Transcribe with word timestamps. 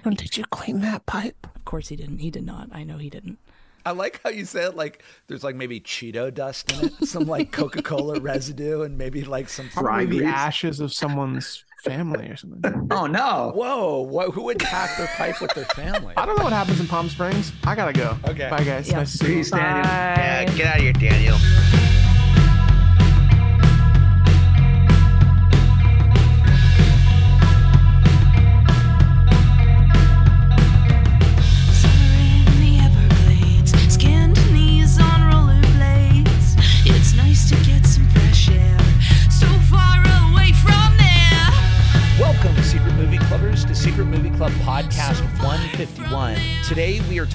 Edwin, 0.00 0.14
did 0.14 0.38
you 0.38 0.44
clean 0.44 0.80
that 0.80 1.04
pipe? 1.04 1.46
Of 1.54 1.66
course 1.66 1.88
he 1.88 1.96
didn't. 1.96 2.20
He 2.20 2.30
did 2.30 2.46
not. 2.46 2.70
I 2.72 2.84
know 2.84 2.96
he 2.96 3.10
didn't. 3.10 3.36
I 3.84 3.90
like 3.90 4.18
how 4.24 4.30
you 4.30 4.46
said 4.46 4.74
like 4.74 5.04
there's 5.26 5.44
like 5.44 5.56
maybe 5.56 5.78
Cheeto 5.78 6.32
dust 6.32 6.72
in 6.72 6.86
it, 6.86 7.04
some 7.06 7.24
like 7.24 7.52
Coca 7.52 7.82
Cola 7.82 8.18
residue, 8.18 8.80
and 8.80 8.96
maybe 8.96 9.24
like 9.24 9.50
some 9.50 9.68
Probably 9.68 10.20
the 10.20 10.24
ashes 10.24 10.80
of 10.80 10.90
someone's 10.90 11.66
family 11.84 12.28
or 12.28 12.36
something. 12.36 12.88
Oh 12.90 13.06
no! 13.06 13.52
Whoa! 13.54 14.00
What, 14.00 14.30
who 14.30 14.44
would 14.44 14.58
pack 14.58 14.96
their 14.96 15.08
pipe 15.08 15.38
with 15.42 15.52
their 15.52 15.66
family? 15.66 16.14
I 16.16 16.24
don't 16.24 16.38
know 16.38 16.44
what 16.44 16.54
happens 16.54 16.80
in 16.80 16.86
Palm 16.86 17.10
Springs. 17.10 17.52
I 17.64 17.74
gotta 17.74 17.92
go. 17.92 18.16
Okay. 18.26 18.48
Bye, 18.48 18.64
guys. 18.64 18.88
Yeah. 18.88 18.98
Nice 18.98 19.18
to 19.18 19.18
see 19.18 19.36
you. 19.36 19.44
Daniel. 19.44 19.84
Yeah, 19.84 20.44
get 20.44 20.66
out 20.66 20.76
of 20.76 20.82
here, 20.82 20.92
Daniel. 20.94 21.79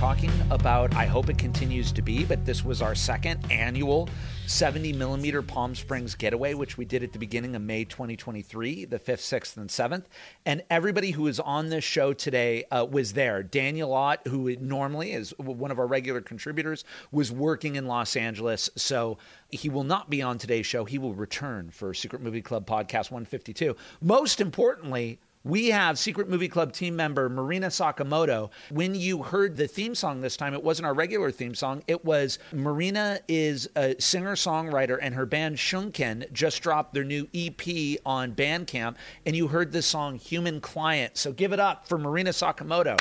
Talking 0.05 0.29
about, 0.51 0.93
I 0.93 1.07
hope 1.07 1.29
it 1.29 1.37
continues 1.39 1.91
to 1.93 2.03
be, 2.03 2.25
but 2.25 2.45
this 2.45 2.63
was 2.63 2.79
our 2.79 2.93
second 2.93 3.43
annual 3.51 4.07
70 4.45 4.93
millimeter 4.93 5.41
Palm 5.41 5.73
Springs 5.73 6.13
getaway, 6.13 6.53
which 6.53 6.77
we 6.77 6.85
did 6.85 7.01
at 7.01 7.11
the 7.11 7.17
beginning 7.17 7.55
of 7.55 7.63
May 7.63 7.85
2023, 7.85 8.85
the 8.85 8.99
5th, 8.99 9.41
6th, 9.41 9.57
and 9.57 9.67
7th. 9.67 10.03
And 10.45 10.61
everybody 10.69 11.09
who 11.09 11.25
is 11.25 11.39
on 11.39 11.69
this 11.69 11.83
show 11.83 12.13
today 12.13 12.65
uh, 12.65 12.85
was 12.85 13.13
there. 13.13 13.41
Daniel 13.41 13.95
Ott, 13.95 14.19
who 14.27 14.55
normally 14.57 15.13
is 15.13 15.33
one 15.39 15.71
of 15.71 15.79
our 15.79 15.87
regular 15.87 16.21
contributors, 16.21 16.85
was 17.11 17.31
working 17.31 17.75
in 17.75 17.87
Los 17.87 18.15
Angeles. 18.15 18.69
So 18.75 19.17
he 19.49 19.69
will 19.69 19.83
not 19.83 20.11
be 20.11 20.21
on 20.21 20.37
today's 20.37 20.67
show. 20.67 20.85
He 20.85 20.99
will 20.99 21.15
return 21.15 21.71
for 21.71 21.95
Secret 21.95 22.21
Movie 22.21 22.43
Club 22.43 22.67
Podcast 22.67 23.09
152. 23.09 23.75
Most 24.01 24.39
importantly, 24.39 25.17
we 25.45 25.67
have 25.67 25.97
Secret 25.97 26.27
Movie 26.27 26.49
Club 26.49 26.73
team 26.73 26.95
member 26.95 27.29
Marina 27.29 27.67
Sakimoto. 27.67 28.49
When 28.71 28.95
you 28.95 29.21
heard 29.21 29.55
the 29.55 29.67
theme 29.67 29.95
song 29.95 30.19
this 30.19 30.35
time, 30.35 30.53
it 30.53 30.63
wasn't 30.63 30.87
our 30.87 30.93
regular 30.93 31.31
theme 31.31 31.53
song. 31.55 31.83
It 31.87 32.03
was 32.03 32.39
Marina 32.51 33.19
is 33.27 33.69
a 33.75 33.95
singer 33.99 34.35
songwriter, 34.35 34.97
and 35.01 35.13
her 35.13 35.25
band 35.25 35.57
Shunkan 35.57 36.31
just 36.33 36.61
dropped 36.61 36.93
their 36.93 37.03
new 37.03 37.27
EP 37.33 37.99
on 38.05 38.33
Bandcamp, 38.33 38.95
and 39.25 39.35
you 39.35 39.47
heard 39.47 39.71
this 39.71 39.85
song 39.85 40.15
Human 40.15 40.59
Client. 40.59 41.15
So 41.15 41.31
give 41.31 41.53
it 41.53 41.59
up 41.59 41.87
for 41.87 41.99
Marina 41.99 42.31
Sakimoto. 42.31 42.99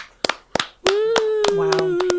Wow. 1.52 2.13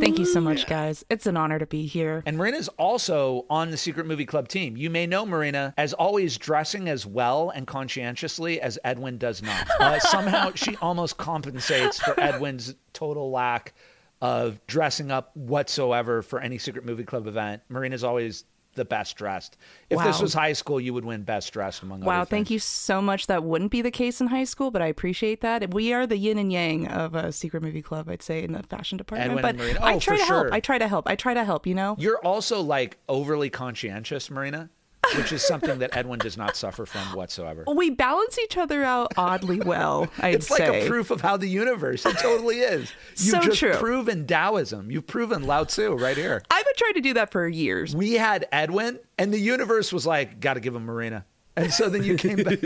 Thank 0.00 0.18
you 0.18 0.24
so 0.26 0.40
much, 0.40 0.66
guys. 0.66 1.04
It's 1.10 1.26
an 1.26 1.36
honor 1.36 1.58
to 1.58 1.66
be 1.66 1.86
here. 1.86 2.22
And 2.24 2.36
Marina's 2.36 2.68
also 2.78 3.46
on 3.50 3.70
the 3.70 3.76
Secret 3.76 4.06
Movie 4.06 4.26
Club 4.26 4.48
team. 4.48 4.76
You 4.76 4.90
may 4.90 5.06
know 5.06 5.26
Marina 5.26 5.74
as 5.76 5.92
always 5.92 6.38
dressing 6.38 6.88
as 6.88 7.04
well 7.04 7.50
and 7.50 7.66
conscientiously 7.66 8.60
as 8.60 8.78
Edwin 8.84 9.18
does 9.18 9.42
not. 9.42 9.66
Uh, 9.78 9.98
somehow 10.00 10.50
she 10.54 10.76
almost 10.76 11.16
compensates 11.16 12.00
for 12.00 12.18
Edwin's 12.18 12.74
total 12.92 13.30
lack 13.30 13.74
of 14.20 14.64
dressing 14.66 15.10
up 15.10 15.34
whatsoever 15.36 16.20
for 16.20 16.40
any 16.40 16.58
Secret 16.58 16.84
Movie 16.84 17.04
Club 17.04 17.26
event. 17.26 17.62
Marina's 17.68 18.02
always 18.02 18.44
the 18.78 18.84
best 18.86 19.16
dressed. 19.16 19.58
If 19.90 20.02
this 20.02 20.22
was 20.22 20.32
high 20.32 20.54
school, 20.54 20.80
you 20.80 20.94
would 20.94 21.04
win 21.04 21.22
best 21.24 21.52
dressed 21.52 21.82
among 21.82 22.00
Wow, 22.00 22.24
thank 22.24 22.48
you 22.48 22.58
so 22.58 23.02
much. 23.02 23.26
That 23.26 23.44
wouldn't 23.44 23.70
be 23.70 23.82
the 23.82 23.90
case 23.90 24.20
in 24.22 24.28
high 24.28 24.44
school, 24.44 24.70
but 24.70 24.80
I 24.80 24.86
appreciate 24.86 25.42
that. 25.42 25.74
We 25.74 25.92
are 25.92 26.06
the 26.06 26.16
yin 26.16 26.38
and 26.38 26.50
yang 26.50 26.88
of 26.88 27.14
a 27.14 27.30
secret 27.32 27.62
movie 27.62 27.82
club, 27.82 28.08
I'd 28.08 28.22
say, 28.22 28.42
in 28.42 28.52
the 28.52 28.62
fashion 28.62 28.96
department. 28.96 29.42
But 29.42 29.50
and 29.50 29.58
Marina. 29.58 29.80
I 29.82 29.94
Oh, 29.94 29.98
try 30.00 30.14
for 30.16 30.20
to 30.22 30.26
sure. 30.26 30.36
help. 30.44 30.52
I 30.54 30.60
try 30.60 30.78
to 30.78 30.88
help. 30.88 31.08
I 31.08 31.14
try 31.16 31.34
to 31.34 31.44
help, 31.44 31.66
you 31.66 31.74
know? 31.74 31.96
You're 31.98 32.24
also 32.24 32.62
like 32.62 32.96
overly 33.08 33.50
conscientious, 33.50 34.30
Marina, 34.30 34.70
which 35.16 35.32
is 35.32 35.46
something 35.46 35.78
that 35.78 35.96
Edwin 35.96 36.18
does 36.18 36.36
not 36.36 36.56
suffer 36.56 36.84
from 36.86 37.00
whatsoever. 37.16 37.64
We 37.72 37.90
balance 37.90 38.38
each 38.38 38.56
other 38.56 38.82
out 38.84 39.12
oddly 39.16 39.60
well, 39.60 40.08
I'd 40.18 40.34
It's 40.36 40.50
like 40.50 40.58
say. 40.66 40.84
a 40.86 40.88
proof 40.88 41.10
of 41.10 41.20
how 41.20 41.36
the 41.36 41.48
universe. 41.48 42.04
It 42.06 42.18
totally 42.18 42.60
is. 42.60 42.92
You've 43.16 43.30
So 43.30 43.40
just 43.40 43.58
true. 43.58 43.72
proven 43.74 44.26
Taoism. 44.26 44.90
You've 44.90 45.06
proven 45.06 45.44
Lao 45.46 45.64
Tzu 45.64 45.94
right 45.94 46.16
here. 46.16 46.42
I've 46.50 46.64
been 46.64 46.74
trying 46.76 46.94
to 46.94 47.00
do 47.00 47.14
that 47.14 47.30
for 47.32 47.46
years. 47.48 47.94
We 47.96 48.14
had 48.14 48.46
Edwin, 48.52 48.98
and 49.18 49.32
the 49.32 49.38
universe 49.40 49.92
was 49.92 50.06
like, 50.06 50.40
"Got 50.40 50.54
to 50.54 50.60
give 50.60 50.74
him 50.74 50.84
Marina." 50.84 51.24
And 51.56 51.72
so 51.72 51.88
then 51.88 52.04
you 52.04 52.16
came 52.16 52.36
back. 52.42 52.58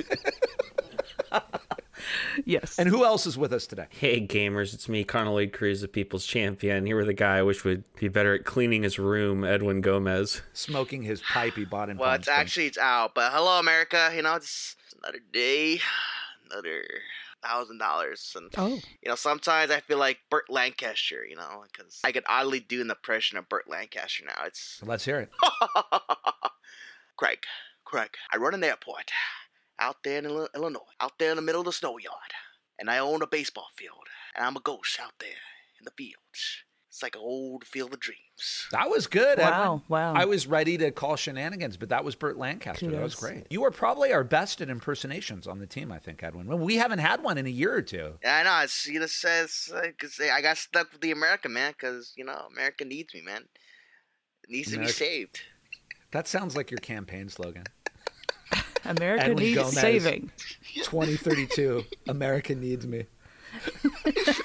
Yes. 2.45 2.79
and 2.79 2.89
who 2.89 3.05
else 3.05 3.27
is 3.27 3.37
with 3.37 3.53
us 3.53 3.67
today? 3.67 3.87
Hey 3.91 4.27
gamers, 4.27 4.75
it's 4.75 4.89
me, 4.89 5.05
Connor 5.05 5.31
Lloyd 5.31 5.53
Crews, 5.53 5.81
the 5.81 5.89
People's 5.89 6.27
Champion. 6.27 6.87
Here 6.87 6.97
with 6.97 7.09
a 7.09 7.15
guy 7.15 7.39
I 7.39 7.43
wish 7.43 7.65
would 7.65 7.85
be 7.95 8.09
better 8.09 8.35
at 8.35 8.45
cleaning 8.45 8.83
his 8.83 8.99
room, 8.99 9.45
Edwin 9.45 9.81
Gomez. 9.81 10.43
Smoking 10.53 11.03
his 11.03 11.23
pipe 11.23 11.55
he 11.55 11.65
bought 11.65 11.91
in. 11.91 11.99
Well, 11.99 12.15
it's 12.15 12.29
actually 12.29 12.67
it's 12.67 12.79
out, 12.79 13.15
but 13.15 13.33
hello, 13.33 13.59
America. 13.59 14.11
You 14.15 14.23
know, 14.23 14.35
it's 14.35 14.77
another 15.03 15.21
day, 15.33 15.81
another 16.51 16.85
thousand 17.43 17.79
dollars, 17.79 18.33
and 18.37 18.51
oh. 18.57 18.79
you 19.03 19.09
know, 19.09 19.15
sometimes 19.15 19.71
I 19.71 19.81
feel 19.81 19.99
like 19.99 20.19
Burt 20.31 20.49
Lancaster. 20.49 21.25
You 21.25 21.37
know, 21.37 21.65
because 21.71 22.01
I 22.05 22.13
could 22.13 22.25
oddly 22.27 22.61
do 22.61 22.81
an 22.81 22.91
impression 22.91 23.39
of 23.39 23.49
Burt 23.49 23.69
Lancaster 23.69 24.25
now. 24.27 24.45
It's 24.47 24.81
Let's 24.85 25.05
hear 25.05 25.21
it. 25.21 25.31
Craig, 27.17 27.41
Craig. 27.85 28.11
I 28.33 28.39
run 28.39 28.55
an 28.55 28.65
airport 28.65 29.11
out 29.83 29.97
there 30.05 30.19
in 30.19 30.27
Illinois, 30.55 30.81
out 31.01 31.19
there 31.19 31.31
in 31.31 31.37
the 31.37 31.43
middle 31.43 31.61
of 31.61 31.67
the 31.67 31.73
snow 31.73 31.99
yard, 31.99 32.33
and 32.79 32.89
I 32.89 32.99
own 32.99 33.21
a 33.21 33.27
baseball 33.27 33.69
field, 33.77 34.07
and 34.35 34.47
I'm 34.47 34.57
a 34.57 34.61
ghost 34.61 34.99
out 35.01 35.15
there 35.19 35.43
in 35.79 35.85
the 35.85 35.91
fields. 35.97 36.65
It's 36.89 37.03
like 37.03 37.17
an 37.17 37.23
old 37.25 37.65
field 37.65 37.95
of 37.95 38.01
dreams. 38.01 38.69
That 38.71 38.91
was 38.91 39.07
good. 39.07 39.39
Wow, 39.39 39.63
Edwin. 39.63 39.83
wow. 39.89 40.13
I 40.15 40.27
was 40.27 40.47
ready 40.47 40.77
to 40.77 40.91
call 40.91 41.17
shenanigans, 41.17 41.79
but 41.79 41.89
that 41.89 42.05
was 42.05 42.15
Burt 42.15 42.37
Lancaster. 42.37 42.91
That 42.91 43.03
was 43.03 43.15
great. 43.15 43.47
You 43.49 43.65
are 43.65 43.71
probably 43.71 44.13
our 44.13 44.23
best 44.23 44.61
at 44.61 44.69
impersonations 44.69 45.47
on 45.47 45.59
the 45.59 45.67
team, 45.67 45.91
I 45.91 45.99
think, 45.99 46.23
Edwin. 46.23 46.47
Well, 46.47 46.59
we 46.59 46.77
haven't 46.77 46.99
had 46.99 47.23
one 47.23 47.39
in 47.39 47.47
a 47.47 47.51
year 47.51 47.75
or 47.75 47.81
two. 47.81 48.19
Yeah, 48.23 48.37
I 48.37 48.43
know. 48.43 48.65
It's, 48.65 48.87
you 48.87 49.01
know, 49.01 49.07
says 49.07 49.73
because 49.83 50.21
I 50.21 50.43
got 50.43 50.59
stuck 50.59 50.93
with 50.93 51.01
the 51.01 51.13
America, 51.13 51.49
man. 51.49 51.73
Because 51.73 52.13
you 52.15 52.27
know, 52.27 52.47
America 52.53 52.85
needs 52.85 53.15
me, 53.15 53.23
man. 53.23 53.45
It 54.45 54.51
needs 54.51 54.71
to 54.73 54.79
be 54.79 54.89
saved. 54.89 55.41
That 56.11 56.29
sounds 56.29 56.55
like 56.57 56.71
your 56.71 56.81
campaign 56.81 57.31
slogan. 57.31 57.65
America 58.85 59.25
Edwin 59.25 59.39
needs 59.39 59.59
Gomez. 59.59 59.75
saving. 59.75 60.31
2032. 60.85 61.85
America 62.09 62.55
needs 62.55 62.87
me. 62.87 63.05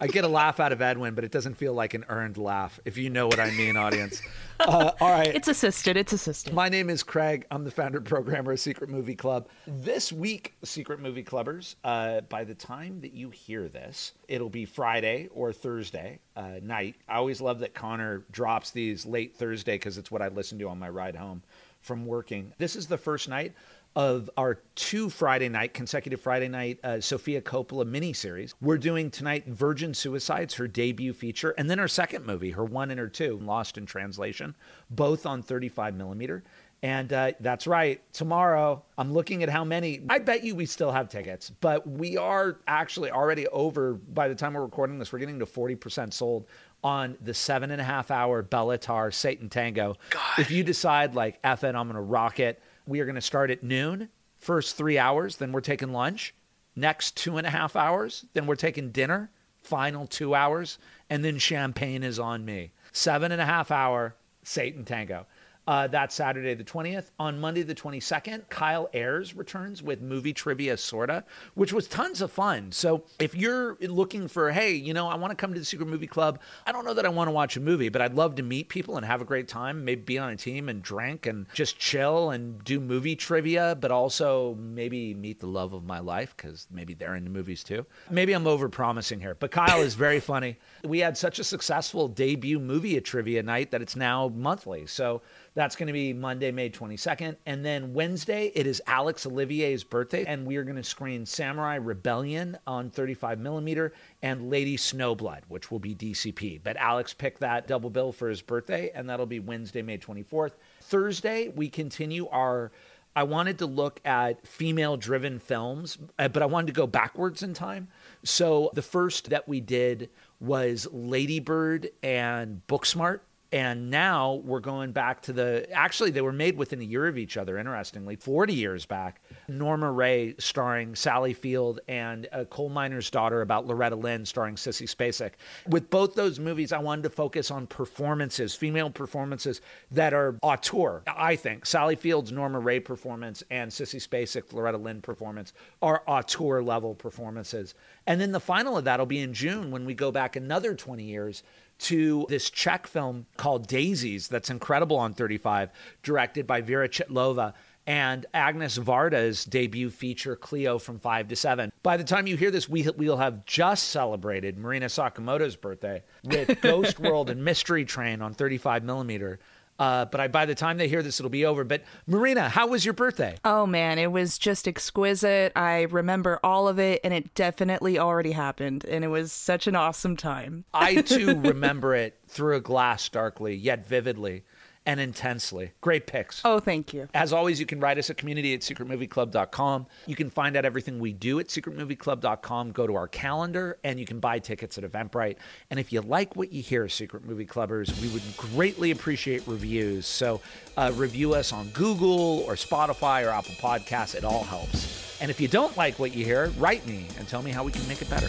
I 0.00 0.06
get 0.06 0.24
a 0.24 0.28
laugh 0.28 0.60
out 0.60 0.72
of 0.72 0.82
Edwin, 0.82 1.14
but 1.14 1.24
it 1.24 1.30
doesn't 1.30 1.54
feel 1.54 1.72
like 1.72 1.94
an 1.94 2.04
earned 2.08 2.36
laugh, 2.36 2.78
if 2.84 2.96
you 2.96 3.10
know 3.10 3.26
what 3.26 3.40
I 3.40 3.50
mean, 3.52 3.76
audience. 3.76 4.20
Uh, 4.60 4.92
all 5.00 5.10
right. 5.10 5.34
It's 5.34 5.48
assisted. 5.48 5.96
It's 5.96 6.12
assisted. 6.12 6.54
My 6.54 6.68
name 6.68 6.88
is 6.88 7.02
Craig. 7.02 7.44
I'm 7.50 7.64
the 7.64 7.72
founder 7.72 7.98
and 7.98 8.06
programmer 8.06 8.52
of 8.52 8.60
Secret 8.60 8.88
Movie 8.88 9.16
Club. 9.16 9.48
This 9.66 10.12
week, 10.12 10.54
Secret 10.62 11.00
Movie 11.00 11.24
Clubbers, 11.24 11.74
uh, 11.82 12.20
by 12.22 12.44
the 12.44 12.54
time 12.54 13.00
that 13.00 13.12
you 13.12 13.30
hear 13.30 13.68
this, 13.68 14.12
it'll 14.28 14.48
be 14.48 14.64
Friday 14.64 15.28
or 15.34 15.52
Thursday 15.52 16.20
uh, 16.36 16.60
night. 16.62 16.94
I 17.08 17.16
always 17.16 17.40
love 17.40 17.58
that 17.58 17.74
Connor 17.74 18.24
drops 18.30 18.70
these 18.70 19.04
late 19.04 19.34
Thursday 19.34 19.74
because 19.74 19.98
it's 19.98 20.12
what 20.12 20.22
I 20.22 20.28
listen 20.28 20.56
to 20.60 20.68
on 20.68 20.78
my 20.78 20.88
ride 20.88 21.16
home 21.16 21.42
from 21.80 22.06
working. 22.06 22.52
This 22.56 22.76
is 22.76 22.86
the 22.86 22.96
first 22.96 23.28
night 23.28 23.54
of 23.96 24.28
our 24.36 24.60
two 24.74 25.08
Friday 25.08 25.48
night, 25.48 25.72
consecutive 25.72 26.20
Friday 26.20 26.48
night, 26.48 26.78
uh, 26.82 27.00
Sofia 27.00 27.40
Coppola 27.40 27.84
miniseries. 27.84 28.54
We're 28.60 28.78
doing 28.78 29.10
tonight 29.10 29.46
Virgin 29.46 29.94
Suicides, 29.94 30.54
her 30.54 30.66
debut 30.66 31.12
feature, 31.12 31.54
and 31.56 31.70
then 31.70 31.78
her 31.78 31.88
second 31.88 32.26
movie, 32.26 32.50
her 32.50 32.64
one 32.64 32.90
and 32.90 32.98
her 32.98 33.08
two, 33.08 33.38
Lost 33.38 33.78
in 33.78 33.86
Translation, 33.86 34.56
both 34.90 35.26
on 35.26 35.42
35 35.42 35.94
millimeter. 35.94 36.42
And 36.82 37.10
uh, 37.14 37.32
that's 37.40 37.66
right. 37.66 38.02
Tomorrow, 38.12 38.82
I'm 38.98 39.12
looking 39.12 39.42
at 39.42 39.48
how 39.48 39.64
many. 39.64 40.02
I 40.10 40.18
bet 40.18 40.44
you 40.44 40.54
we 40.54 40.66
still 40.66 40.92
have 40.92 41.08
tickets, 41.08 41.48
but 41.48 41.88
we 41.88 42.18
are 42.18 42.58
actually 42.66 43.10
already 43.10 43.46
over. 43.48 43.94
By 43.94 44.28
the 44.28 44.34
time 44.34 44.52
we're 44.52 44.64
recording 44.64 44.98
this, 44.98 45.10
we're 45.10 45.20
getting 45.20 45.38
to 45.38 45.46
40% 45.46 46.12
sold 46.12 46.46
on 46.82 47.16
the 47.22 47.32
seven 47.32 47.70
and 47.70 47.80
a 47.80 47.84
half 47.84 48.10
hour 48.10 48.42
Béla 48.42 48.78
Tarr 48.78 49.10
Satan 49.10 49.48
Tango. 49.48 49.96
If 50.36 50.50
you 50.50 50.62
decide, 50.62 51.14
like, 51.14 51.38
F 51.42 51.64
it, 51.64 51.74
I'm 51.74 51.86
going 51.86 51.94
to 51.94 52.02
rock 52.02 52.38
it, 52.38 52.60
we 52.86 53.00
are 53.00 53.04
going 53.04 53.14
to 53.14 53.20
start 53.20 53.50
at 53.50 53.62
noon, 53.62 54.08
first 54.38 54.76
three 54.76 54.98
hours, 54.98 55.36
then 55.36 55.52
we're 55.52 55.60
taking 55.60 55.92
lunch. 55.92 56.34
Next 56.76 57.16
two 57.16 57.36
and 57.36 57.46
a 57.46 57.50
half 57.50 57.76
hours, 57.76 58.26
then 58.32 58.46
we're 58.46 58.56
taking 58.56 58.90
dinner, 58.90 59.30
final 59.62 60.06
two 60.06 60.34
hours, 60.34 60.78
and 61.08 61.24
then 61.24 61.38
champagne 61.38 62.02
is 62.02 62.18
on 62.18 62.44
me. 62.44 62.72
Seven 62.92 63.32
and 63.32 63.40
a 63.40 63.46
half 63.46 63.70
hour 63.70 64.16
Satan 64.42 64.84
Tango. 64.84 65.26
Uh, 65.66 65.86
that's 65.86 66.14
Saturday 66.14 66.54
the 66.54 66.64
20th. 66.64 67.10
On 67.18 67.40
Monday 67.40 67.62
the 67.62 67.74
22nd, 67.74 68.48
Kyle 68.50 68.88
Ayers 68.92 69.34
returns 69.34 69.82
with 69.82 70.02
movie 70.02 70.32
trivia 70.32 70.76
sorta, 70.76 71.24
which 71.54 71.72
was 71.72 71.88
tons 71.88 72.20
of 72.20 72.30
fun. 72.30 72.70
So 72.70 73.04
if 73.18 73.34
you're 73.34 73.76
looking 73.80 74.28
for, 74.28 74.52
hey, 74.52 74.72
you 74.74 74.92
know, 74.92 75.08
I 75.08 75.14
want 75.14 75.30
to 75.30 75.36
come 75.36 75.54
to 75.54 75.58
the 75.58 75.64
Secret 75.64 75.88
Movie 75.88 76.06
Club. 76.06 76.40
I 76.66 76.72
don't 76.72 76.84
know 76.84 76.94
that 76.94 77.06
I 77.06 77.08
want 77.08 77.28
to 77.28 77.32
watch 77.32 77.56
a 77.56 77.60
movie, 77.60 77.88
but 77.88 78.02
I'd 78.02 78.14
love 78.14 78.34
to 78.36 78.42
meet 78.42 78.68
people 78.68 78.96
and 78.96 79.06
have 79.06 79.22
a 79.22 79.24
great 79.24 79.48
time. 79.48 79.84
Maybe 79.84 80.02
be 80.02 80.18
on 80.18 80.30
a 80.30 80.36
team 80.36 80.68
and 80.68 80.82
drink 80.82 81.26
and 81.26 81.46
just 81.54 81.78
chill 81.78 82.30
and 82.30 82.62
do 82.64 82.78
movie 82.78 83.16
trivia, 83.16 83.76
but 83.80 83.90
also 83.90 84.54
maybe 84.56 85.14
meet 85.14 85.40
the 85.40 85.46
love 85.46 85.72
of 85.72 85.84
my 85.84 85.98
life 85.98 86.34
because 86.36 86.66
maybe 86.70 86.92
they're 86.92 87.14
into 87.14 87.30
movies 87.30 87.64
too. 87.64 87.86
Maybe 88.10 88.34
I'm 88.34 88.46
over 88.46 88.68
promising 88.68 89.20
here, 89.20 89.34
but 89.34 89.50
Kyle 89.50 89.80
is 89.80 89.94
very 89.94 90.20
funny. 90.34 90.58
We 90.84 90.98
had 90.98 91.16
such 91.16 91.38
a 91.38 91.44
successful 91.44 92.08
debut 92.08 92.58
movie 92.58 92.96
at 92.98 93.04
trivia 93.04 93.42
night 93.42 93.70
that 93.70 93.80
it's 93.80 93.96
now 93.96 94.28
monthly. 94.28 94.86
So 94.86 95.22
that's 95.54 95.76
going 95.76 95.86
to 95.86 95.92
be 95.92 96.12
Monday, 96.12 96.50
May 96.50 96.68
22nd. 96.68 97.36
And 97.46 97.64
then 97.64 97.94
Wednesday, 97.94 98.50
it 98.54 98.66
is 98.66 98.82
Alex 98.86 99.24
Olivier's 99.24 99.84
birthday, 99.84 100.24
and 100.26 100.44
we 100.44 100.56
are 100.56 100.64
going 100.64 100.76
to 100.76 100.82
screen 100.82 101.24
Samurai 101.24 101.76
Rebellion 101.76 102.58
on 102.66 102.90
35 102.90 103.38
millimeter 103.38 103.92
and 104.22 104.50
Lady 104.50 104.76
Snowblood, 104.76 105.42
which 105.48 105.70
will 105.70 105.78
be 105.78 105.94
DCP. 105.94 106.60
But 106.62 106.76
Alex 106.76 107.14
picked 107.14 107.40
that 107.40 107.68
double 107.68 107.88
bill 107.88 108.10
for 108.10 108.28
his 108.28 108.42
birthday, 108.42 108.90
and 108.94 109.08
that'll 109.08 109.26
be 109.26 109.38
Wednesday, 109.38 109.82
May 109.82 109.98
24th. 109.98 110.52
Thursday, 110.82 111.48
we 111.48 111.68
continue 111.68 112.26
our. 112.28 112.72
I 113.16 113.22
wanted 113.22 113.58
to 113.58 113.66
look 113.66 114.00
at 114.04 114.44
female 114.44 114.96
driven 114.96 115.38
films, 115.38 115.98
uh, 116.18 116.26
but 116.26 116.42
I 116.42 116.46
wanted 116.46 116.66
to 116.66 116.72
go 116.72 116.88
backwards 116.88 117.44
in 117.44 117.54
time. 117.54 117.86
So 118.24 118.72
the 118.74 118.82
first 118.82 119.30
that 119.30 119.46
we 119.46 119.60
did 119.60 120.10
was 120.40 120.88
Ladybird 120.90 121.90
and 122.02 122.60
Booksmart. 122.66 123.20
And 123.54 123.88
now 123.88 124.42
we're 124.44 124.58
going 124.58 124.90
back 124.90 125.22
to 125.22 125.32
the. 125.32 125.72
Actually, 125.72 126.10
they 126.10 126.22
were 126.22 126.32
made 126.32 126.56
within 126.56 126.80
a 126.80 126.84
year 126.84 127.06
of 127.06 127.16
each 127.16 127.36
other, 127.36 127.56
interestingly, 127.56 128.16
40 128.16 128.52
years 128.52 128.84
back. 128.84 129.22
Norma 129.46 129.92
Rae 129.92 130.34
starring 130.40 130.96
Sally 130.96 131.34
Field 131.34 131.78
and 131.86 132.26
A 132.32 132.44
Coal 132.46 132.68
Miner's 132.68 133.10
Daughter 133.10 133.42
about 133.42 133.64
Loretta 133.64 133.94
Lynn 133.94 134.26
starring 134.26 134.56
Sissy 134.56 134.92
Spacek. 134.92 135.34
With 135.68 135.88
both 135.88 136.16
those 136.16 136.40
movies, 136.40 136.72
I 136.72 136.78
wanted 136.78 137.02
to 137.02 137.10
focus 137.10 137.52
on 137.52 137.68
performances, 137.68 138.56
female 138.56 138.90
performances 138.90 139.60
that 139.92 140.12
are 140.12 140.36
auteur, 140.42 141.04
I 141.06 141.36
think. 141.36 141.64
Sally 141.64 141.94
Field's 141.94 142.32
Norma 142.32 142.58
Rae 142.58 142.80
performance 142.80 143.44
and 143.52 143.70
Sissy 143.70 144.04
Spacek, 144.04 144.52
Loretta 144.52 144.78
Lynn 144.78 145.00
performance 145.00 145.52
are 145.80 146.02
auteur 146.08 146.60
level 146.60 146.92
performances. 146.92 147.76
And 148.08 148.20
then 148.20 148.32
the 148.32 148.40
final 148.40 148.76
of 148.76 148.82
that 148.82 148.98
will 148.98 149.06
be 149.06 149.20
in 149.20 149.32
June 149.32 149.70
when 149.70 149.84
we 149.84 149.94
go 149.94 150.10
back 150.10 150.34
another 150.34 150.74
20 150.74 151.04
years 151.04 151.44
to 151.84 152.26
this 152.28 152.50
Czech 152.50 152.86
film 152.86 153.26
called 153.36 153.66
Daisies 153.66 154.28
that's 154.28 154.50
incredible 154.50 154.96
on 154.96 155.12
35, 155.14 155.70
directed 156.02 156.46
by 156.46 156.60
Vera 156.60 156.88
Chytilova 156.88 157.54
and 157.86 158.24
Agnes 158.32 158.78
Varda's 158.78 159.44
debut 159.44 159.90
feature, 159.90 160.36
Cleo 160.36 160.78
from 160.78 160.98
5 160.98 161.28
to 161.28 161.36
7. 161.36 161.70
By 161.82 161.96
the 161.98 162.04
time 162.04 162.26
you 162.26 162.36
hear 162.36 162.50
this, 162.50 162.68
we, 162.68 162.88
we'll 162.96 163.18
have 163.18 163.44
just 163.44 163.88
celebrated 163.88 164.56
Marina 164.56 164.86
Sakimoto's 164.86 165.56
birthday 165.56 166.02
with 166.24 166.60
Ghost 166.62 166.98
World 166.98 167.28
and 167.28 167.44
Mystery 167.44 167.84
Train 167.84 168.22
on 168.22 168.32
35 168.32 168.84
millimeter. 168.84 169.38
Uh, 169.78 170.04
but 170.04 170.20
I, 170.20 170.28
by 170.28 170.46
the 170.46 170.54
time 170.54 170.78
they 170.78 170.88
hear 170.88 171.02
this, 171.02 171.18
it'll 171.18 171.30
be 171.30 171.44
over. 171.44 171.64
But 171.64 171.82
Marina, 172.06 172.48
how 172.48 172.68
was 172.68 172.84
your 172.84 172.94
birthday? 172.94 173.36
Oh 173.44 173.66
man, 173.66 173.98
it 173.98 174.12
was 174.12 174.38
just 174.38 174.68
exquisite. 174.68 175.52
I 175.56 175.82
remember 175.82 176.38
all 176.44 176.68
of 176.68 176.78
it, 176.78 177.00
and 177.02 177.12
it 177.12 177.34
definitely 177.34 177.98
already 177.98 178.32
happened, 178.32 178.84
and 178.84 179.04
it 179.04 179.08
was 179.08 179.32
such 179.32 179.66
an 179.66 179.74
awesome 179.74 180.16
time. 180.16 180.64
I 180.72 181.02
too 181.02 181.40
remember 181.40 181.94
it 181.94 182.18
through 182.28 182.56
a 182.56 182.60
glass 182.60 183.08
darkly, 183.08 183.54
yet 183.54 183.86
vividly 183.86 184.44
and 184.86 185.00
intensely. 185.00 185.72
Great 185.80 186.06
picks. 186.06 186.42
Oh, 186.44 186.60
thank 186.60 186.92
you. 186.92 187.08
As 187.14 187.32
always, 187.32 187.58
you 187.58 187.66
can 187.66 187.80
write 187.80 187.98
us 187.98 188.10
at 188.10 188.16
community 188.16 188.54
at 188.54 188.60
secretmovieclub.com. 188.60 189.86
You 190.06 190.16
can 190.16 190.30
find 190.30 190.56
out 190.56 190.64
everything 190.64 190.98
we 190.98 191.12
do 191.12 191.40
at 191.40 191.48
secretmovieclub.com. 191.48 192.72
Go 192.72 192.86
to 192.86 192.94
our 192.94 193.08
calendar 193.08 193.78
and 193.84 193.98
you 193.98 194.06
can 194.06 194.20
buy 194.20 194.38
tickets 194.38 194.76
at 194.78 194.84
Eventbrite. 194.84 195.36
And 195.70 195.80
if 195.80 195.92
you 195.92 196.00
like 196.02 196.36
what 196.36 196.52
you 196.52 196.62
hear, 196.62 196.88
Secret 196.88 197.24
Movie 197.24 197.46
Clubbers, 197.46 198.00
we 198.02 198.08
would 198.08 198.22
greatly 198.36 198.90
appreciate 198.90 199.46
reviews. 199.46 200.06
So 200.06 200.40
uh, 200.76 200.92
review 200.94 201.34
us 201.34 201.52
on 201.52 201.68
Google 201.68 202.40
or 202.46 202.54
Spotify 202.54 203.26
or 203.26 203.30
Apple 203.30 203.54
Podcasts. 203.54 204.14
It 204.14 204.24
all 204.24 204.44
helps. 204.44 205.20
And 205.20 205.30
if 205.30 205.40
you 205.40 205.48
don't 205.48 205.76
like 205.76 205.98
what 205.98 206.14
you 206.14 206.24
hear, 206.24 206.48
write 206.58 206.86
me 206.86 207.06
and 207.18 207.26
tell 207.26 207.42
me 207.42 207.50
how 207.50 207.64
we 207.64 207.72
can 207.72 207.86
make 207.88 208.02
it 208.02 208.10
better. 208.10 208.28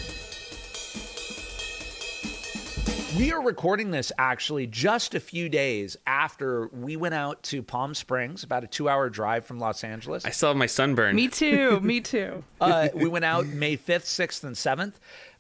We 3.17 3.31
are 3.31 3.41
recording 3.41 3.91
this 3.91 4.11
actually 4.17 4.67
just 4.67 5.15
a 5.15 5.21
few 5.21 5.47
days 5.47 5.95
after 6.05 6.67
we 6.67 6.97
went 6.97 7.13
out 7.13 7.41
to 7.43 7.63
Palm 7.63 7.93
Springs, 7.93 8.43
about 8.43 8.65
a 8.65 8.67
two 8.67 8.89
hour 8.89 9.09
drive 9.09 9.45
from 9.45 9.57
Los 9.57 9.85
Angeles. 9.85 10.25
I 10.25 10.31
still 10.31 10.49
have 10.49 10.57
my 10.57 10.65
sunburn. 10.65 11.15
Me 11.15 11.29
too. 11.29 11.79
me 11.79 12.01
too. 12.01 12.43
Uh, 12.59 12.89
we 12.93 13.07
went 13.07 13.23
out 13.23 13.45
May 13.45 13.77
5th, 13.77 14.03
6th, 14.03 14.43
and 14.43 14.55
7th 14.55 14.95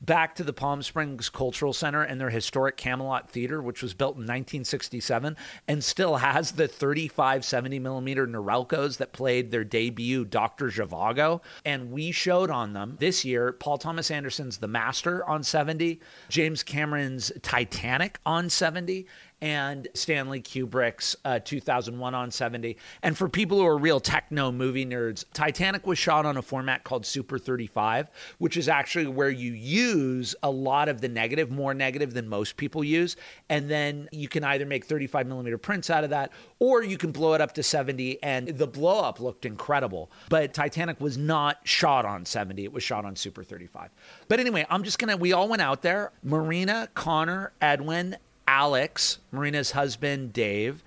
back 0.05 0.35
to 0.35 0.43
the 0.43 0.53
Palm 0.53 0.81
Springs 0.81 1.29
Cultural 1.29 1.73
Center 1.73 2.03
and 2.03 2.19
their 2.19 2.29
historic 2.29 2.77
Camelot 2.77 3.29
Theater, 3.29 3.61
which 3.61 3.81
was 3.81 3.93
built 3.93 4.15
in 4.15 4.21
1967 4.21 5.35
and 5.67 5.83
still 5.83 6.17
has 6.17 6.51
the 6.51 6.67
35 6.67 7.43
70 7.43 7.79
millimeter 7.79 8.27
Norelcos 8.27 8.97
that 8.97 9.13
played 9.13 9.51
their 9.51 9.63
debut 9.63 10.25
Dr. 10.25 10.67
Zhivago. 10.67 11.41
And 11.65 11.91
we 11.91 12.11
showed 12.11 12.49
on 12.49 12.73
them 12.73 12.97
this 12.99 13.25
year 13.25 13.53
Paul 13.53 13.77
Thomas 13.77 14.11
Anderson's 14.11 14.57
The 14.57 14.67
Master 14.67 15.27
on 15.27 15.43
70, 15.43 15.99
James 16.29 16.63
Cameron's 16.63 17.31
Titanic 17.41 18.19
on 18.25 18.49
70, 18.49 19.05
and 19.45 19.87
Stanley 19.93 20.41
Kubrick's 20.41 21.15
uh, 21.23 21.37
2001 21.37 22.15
on 22.15 22.31
70. 22.31 22.77
And 23.03 23.15
for 23.15 23.29
people 23.29 23.59
who 23.59 23.65
are 23.67 23.77
real 23.77 23.99
techno 23.99 24.51
movie 24.51 24.87
nerds, 24.87 25.23
Titanic 25.33 25.85
was 25.85 25.99
shot 25.99 26.25
on 26.25 26.37
a 26.37 26.41
format 26.41 26.83
called 26.83 27.05
Super 27.05 27.37
35, 27.37 28.09
which 28.39 28.57
is 28.57 28.67
actually 28.67 29.05
where 29.05 29.29
you 29.29 29.51
use 29.51 30.33
a 30.41 30.49
lot 30.49 30.89
of 30.89 30.99
the 30.99 31.07
negative, 31.07 31.51
more 31.51 31.75
negative 31.75 32.11
than 32.11 32.27
most 32.27 32.57
people 32.57 32.83
use. 32.83 33.17
And 33.49 33.69
then 33.69 34.09
you 34.11 34.27
can 34.27 34.43
either 34.43 34.65
make 34.65 34.83
35 34.83 35.27
millimeter 35.27 35.59
prints 35.59 35.91
out 35.91 36.03
of 36.03 36.09
that, 36.09 36.31
or 36.57 36.83
you 36.83 36.97
can 36.97 37.11
blow 37.11 37.35
it 37.35 37.41
up 37.41 37.53
to 37.53 37.61
70. 37.61 38.23
And 38.23 38.47
the 38.47 38.65
blow 38.65 38.99
up 38.99 39.19
looked 39.19 39.45
incredible. 39.45 40.09
But 40.27 40.55
Titanic 40.55 40.99
was 40.99 41.19
not 41.19 41.59
shot 41.65 42.03
on 42.03 42.25
70, 42.25 42.63
it 42.63 42.73
was 42.73 42.81
shot 42.81 43.05
on 43.05 43.15
Super 43.15 43.43
35. 43.43 43.91
But 44.27 44.39
anyway, 44.39 44.65
I'm 44.71 44.81
just 44.81 44.97
gonna, 44.97 45.17
we 45.17 45.33
all 45.33 45.47
went 45.47 45.61
out 45.61 45.83
there 45.83 46.13
Marina, 46.23 46.89
Connor, 46.95 47.53
Edwin, 47.61 48.17
Alex, 48.47 49.19
Marina's 49.31 49.71
husband, 49.71 50.33
Dave, 50.33 50.83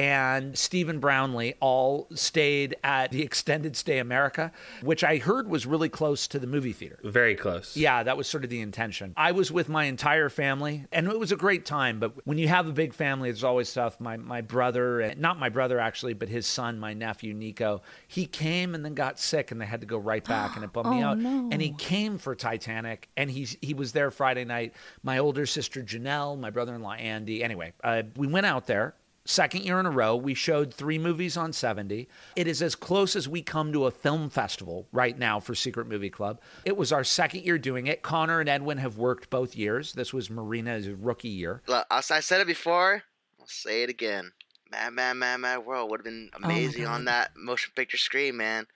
and 0.00 0.56
Stephen 0.56 0.98
Brownlee 0.98 1.52
all 1.60 2.08
stayed 2.14 2.74
at 2.82 3.10
the 3.10 3.20
Extended 3.20 3.76
Stay 3.76 3.98
America, 3.98 4.50
which 4.80 5.04
I 5.04 5.18
heard 5.18 5.46
was 5.46 5.66
really 5.66 5.90
close 5.90 6.26
to 6.28 6.38
the 6.38 6.46
movie 6.46 6.72
theater. 6.72 6.98
Very 7.04 7.34
close. 7.34 7.76
Yeah, 7.76 8.02
that 8.02 8.16
was 8.16 8.26
sort 8.26 8.42
of 8.42 8.48
the 8.48 8.62
intention. 8.62 9.12
I 9.18 9.32
was 9.32 9.52
with 9.52 9.68
my 9.68 9.84
entire 9.84 10.30
family, 10.30 10.86
and 10.90 11.06
it 11.06 11.18
was 11.18 11.32
a 11.32 11.36
great 11.36 11.66
time. 11.66 12.00
But 12.00 12.12
when 12.26 12.38
you 12.38 12.48
have 12.48 12.66
a 12.66 12.72
big 12.72 12.94
family, 12.94 13.28
it's 13.28 13.44
always 13.44 13.70
tough. 13.74 14.00
My 14.00 14.16
my 14.16 14.40
brother, 14.40 15.00
and 15.02 15.20
not 15.20 15.38
my 15.38 15.50
brother 15.50 15.78
actually, 15.78 16.14
but 16.14 16.30
his 16.30 16.46
son, 16.46 16.78
my 16.80 16.94
nephew 16.94 17.34
Nico, 17.34 17.82
he 18.08 18.24
came 18.24 18.74
and 18.74 18.82
then 18.82 18.94
got 18.94 19.20
sick, 19.20 19.50
and 19.50 19.60
they 19.60 19.66
had 19.66 19.82
to 19.82 19.86
go 19.86 19.98
right 19.98 20.24
back, 20.24 20.56
and 20.56 20.64
it 20.64 20.72
bummed 20.72 20.90
me 20.96 21.00
Oh, 21.04 21.08
out. 21.08 21.18
no. 21.18 21.50
And 21.52 21.60
he 21.60 21.72
came 21.74 22.16
for 22.16 22.34
Titanic, 22.34 23.10
and 23.18 23.30
he's 23.30 23.54
he 23.60 23.74
was 23.74 23.92
there 23.92 24.10
Friday 24.10 24.46
night. 24.46 24.72
My 25.02 25.18
older 25.18 25.44
sister 25.44 25.82
Janelle, 25.82 26.38
my 26.40 26.48
brother-in-law 26.48 26.94
Andy. 26.94 27.44
Anyway, 27.44 27.74
uh, 27.84 28.02
we 28.16 28.26
went 28.26 28.46
out 28.46 28.66
there. 28.66 28.94
Second 29.30 29.62
year 29.64 29.78
in 29.78 29.86
a 29.86 29.90
row, 29.92 30.16
we 30.16 30.34
showed 30.34 30.74
three 30.74 30.98
movies 30.98 31.36
on 31.36 31.52
70. 31.52 32.08
It 32.34 32.48
is 32.48 32.60
as 32.62 32.74
close 32.74 33.14
as 33.14 33.28
we 33.28 33.42
come 33.42 33.72
to 33.72 33.86
a 33.86 33.90
film 33.92 34.28
festival 34.28 34.88
right 34.90 35.16
now 35.16 35.38
for 35.38 35.54
Secret 35.54 35.86
Movie 35.86 36.10
Club. 36.10 36.40
It 36.64 36.76
was 36.76 36.90
our 36.90 37.04
second 37.04 37.44
year 37.44 37.56
doing 37.56 37.86
it. 37.86 38.02
Connor 38.02 38.40
and 38.40 38.48
Edwin 38.48 38.78
have 38.78 38.98
worked 38.98 39.30
both 39.30 39.54
years. 39.54 39.92
This 39.92 40.12
was 40.12 40.30
Marina's 40.30 40.88
rookie 40.88 41.28
year. 41.28 41.62
Look, 41.68 41.86
I 41.92 41.98
I 41.98 42.18
said 42.18 42.40
it 42.40 42.48
before. 42.48 43.04
I'll 43.38 43.46
say 43.46 43.84
it 43.84 43.88
again. 43.88 44.32
Mad, 44.72 44.94
Mad, 44.94 45.12
Mad, 45.12 45.36
Mad 45.36 45.58
World 45.58 45.92
would 45.92 46.00
have 46.00 46.04
been 46.04 46.30
oh 46.34 46.38
amazing 46.42 46.86
on 46.86 47.04
that 47.04 47.30
motion 47.36 47.70
picture 47.76 47.98
screen, 47.98 48.36
man. 48.36 48.66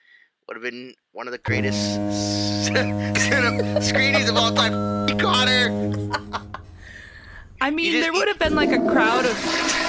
Would 0.47 0.55
have 0.55 0.63
been 0.63 0.93
one 1.11 1.27
of 1.27 1.33
the 1.33 1.37
greatest 1.37 1.95
cinema 2.65 3.81
screenings 3.81 4.29
of 4.29 4.37
all 4.37 4.53
time. 4.53 5.17
Connor. 5.19 5.67
I 7.59 7.71
mean, 7.71 7.91
just- 7.91 8.03
there 8.03 8.13
would 8.13 8.29
have 8.29 8.39
been 8.39 8.55
like 8.55 8.71
a 8.71 8.79
crowd 8.89 9.25
of. 9.25 9.84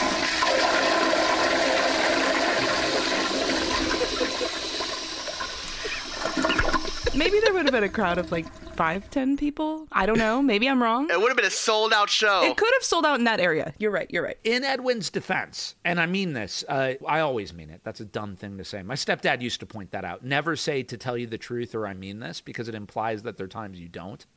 Maybe 7.16 7.40
there 7.40 7.54
would 7.54 7.64
have 7.64 7.72
been 7.72 7.84
a 7.84 7.88
crowd 7.88 8.18
of 8.18 8.30
like 8.30 8.46
five, 8.74 9.08
ten 9.10 9.38
people. 9.38 9.88
I 9.90 10.04
don't 10.04 10.18
know. 10.18 10.42
Maybe 10.42 10.68
I'm 10.68 10.82
wrong. 10.82 11.08
It 11.10 11.18
would 11.18 11.28
have 11.28 11.36
been 11.36 11.46
a 11.46 11.50
sold 11.50 11.94
out 11.94 12.10
show. 12.10 12.42
It 12.44 12.56
could 12.56 12.72
have 12.74 12.82
sold 12.82 13.06
out 13.06 13.18
in 13.18 13.24
that 13.24 13.40
area. 13.40 13.72
You're 13.78 13.90
right. 13.90 14.06
You're 14.10 14.22
right. 14.22 14.38
In 14.44 14.64
Edwin's 14.64 15.08
defense, 15.08 15.76
and 15.84 15.98
I 15.98 16.04
mean 16.04 16.34
this, 16.34 16.62
uh, 16.68 16.94
I 17.08 17.20
always 17.20 17.54
mean 17.54 17.70
it. 17.70 17.80
That's 17.84 18.00
a 18.00 18.04
dumb 18.04 18.36
thing 18.36 18.58
to 18.58 18.64
say. 18.64 18.82
My 18.82 18.94
stepdad 18.94 19.40
used 19.40 19.60
to 19.60 19.66
point 19.66 19.92
that 19.92 20.04
out. 20.04 20.24
Never 20.24 20.56
say 20.56 20.82
to 20.82 20.98
tell 20.98 21.16
you 21.16 21.26
the 21.26 21.38
truth 21.38 21.74
or 21.74 21.86
I 21.86 21.94
mean 21.94 22.18
this 22.20 22.42
because 22.42 22.68
it 22.68 22.74
implies 22.74 23.22
that 23.22 23.38
there 23.38 23.46
are 23.46 23.48
times 23.48 23.80
you 23.80 23.88
don't. 23.88 24.24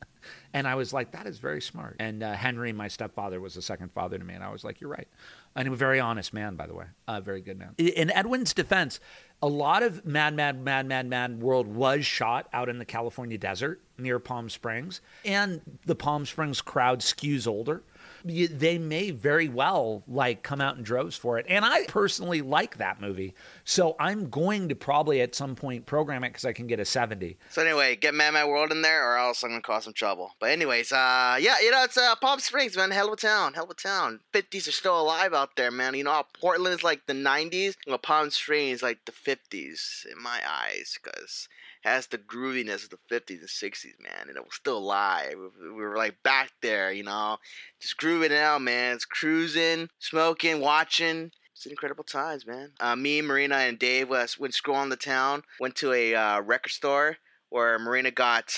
And 0.52 0.66
I 0.66 0.74
was 0.74 0.92
like, 0.92 1.12
that 1.12 1.26
is 1.26 1.38
very 1.38 1.62
smart. 1.62 1.96
And 1.98 2.22
uh, 2.22 2.34
Henry, 2.34 2.72
my 2.72 2.88
stepfather, 2.88 3.40
was 3.40 3.54
the 3.54 3.62
second 3.62 3.90
father 3.92 4.18
to 4.18 4.24
me. 4.24 4.34
And 4.34 4.44
I 4.44 4.50
was 4.50 4.64
like, 4.64 4.80
you're 4.80 4.90
right. 4.90 5.08
And 5.56 5.68
a 5.68 5.74
very 5.74 5.98
honest 5.98 6.34
man, 6.34 6.56
by 6.56 6.66
the 6.66 6.74
way. 6.74 6.86
A 7.08 7.20
very 7.20 7.40
good 7.40 7.58
man. 7.58 7.74
In 7.78 8.10
Edwin's 8.10 8.52
defense, 8.52 9.00
a 9.42 9.48
lot 9.48 9.82
of 9.82 10.04
Mad, 10.04 10.34
Mad, 10.34 10.62
Mad, 10.62 10.86
Mad, 10.86 11.06
Mad 11.06 11.40
World 11.40 11.66
was 11.66 12.04
shot 12.04 12.48
out 12.52 12.68
in 12.68 12.78
the 12.78 12.84
California 12.84 13.38
desert 13.38 13.80
near 13.96 14.18
Palm 14.18 14.50
Springs. 14.50 15.00
And 15.24 15.60
the 15.86 15.94
Palm 15.94 16.26
Springs 16.26 16.60
crowd 16.60 17.00
skews 17.00 17.46
older 17.46 17.82
they 18.24 18.78
may 18.78 19.10
very 19.10 19.48
well 19.48 20.02
like 20.06 20.42
come 20.42 20.60
out 20.60 20.76
in 20.76 20.82
droves 20.82 21.16
for 21.16 21.38
it. 21.38 21.46
And 21.48 21.64
I 21.64 21.84
personally 21.86 22.42
like 22.42 22.78
that 22.78 23.00
movie. 23.00 23.34
So 23.64 23.96
I'm 23.98 24.28
going 24.30 24.68
to 24.68 24.74
probably 24.74 25.20
at 25.20 25.34
some 25.34 25.54
point 25.54 25.86
program 25.86 26.24
it 26.24 26.28
because 26.28 26.44
I 26.44 26.52
can 26.52 26.66
get 26.66 26.80
a 26.80 26.84
70. 26.84 27.36
So 27.50 27.62
anyway, 27.62 27.96
get 27.96 28.14
Mad 28.14 28.34
Mad 28.34 28.48
World 28.48 28.72
in 28.72 28.82
there, 28.82 29.12
or 29.12 29.16
else 29.16 29.42
I'm 29.42 29.50
gonna 29.50 29.62
cause 29.62 29.84
some 29.84 29.92
trouble. 29.92 30.32
But 30.40 30.50
anyways, 30.50 30.92
uh, 30.92 31.36
yeah, 31.40 31.56
you 31.60 31.70
know 31.70 31.84
it's 31.84 31.96
uh, 31.96 32.14
Palm 32.16 32.40
Springs, 32.40 32.76
man, 32.76 32.90
hell 32.90 33.08
of 33.08 33.14
a 33.14 33.16
town, 33.16 33.54
hell 33.54 33.64
of 33.64 33.70
a 33.70 33.74
town. 33.74 34.20
Fifties 34.32 34.68
are 34.68 34.72
still 34.72 35.00
alive 35.00 35.34
out 35.34 35.56
there, 35.56 35.70
man. 35.70 35.94
You 35.94 36.04
know 36.04 36.22
Portland 36.40 36.74
is 36.74 36.84
like 36.84 37.06
the 37.06 37.12
'90s, 37.12 37.76
well, 37.86 37.98
Palm 37.98 38.30
Springs 38.30 38.76
is 38.76 38.82
like 38.82 39.04
the 39.04 39.12
'50s 39.12 40.06
in 40.06 40.22
my 40.22 40.40
eyes, 40.46 40.98
because 41.02 41.48
has 41.82 42.06
the 42.06 42.18
grooviness 42.18 42.84
of 42.84 42.90
the 42.90 42.98
'50s 43.10 43.40
and 43.40 43.48
'60s, 43.48 44.00
man, 44.00 44.28
and 44.28 44.36
it 44.36 44.44
was 44.44 44.54
still 44.54 44.78
alive. 44.78 45.34
We 45.36 45.72
we 45.72 45.82
were 45.82 45.96
like 45.96 46.22
back 46.22 46.52
there, 46.62 46.92
you 46.92 47.02
know, 47.02 47.38
just 47.80 47.96
grooving 47.96 48.32
out, 48.32 48.62
man. 48.62 48.94
It's 48.94 49.04
cruising, 49.04 49.88
smoking, 49.98 50.60
watching. 50.60 51.32
It's 51.54 51.66
incredible 51.66 52.04
times, 52.04 52.46
man. 52.46 52.72
Uh, 52.80 52.96
me, 52.96 53.20
Marina, 53.20 53.56
and 53.56 53.78
Dave 53.78 54.08
went 54.08 54.30
scrolling 54.30 54.88
the 54.88 54.96
town. 54.96 55.42
Went 55.58 55.76
to 55.76 55.92
a 55.92 56.14
uh, 56.14 56.40
record 56.40 56.72
store 56.72 57.18
where 57.50 57.78
Marina 57.78 58.10
got 58.12 58.56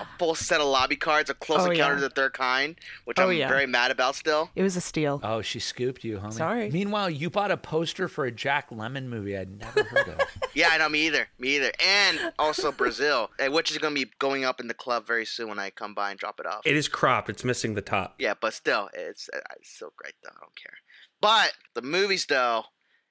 a 0.00 0.06
full 0.18 0.34
set 0.34 0.60
of 0.60 0.66
lobby 0.68 0.94
cards, 0.96 1.30
a 1.30 1.34
Close 1.34 1.60
Oh, 1.66 1.70
Encounter 1.70 1.94
yeah. 1.94 1.96
of 1.96 2.00
the 2.02 2.10
Third 2.10 2.34
Kind, 2.34 2.76
which 3.06 3.18
Oh, 3.18 3.28
I'm 3.28 3.36
yeah. 3.36 3.48
very 3.48 3.66
mad 3.66 3.90
about 3.90 4.14
still. 4.14 4.50
It 4.54 4.62
was 4.62 4.76
a 4.76 4.80
steal. 4.80 5.20
Oh, 5.24 5.40
she 5.42 5.58
scooped 5.58 6.04
you, 6.04 6.18
homie. 6.18 6.32
Sorry. 6.34 6.70
Meanwhile, 6.70 7.10
you 7.10 7.30
bought 7.30 7.50
a 7.50 7.56
poster 7.56 8.08
for 8.08 8.26
a 8.26 8.30
Jack 8.30 8.70
Lemmon 8.70 9.06
movie 9.06 9.36
I'd 9.36 9.58
never 9.58 9.82
heard 9.84 10.08
of. 10.08 10.20
Yeah, 10.52 10.70
I 10.72 10.78
know 10.78 10.88
me 10.88 11.06
either, 11.06 11.28
me 11.38 11.56
either, 11.56 11.70
and 11.78 12.32
also 12.36 12.72
Brazil, 12.72 13.30
eh, 13.38 13.46
which 13.46 13.70
is 13.70 13.78
gonna 13.78 13.94
be 13.94 14.10
going 14.18 14.44
up 14.44 14.58
in 14.60 14.66
the 14.66 14.74
club 14.74 15.06
very 15.06 15.24
soon 15.24 15.48
when 15.48 15.60
I 15.60 15.70
come 15.70 15.94
by 15.94 16.10
and 16.10 16.18
drop 16.18 16.40
it 16.40 16.46
off. 16.46 16.62
It 16.66 16.74
is 16.76 16.88
cropped. 16.88 17.30
It's 17.30 17.44
missing 17.44 17.74
the 17.74 17.80
top. 17.82 18.16
Yeah, 18.18 18.34
but 18.40 18.52
still, 18.52 18.90
it's, 18.92 19.30
uh, 19.32 19.38
it's 19.60 19.70
still 19.70 19.92
great 19.96 20.14
though. 20.24 20.30
I 20.36 20.40
don't 20.40 20.56
care. 20.60 20.74
But 21.20 21.52
the 21.74 21.82
movies 21.82 22.26
though, 22.26 22.64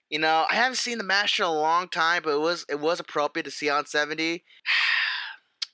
you 0.09 0.19
know, 0.19 0.45
I 0.49 0.55
haven't 0.55 0.75
seen 0.79 0.97
the 0.97 1.03
Master 1.05 1.43
in 1.43 1.49
a 1.49 1.53
long 1.53 1.87
time, 1.87 2.23
but 2.25 2.31
it 2.35 2.41
was 2.41 2.65
it 2.67 2.81
was 2.81 2.99
appropriate 2.99 3.45
to 3.45 3.51
see 3.51 3.69
on 3.69 3.85
seventy. 3.85 4.43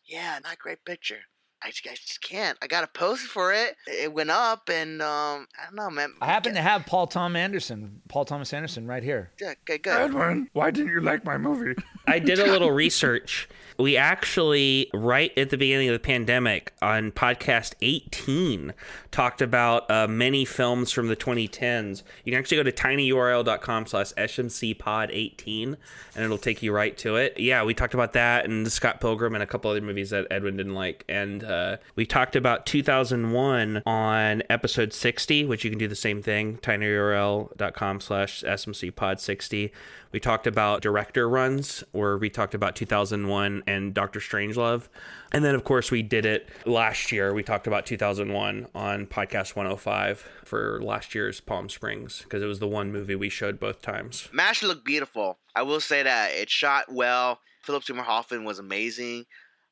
Yeah, 0.06 0.40
not 0.44 0.60
great 0.60 0.84
picture. 0.86 1.20
I 1.64 1.70
just, 1.72 1.88
I 1.88 1.96
just 1.96 2.22
can't. 2.22 2.58
I 2.62 2.68
got 2.68 2.84
a 2.84 2.88
post 2.88 3.24
for 3.24 3.52
it. 3.52 3.76
It 3.88 4.14
went 4.14 4.30
up, 4.30 4.70
and 4.70 5.02
um, 5.02 5.48
I 5.60 5.66
don't 5.66 5.76
know, 5.76 5.90
man. 5.90 6.14
I 6.22 6.28
happen 6.28 6.54
to 6.54 6.62
have 6.62 6.86
Paul 6.86 7.08
Tom 7.08 7.36
Anderson, 7.36 8.02
Paul 8.08 8.26
Thomas 8.26 8.54
Anderson, 8.54 8.86
right 8.86 9.02
here. 9.02 9.32
Yeah, 9.42 9.54
okay, 9.64 9.80
good. 9.80 10.00
Edwin, 10.00 10.48
why 10.54 10.70
didn't 10.70 10.92
you 10.92 11.02
like 11.02 11.26
my 11.26 11.38
movie? 11.38 11.74
I 12.08 12.20
did 12.20 12.40
a 12.40 12.46
little 12.46 12.72
research. 12.72 13.50
We 13.78 13.98
actually, 13.98 14.90
right 14.94 15.38
at 15.38 15.50
the 15.50 15.58
beginning 15.58 15.90
of 15.90 15.94
the 15.94 16.00
pandemic, 16.00 16.74
on 16.82 17.12
podcast 17.12 17.74
18, 17.82 18.74
talked 19.12 19.42
about 19.42 19.90
uh, 19.92 20.08
many 20.08 20.46
films 20.46 20.92
from 20.92 21.08
the 21.08 21.16
2010s. 21.16 22.04
You 22.24 22.32
can 22.32 22.40
actually 22.40 22.58
go 22.58 22.64
to 22.64 22.72
tinyurl.com 22.72 23.86
slash 23.86 24.14
smcpod18, 24.14 25.76
and 26.16 26.24
it'll 26.24 26.38
take 26.38 26.64
you 26.64 26.72
right 26.72 26.98
to 27.00 27.18
it. 27.18 27.38
Yeah, 27.38 27.66
we 27.66 27.74
talked 27.74 27.94
about 27.94 28.14
that 28.14 28.46
and 28.46 28.72
Scott 28.72 29.02
Pilgrim 29.02 29.34
and 29.34 29.44
a 29.44 29.48
couple 29.48 29.70
other 29.70 29.82
movies 29.82 30.12
that 30.12 30.28
Edwin 30.32 30.56
didn't 30.56 30.76
like. 30.76 31.04
And 31.10 31.44
uh, 31.44 31.78
we 31.96 32.06
talked 32.06 32.38
about 32.38 32.66
2001 32.66 33.84
on 33.86 34.42
episode 34.50 34.94
60, 34.94 35.46
which 35.48 35.66
you 35.66 35.70
can 35.70 35.80
do 35.80 35.90
the 35.90 35.96
same 35.96 36.22
thing, 36.22 36.60
tinyurl.com 36.60 38.00
slash 38.00 38.42
smcpod60. 38.44 39.72
We 40.12 40.20
talked 40.20 40.48
about 40.48 40.82
director 40.82 41.28
runs, 41.28 41.84
where 41.92 42.18
we 42.18 42.30
talked 42.30 42.54
about 42.54 42.76
2001 42.76 43.64
and 43.68 43.94
Doctor 43.94 44.20
Strangelove. 44.20 44.88
And 45.32 45.44
then, 45.44 45.56
of 45.56 45.64
course, 45.64 45.92
we 45.92 46.02
did 46.02 46.26
it 46.26 46.50
last 46.66 47.12
year. 47.12 47.34
We 47.34 47.44
talked 47.44 47.68
about 47.68 47.86
2001 47.86 48.68
on 48.74 49.08
podcast 49.08 49.56
105 49.56 50.28
for 50.46 50.82
last 50.82 51.14
year's 51.14 51.42
Palm 51.42 51.70
Springs 51.70 52.22
because 52.24 52.42
it 52.42 52.48
was 52.48 52.60
the 52.60 52.68
one 52.68 52.92
movie 52.92 53.16
we 53.16 53.30
showed 53.30 53.60
both 53.60 53.82
times. 53.82 54.30
MASH 54.32 54.64
looked 54.64 54.86
beautiful. 54.86 55.38
I 55.56 55.64
will 55.64 55.82
say 55.82 56.04
that 56.04 56.32
it 56.32 56.50
shot 56.50 56.86
well. 56.92 57.40
Philip 57.64 57.84
Seymour 57.84 58.04
Hoffman 58.04 58.44
was 58.44 58.60
amazing. 58.60 59.26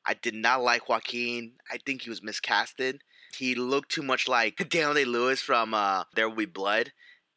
I 0.06 0.14
did 0.14 0.34
not 0.34 0.62
like 0.62 0.88
Joaquin. 0.88 1.52
I 1.70 1.78
think 1.78 2.02
he 2.02 2.10
was 2.10 2.20
miscasted. 2.20 2.98
He 3.36 3.54
looked 3.54 3.90
too 3.90 4.02
much 4.02 4.28
like 4.28 4.56
Daniel 4.68 4.94
Day 4.94 5.04
Lewis 5.04 5.40
from 5.40 5.74
uh, 5.74 6.04
There 6.14 6.28
Will 6.28 6.36
Be 6.36 6.44
Blood, 6.46 6.92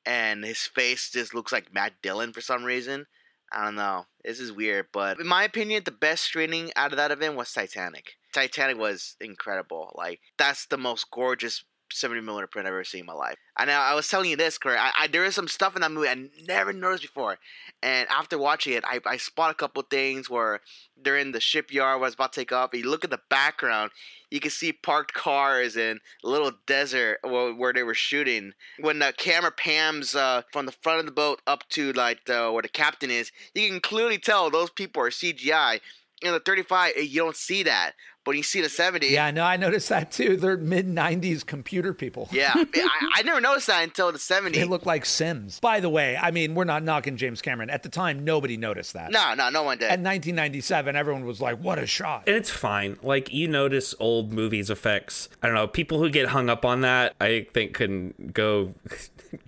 and 0.07 0.45
his 0.45 0.61
face 0.61 1.11
just 1.11 1.35
looks 1.35 1.51
like 1.51 1.73
Matt 1.73 2.01
Dillon 2.01 2.31
for 2.31 2.39
some 2.39 2.63
reason. 2.63 3.05
I 3.51 3.65
don't 3.65 3.75
know. 3.75 4.05
This 4.23 4.39
is 4.39 4.51
weird, 4.51 4.87
but 4.93 5.19
in 5.19 5.27
my 5.27 5.43
opinion, 5.43 5.83
the 5.83 5.91
best 5.91 6.23
screening 6.23 6.71
out 6.75 6.91
of 6.91 6.97
that 6.97 7.11
event 7.11 7.35
was 7.35 7.51
Titanic. 7.51 8.13
Titanic 8.33 8.77
was 8.77 9.15
incredible. 9.19 9.93
Like 9.95 10.21
that's 10.37 10.65
the 10.65 10.77
most 10.77 11.11
gorgeous 11.11 11.63
70 11.91 12.21
millimeter 12.21 12.47
print 12.47 12.67
I've 12.67 12.73
ever 12.73 12.83
seen 12.83 13.01
in 13.01 13.05
my 13.05 13.13
life. 13.13 13.37
And 13.57 13.71
I, 13.71 13.91
I 13.91 13.93
was 13.93 14.07
telling 14.07 14.29
you 14.29 14.35
this, 14.35 14.57
Corey. 14.57 14.77
I, 14.77 14.91
I, 14.97 15.07
there 15.07 15.25
is 15.25 15.35
some 15.35 15.47
stuff 15.47 15.75
in 15.75 15.81
that 15.81 15.91
movie 15.91 16.09
I 16.09 16.29
never 16.45 16.73
noticed 16.73 17.03
before. 17.03 17.37
And 17.81 18.07
after 18.09 18.37
watching 18.37 18.73
it, 18.73 18.83
I, 18.85 18.99
I 19.05 19.17
spot 19.17 19.51
a 19.51 19.55
couple 19.55 19.81
things 19.83 20.29
where 20.29 20.61
they're 21.01 21.17
in 21.17 21.31
the 21.31 21.39
shipyard 21.39 21.99
where 21.99 22.07
it's 22.07 22.15
about 22.15 22.33
to 22.33 22.41
take 22.41 22.51
off. 22.51 22.73
And 22.73 22.83
you 22.83 22.89
look 22.89 23.03
at 23.03 23.09
the 23.09 23.21
background, 23.29 23.91
you 24.29 24.39
can 24.39 24.51
see 24.51 24.73
parked 24.73 25.13
cars 25.13 25.75
and 25.75 25.99
a 26.23 26.27
little 26.27 26.51
desert 26.65 27.19
where, 27.23 27.53
where 27.53 27.73
they 27.73 27.83
were 27.83 27.93
shooting. 27.93 28.53
When 28.79 28.99
the 28.99 29.13
camera 29.17 29.51
pans 29.51 30.15
uh, 30.15 30.43
from 30.51 30.65
the 30.65 30.71
front 30.71 30.99
of 30.99 31.05
the 31.05 31.11
boat 31.11 31.41
up 31.47 31.67
to 31.69 31.93
like 31.93 32.25
the, 32.25 32.51
where 32.51 32.63
the 32.63 32.69
captain 32.69 33.11
is, 33.11 33.31
you 33.53 33.69
can 33.69 33.79
clearly 33.79 34.17
tell 34.17 34.49
those 34.49 34.69
people 34.69 35.01
are 35.03 35.09
CGI. 35.09 35.79
In 36.23 36.33
the 36.33 36.39
35, 36.39 36.93
eh, 36.95 37.01
you 37.01 37.21
don't 37.21 37.35
see 37.35 37.61
that. 37.63 37.91
But 38.27 38.31
when 38.31 38.37
you 38.39 38.43
see 38.43 38.59
the 38.59 38.67
70, 38.67 39.07
Yeah, 39.07 39.31
no, 39.31 39.41
I 39.45 39.55
noticed 39.55 39.87
that 39.87 40.11
too. 40.11 40.35
They're 40.35 40.57
mid 40.57 40.85
90s 40.85 41.45
computer 41.45 41.93
people. 41.93 42.27
yeah, 42.29 42.51
I, 42.53 42.65
I 43.15 43.21
never 43.21 43.39
noticed 43.39 43.67
that 43.67 43.85
until 43.85 44.11
the 44.11 44.17
70s. 44.17 44.53
They 44.53 44.65
look 44.65 44.85
like 44.85 45.05
Sims. 45.05 45.61
By 45.61 45.79
the 45.79 45.87
way, 45.87 46.17
I 46.21 46.31
mean, 46.31 46.53
we're 46.53 46.65
not 46.65 46.83
knocking 46.83 47.15
James 47.15 47.41
Cameron. 47.41 47.69
At 47.69 47.83
the 47.83 47.89
time, 47.89 48.25
nobody 48.25 48.57
noticed 48.57 48.91
that. 48.95 49.11
No, 49.11 49.33
no, 49.33 49.49
no 49.49 49.63
one 49.63 49.77
did. 49.77 49.85
At 49.85 50.01
1997, 50.01 50.93
everyone 50.97 51.23
was 51.23 51.39
like, 51.39 51.57
what 51.59 51.79
a 51.79 51.85
shot. 51.87 52.23
And 52.27 52.35
it's 52.35 52.49
fine. 52.49 52.97
Like, 53.01 53.31
you 53.31 53.47
notice 53.47 53.95
old 53.97 54.33
movies 54.33 54.69
effects. 54.69 55.29
I 55.41 55.47
don't 55.47 55.55
know. 55.55 55.65
People 55.65 55.99
who 55.99 56.09
get 56.09 56.27
hung 56.27 56.49
up 56.49 56.65
on 56.65 56.81
that, 56.81 57.15
I 57.21 57.47
think, 57.53 57.75
can 57.75 58.13
go. 58.33 58.73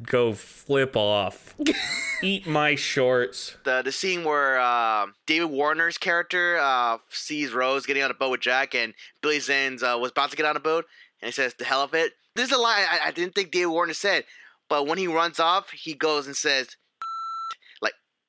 Go 0.04 0.34
flip 0.34 0.96
off. 0.96 1.56
Eat 2.24 2.46
my 2.48 2.76
shorts. 2.76 3.56
the 3.64 3.82
the 3.82 3.92
scene 3.92 4.24
where 4.24 4.60
uh, 4.60 5.08
David 5.26 5.50
Warner's 5.50 5.98
character 5.98 6.58
uh, 6.58 6.98
sees 7.10 7.54
Rose 7.54 7.86
getting 7.86 8.04
on 8.04 8.12
a 8.12 8.14
boat 8.14 8.32
with 8.32 8.42
Jack, 8.42 8.76
and 8.76 8.94
Billy 9.22 9.40
Zane's 9.40 9.84
uh, 9.84 9.98
was 10.00 10.12
about 10.12 10.32
to 10.32 10.38
get 10.38 10.46
on 10.46 10.56
a 10.58 10.60
boat, 10.60 10.86
and 11.22 11.28
he 11.28 11.32
says, 11.32 11.54
"The 11.54 11.66
hell 11.66 11.82
of 11.82 11.94
it." 11.94 12.14
This 12.36 12.48
is 12.48 12.52
a 12.54 12.58
line 12.58 12.86
I, 12.90 13.08
I 13.08 13.12
didn't 13.12 13.36
think 13.36 13.52
David 13.52 13.68
Warner 13.68 13.94
said, 13.94 14.26
but 14.70 14.86
when 14.88 14.98
he 14.98 15.08
runs 15.08 15.40
off, 15.40 15.72
he 15.72 15.94
goes 15.94 16.28
and 16.28 16.36
says, 16.36 16.68
"Like, 16.68 16.76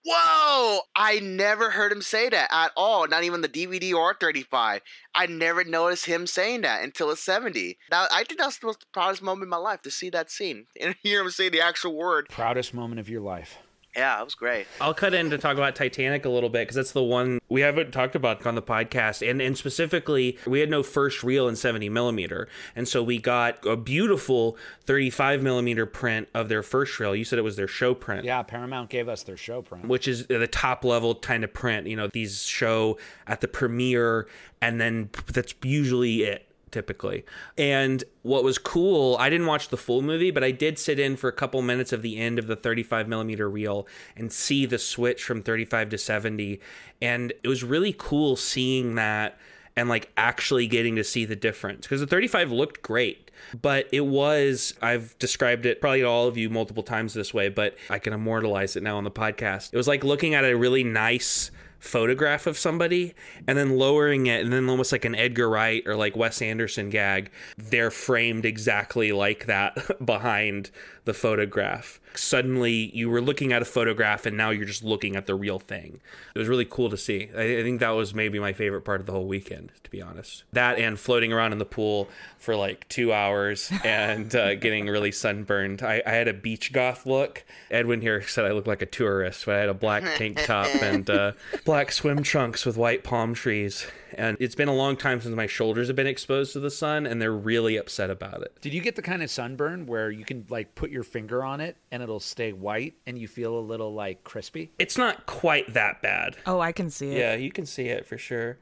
whoa!" 0.04 0.80
I 0.94 1.20
never 1.20 1.70
heard 1.70 1.92
him 1.92 2.02
say 2.02 2.28
that 2.28 2.48
at 2.52 2.72
all. 2.76 3.06
Not 3.06 3.24
even 3.24 3.40
the 3.40 3.48
DVD 3.48 3.94
or 3.94 4.14
35. 4.14 4.82
I 5.14 5.26
never 5.26 5.64
noticed 5.64 6.06
him 6.06 6.26
saying 6.26 6.62
that 6.62 6.82
until 6.82 7.10
it's 7.10 7.22
70. 7.22 7.78
Now 7.90 8.06
I 8.12 8.24
think 8.24 8.40
that's 8.40 8.58
the 8.58 8.66
most 8.66 8.86
proudest 8.92 9.22
moment 9.22 9.44
in 9.44 9.48
my 9.50 9.56
life 9.56 9.82
to 9.82 9.90
see 9.90 10.10
that 10.10 10.30
scene 10.30 10.66
and 10.80 10.94
hear 11.02 11.22
him 11.22 11.30
say 11.30 11.48
the 11.48 11.60
actual 11.60 11.94
word. 11.94 12.28
Proudest 12.28 12.74
moment 12.74 13.00
of 13.00 13.08
your 13.08 13.20
life. 13.20 13.58
Yeah, 13.96 14.20
it 14.20 14.24
was 14.24 14.34
great. 14.34 14.66
I'll 14.80 14.94
cut 14.94 15.14
in 15.14 15.30
to 15.30 15.38
talk 15.38 15.56
about 15.56 15.74
Titanic 15.74 16.24
a 16.24 16.28
little 16.28 16.48
bit 16.48 16.62
because 16.62 16.76
that's 16.76 16.92
the 16.92 17.02
one 17.02 17.40
we 17.48 17.60
haven't 17.60 17.90
talked 17.90 18.14
about 18.14 18.46
on 18.46 18.54
the 18.54 18.62
podcast. 18.62 19.28
And 19.28 19.42
and 19.42 19.56
specifically, 19.56 20.38
we 20.46 20.60
had 20.60 20.70
no 20.70 20.82
first 20.82 21.24
reel 21.24 21.48
in 21.48 21.56
70 21.56 21.88
millimeter. 21.88 22.48
And 22.76 22.86
so 22.86 23.02
we 23.02 23.18
got 23.18 23.64
a 23.66 23.76
beautiful 23.76 24.56
35 24.84 25.42
millimeter 25.42 25.86
print 25.86 26.28
of 26.34 26.48
their 26.48 26.62
first 26.62 26.98
reel. 27.00 27.16
You 27.16 27.24
said 27.24 27.38
it 27.38 27.42
was 27.42 27.56
their 27.56 27.68
show 27.68 27.94
print. 27.94 28.24
Yeah, 28.24 28.42
Paramount 28.42 28.90
gave 28.90 29.08
us 29.08 29.24
their 29.24 29.36
show 29.36 29.62
print. 29.62 29.88
Which 29.88 30.06
is 30.06 30.26
the 30.26 30.46
top 30.46 30.84
level 30.84 31.14
kind 31.16 31.42
of 31.42 31.52
print. 31.52 31.86
You 31.86 31.96
know, 31.96 32.08
these 32.08 32.44
show 32.44 32.96
at 33.26 33.40
the 33.40 33.48
premiere, 33.48 34.28
and 34.62 34.80
then 34.80 35.10
that's 35.26 35.54
usually 35.62 36.22
it 36.22 36.49
typically. 36.70 37.24
And 37.56 38.04
what 38.22 38.44
was 38.44 38.58
cool, 38.58 39.16
I 39.18 39.30
didn't 39.30 39.46
watch 39.46 39.68
the 39.68 39.76
full 39.76 40.02
movie, 40.02 40.30
but 40.30 40.44
I 40.44 40.50
did 40.50 40.78
sit 40.78 40.98
in 40.98 41.16
for 41.16 41.28
a 41.28 41.32
couple 41.32 41.62
minutes 41.62 41.92
of 41.92 42.02
the 42.02 42.18
end 42.18 42.38
of 42.38 42.46
the 42.46 42.56
35 42.56 43.08
millimeter 43.08 43.48
reel 43.48 43.86
and 44.16 44.32
see 44.32 44.66
the 44.66 44.78
switch 44.78 45.22
from 45.22 45.42
35 45.42 45.90
to 45.90 45.98
70. 45.98 46.60
And 47.00 47.32
it 47.42 47.48
was 47.48 47.62
really 47.64 47.94
cool 47.96 48.36
seeing 48.36 48.94
that 48.96 49.38
and 49.76 49.88
like 49.88 50.10
actually 50.16 50.66
getting 50.66 50.96
to 50.96 51.04
see 51.04 51.24
the 51.24 51.36
difference 51.36 51.86
because 51.86 52.00
the 52.00 52.06
35 52.06 52.50
looked 52.50 52.82
great 52.82 53.30
but 53.62 53.86
it 53.92 54.02
was 54.02 54.74
i've 54.82 55.18
described 55.18 55.64
it 55.64 55.80
probably 55.80 56.00
to 56.00 56.06
all 56.06 56.26
of 56.26 56.36
you 56.36 56.50
multiple 56.50 56.82
times 56.82 57.14
this 57.14 57.32
way 57.32 57.48
but 57.48 57.76
i 57.88 57.98
can 57.98 58.12
immortalize 58.12 58.76
it 58.76 58.82
now 58.82 58.96
on 58.96 59.04
the 59.04 59.10
podcast 59.10 59.72
it 59.72 59.76
was 59.76 59.88
like 59.88 60.04
looking 60.04 60.34
at 60.34 60.44
a 60.44 60.56
really 60.56 60.84
nice 60.84 61.50
photograph 61.80 62.46
of 62.46 62.58
somebody 62.58 63.14
and 63.46 63.56
then 63.56 63.76
lowering 63.76 64.26
it 64.26 64.44
and 64.44 64.52
then 64.52 64.68
almost 64.68 64.92
like 64.92 65.04
an 65.04 65.14
Edgar 65.14 65.48
Wright 65.48 65.82
or 65.86 65.96
like 65.96 66.14
Wes 66.14 66.42
Anderson 66.42 66.90
gag 66.90 67.30
they're 67.56 67.90
framed 67.90 68.44
exactly 68.44 69.12
like 69.12 69.46
that 69.46 69.76
behind 70.04 70.70
the 71.10 71.14
photograph. 71.14 71.98
Suddenly 72.14 72.92
you 72.94 73.10
were 73.10 73.20
looking 73.20 73.52
at 73.52 73.62
a 73.62 73.64
photograph 73.64 74.26
and 74.26 74.36
now 74.36 74.50
you're 74.50 74.64
just 74.64 74.84
looking 74.84 75.16
at 75.16 75.26
the 75.26 75.34
real 75.34 75.58
thing. 75.58 75.98
It 76.36 76.38
was 76.38 76.46
really 76.46 76.64
cool 76.64 76.88
to 76.88 76.96
see. 76.96 77.30
I, 77.36 77.58
I 77.58 77.62
think 77.64 77.80
that 77.80 77.90
was 77.90 78.14
maybe 78.14 78.38
my 78.38 78.52
favorite 78.52 78.82
part 78.82 79.00
of 79.00 79.06
the 79.06 79.12
whole 79.12 79.26
weekend 79.26 79.72
to 79.82 79.90
be 79.90 80.00
honest. 80.00 80.44
That 80.52 80.78
and 80.78 80.96
floating 80.96 81.32
around 81.32 81.50
in 81.50 81.58
the 81.58 81.64
pool 81.64 82.08
for 82.38 82.54
like 82.54 82.88
two 82.88 83.12
hours 83.12 83.72
and 83.84 84.32
uh, 84.36 84.54
getting 84.54 84.86
really 84.86 85.10
sunburned. 85.10 85.82
I, 85.82 86.00
I 86.06 86.10
had 86.12 86.28
a 86.28 86.32
beach 86.32 86.72
goth 86.72 87.06
look. 87.06 87.44
Edwin 87.72 88.00
here 88.00 88.22
said 88.22 88.44
I 88.44 88.52
looked 88.52 88.68
like 88.68 88.82
a 88.82 88.86
tourist 88.86 89.46
but 89.46 89.56
I 89.56 89.58
had 89.58 89.68
a 89.68 89.74
black 89.74 90.04
tank 90.16 90.40
top 90.44 90.68
and 90.80 91.10
uh, 91.10 91.32
black 91.64 91.90
swim 91.90 92.22
trunks 92.22 92.64
with 92.64 92.76
white 92.76 93.02
palm 93.02 93.34
trees 93.34 93.84
and 94.14 94.36
it's 94.40 94.54
been 94.54 94.68
a 94.68 94.74
long 94.74 94.96
time 94.96 95.20
since 95.20 95.34
my 95.34 95.46
shoulders 95.46 95.86
have 95.88 95.96
been 95.96 96.06
exposed 96.06 96.52
to 96.54 96.60
the 96.60 96.70
sun 96.70 97.06
and 97.06 97.20
they're 97.20 97.32
really 97.32 97.76
upset 97.76 98.10
about 98.10 98.42
it. 98.42 98.56
Did 98.60 98.74
you 98.74 98.80
get 98.80 98.96
the 98.96 99.02
kind 99.02 99.22
of 99.22 99.30
sunburn 99.30 99.86
where 99.86 100.10
you 100.10 100.24
can 100.24 100.46
like 100.48 100.74
put 100.74 100.90
your 100.90 101.02
finger 101.02 101.44
on 101.44 101.60
it 101.60 101.76
and 101.90 102.02
it'll 102.02 102.20
stay 102.20 102.52
white 102.52 102.94
and 103.06 103.18
you 103.18 103.28
feel 103.28 103.58
a 103.58 103.60
little 103.60 103.94
like 103.94 104.24
crispy? 104.24 104.72
it's 104.78 104.96
not 104.96 105.26
quite 105.26 105.72
that 105.74 106.02
bad. 106.02 106.36
Oh, 106.46 106.60
I 106.60 106.72
can 106.72 106.90
see 106.90 107.10
it. 107.10 107.18
yeah 107.18 107.34
you 107.34 107.52
can 107.52 107.66
see 107.66 107.86
it 107.86 108.06
for 108.06 108.18
sure. 108.18 108.58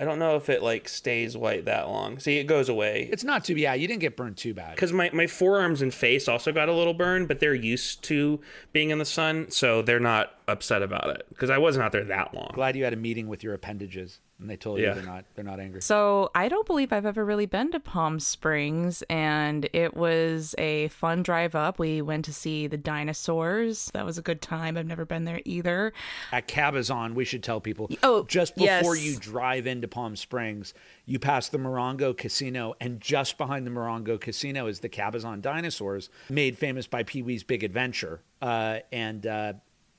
I 0.00 0.04
don't 0.04 0.20
know 0.20 0.36
if 0.36 0.48
it 0.48 0.62
like 0.62 0.88
stays 0.88 1.36
white 1.36 1.64
that 1.64 1.88
long. 1.88 2.20
See 2.20 2.38
it 2.38 2.44
goes 2.44 2.68
away. 2.68 3.08
It's 3.10 3.24
not 3.24 3.44
too 3.44 3.54
yeah, 3.54 3.74
you 3.74 3.88
didn't 3.88 4.00
get 4.00 4.16
burned 4.16 4.36
too 4.36 4.54
bad. 4.54 4.74
because 4.76 4.92
my, 4.92 5.10
my 5.12 5.26
forearms 5.26 5.82
and 5.82 5.92
face 5.92 6.28
also 6.28 6.52
got 6.52 6.68
a 6.68 6.72
little 6.72 6.94
burn 6.94 7.26
but 7.26 7.40
they're 7.40 7.54
used 7.54 8.04
to 8.04 8.40
being 8.72 8.90
in 8.90 8.98
the 8.98 9.04
sun 9.04 9.50
so 9.50 9.82
they're 9.82 9.98
not 10.00 10.34
upset 10.46 10.82
about 10.82 11.10
it. 11.10 11.26
Because 11.30 11.50
i 11.50 11.58
wasn't 11.58 11.84
out 11.84 11.92
there 11.92 12.04
that 12.04 12.32
long. 12.34 12.50
Glad 12.54 12.76
you 12.76 12.84
had 12.84 12.92
a 12.92 12.96
meeting 12.96 13.28
with 13.28 13.42
your 13.42 13.54
appendages 13.54 14.20
and 14.40 14.48
they 14.48 14.56
told 14.56 14.78
you 14.78 14.92
they're 14.94 15.02
not 15.02 15.24
they're 15.34 15.44
not 15.44 15.60
angry. 15.60 15.82
So 15.82 16.30
I 16.34 16.48
don't 16.48 16.66
believe 16.66 16.92
I've 16.92 17.06
ever 17.06 17.24
really 17.24 17.46
been 17.46 17.70
to 17.72 17.80
Palm 17.80 18.20
Springs, 18.20 19.02
and 19.10 19.68
it 19.72 19.96
was 19.96 20.54
a 20.58 20.88
fun 20.88 21.22
drive 21.22 21.54
up. 21.54 21.78
We 21.78 22.02
went 22.02 22.24
to 22.26 22.32
see 22.32 22.66
the 22.66 22.76
dinosaurs. 22.76 23.90
That 23.94 24.04
was 24.04 24.18
a 24.18 24.22
good 24.22 24.40
time. 24.40 24.76
I've 24.76 24.86
never 24.86 25.04
been 25.04 25.24
there 25.24 25.40
either. 25.44 25.92
At 26.32 26.48
Cabazon, 26.48 27.14
we 27.14 27.24
should 27.24 27.42
tell 27.42 27.60
people 27.60 27.90
Oh, 28.02 28.24
just 28.24 28.54
before 28.54 28.96
yes. 28.96 29.04
you 29.04 29.16
drive 29.18 29.66
into 29.66 29.88
Palm 29.88 30.14
Springs, 30.16 30.74
you 31.06 31.18
pass 31.18 31.48
the 31.48 31.58
Morongo 31.58 32.16
Casino, 32.16 32.74
and 32.80 33.00
just 33.00 33.38
behind 33.38 33.66
the 33.66 33.70
Morongo 33.70 34.20
Casino 34.20 34.66
is 34.66 34.80
the 34.80 34.88
Cabazon 34.88 35.40
dinosaurs, 35.42 36.10
made 36.30 36.56
famous 36.56 36.86
by 36.86 37.02
Pee 37.02 37.22
Wee's 37.22 37.42
Big 37.42 37.64
Adventure. 37.64 38.20
Uh, 38.40 38.78
and 38.92 39.26
uh, 39.26 39.52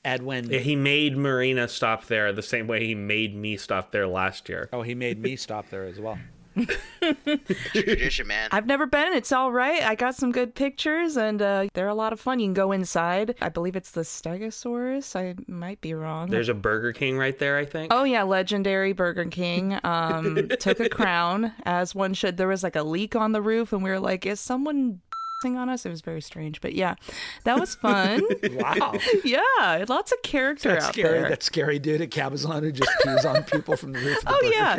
Edwin, 0.05 0.49
he 0.49 0.75
made 0.75 1.17
marina 1.17 1.67
stop 1.67 2.05
there 2.05 2.31
the 2.31 2.41
same 2.41 2.67
way 2.67 2.85
he 2.85 2.95
made 2.95 3.35
me 3.35 3.57
stop 3.57 3.91
there 3.91 4.07
last 4.07 4.47
year 4.49 4.69
oh, 4.71 4.81
he 4.81 4.95
made 4.95 5.19
me 5.21 5.35
stop 5.35 5.69
there 5.69 5.85
as 5.85 5.99
well. 5.99 6.17
Tradition, 7.73 8.27
man. 8.27 8.49
I've 8.51 8.65
never 8.65 8.85
been. 8.85 9.13
It's 9.13 9.31
all 9.31 9.51
right. 9.51 9.81
I 9.83 9.95
got 9.95 10.15
some 10.15 10.31
good 10.31 10.55
pictures, 10.55 11.15
and 11.15 11.41
uh, 11.41 11.67
they're 11.73 11.87
a 11.87 11.93
lot 11.95 12.11
of 12.11 12.19
fun. 12.19 12.39
You 12.39 12.47
can 12.47 12.53
go 12.53 12.71
inside. 12.71 13.35
I 13.39 13.49
believe 13.49 13.75
it's 13.75 13.91
the 13.91 14.01
Stegosaurus. 14.01 15.15
I 15.15 15.35
might 15.47 15.79
be 15.81 15.93
wrong. 15.93 16.29
there's 16.29 16.49
a 16.49 16.53
burger 16.53 16.91
king 16.91 17.17
right 17.17 17.37
there 17.39 17.57
i 17.57 17.65
think 17.65 17.93
Oh 17.93 18.03
yeah, 18.03 18.23
legendary 18.23 18.93
Burger 18.93 19.25
King. 19.25 19.79
Um, 19.83 20.49
took 20.59 20.79
a 20.79 20.89
crown 20.99 21.53
as 21.63 21.95
one 21.95 22.13
should. 22.13 22.37
There 22.37 22.47
was 22.47 22.63
like 22.63 22.75
a 22.75 22.83
leak 22.83 23.15
on 23.15 23.31
the 23.31 23.41
roof, 23.41 23.71
and 23.73 23.83
we 23.83 23.89
were 23.89 23.99
like, 23.99 24.25
"Is 24.25 24.39
someone 24.39 25.01
on 25.57 25.69
us?" 25.69 25.85
It 25.85 25.89
was 25.89 26.01
very 26.01 26.21
strange, 26.21 26.61
but 26.61 26.73
yeah, 26.73 26.95
that 27.45 27.59
was 27.59 27.75
fun. 27.75 28.21
Wow. 28.51 28.93
yeah, 29.23 29.85
lots 29.87 30.11
of 30.11 30.21
character 30.23 30.69
That 30.69 30.83
out 30.83 30.93
scary, 30.93 31.19
there. 31.19 31.29
that 31.29 31.43
scary 31.43 31.79
dude 31.79 32.01
at 32.01 32.09
Cabazon 32.09 32.61
who 32.63 32.71
just 32.71 32.89
pees 33.03 33.25
on 33.25 33.43
people 33.43 33.75
from 33.77 33.93
the 33.93 33.99
roof 33.99 34.17
of 34.17 34.23
the 34.25 34.31
Oh 34.33 34.51
yeah. 34.53 34.75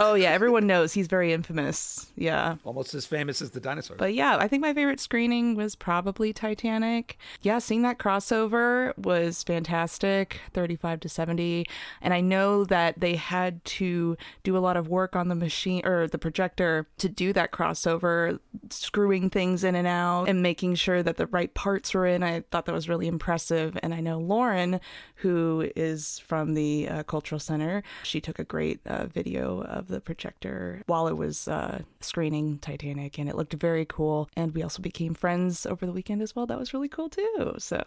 Oh 0.00 0.14
yeah. 0.14 0.30
Everyone 0.30 0.66
knows 0.66 0.92
he's 0.92 1.06
very 1.06 1.32
infamous. 1.32 2.12
Yeah. 2.16 2.56
Almost 2.64 2.94
as 2.94 3.06
famous 3.06 3.40
as 3.42 3.50
the 3.50 3.60
dinosaur. 3.60 3.96
But 3.96 4.14
yeah, 4.14 4.36
I 4.38 4.48
think 4.48 4.62
my 4.62 4.74
favorite 4.74 5.00
screening 5.00 5.54
was 5.54 5.74
probably 5.74 6.32
Titanic. 6.32 7.18
Yeah, 7.42 7.58
seeing 7.58 7.82
that 7.82 7.98
crossover 7.98 8.96
was 8.98 9.42
fantastic, 9.42 10.40
35 10.52 11.00
to 11.00 11.08
70. 11.08 11.66
And 12.00 12.14
I 12.14 12.20
know 12.20 12.64
that 12.64 13.00
they 13.00 13.16
had 13.16 13.64
to 13.64 14.16
do 14.42 14.56
a 14.56 14.58
lot 14.58 14.76
of 14.76 14.88
work 14.88 15.16
on 15.16 15.28
the 15.28 15.34
machine 15.34 15.84
or 15.84 16.06
the 16.06 16.18
projector 16.18 16.86
to 16.98 17.08
do 17.08 17.32
that 17.32 17.52
crossover, 17.52 18.38
screwing 18.70 19.30
things 19.30 19.64
in 19.64 19.74
and 19.74 19.86
out 19.86 20.28
and 20.28 20.42
making 20.42 20.74
sure 20.74 21.02
that 21.02 21.16
the 21.16 21.26
right 21.26 21.52
parts 21.54 21.94
were 21.94 22.06
in. 22.06 22.22
I 22.22 22.42
thought 22.50 22.66
that 22.66 22.74
was 22.74 22.88
really 22.88 23.06
impressive. 23.06 23.78
And 23.82 23.94
I 23.94 24.00
know 24.00 24.18
Lauren, 24.18 24.80
who 25.16 25.70
is 25.76 26.18
from 26.20 26.54
the 26.54 26.88
uh, 26.88 27.02
Cultural 27.04 27.38
Center, 27.38 27.82
she 28.02 28.20
took 28.20 28.38
a 28.38 28.44
great 28.44 28.80
uh, 28.86 29.06
video 29.06 29.62
of 29.68 29.88
the 29.88 30.00
projector 30.00 30.82
while 30.86 31.06
it 31.06 31.16
was 31.16 31.46
uh, 31.48 31.82
screening 32.00 32.58
Titanic, 32.58 33.18
and 33.18 33.28
it 33.28 33.36
looked 33.36 33.52
very 33.54 33.84
cool. 33.84 34.28
And 34.36 34.54
we 34.54 34.62
also 34.62 34.82
became 34.82 35.14
friends 35.14 35.66
over 35.66 35.86
the 35.86 35.92
weekend 35.92 36.22
as 36.22 36.34
well. 36.34 36.46
That 36.46 36.58
was 36.58 36.74
really 36.74 36.88
cool 36.88 37.08
too. 37.08 37.54
So 37.58 37.82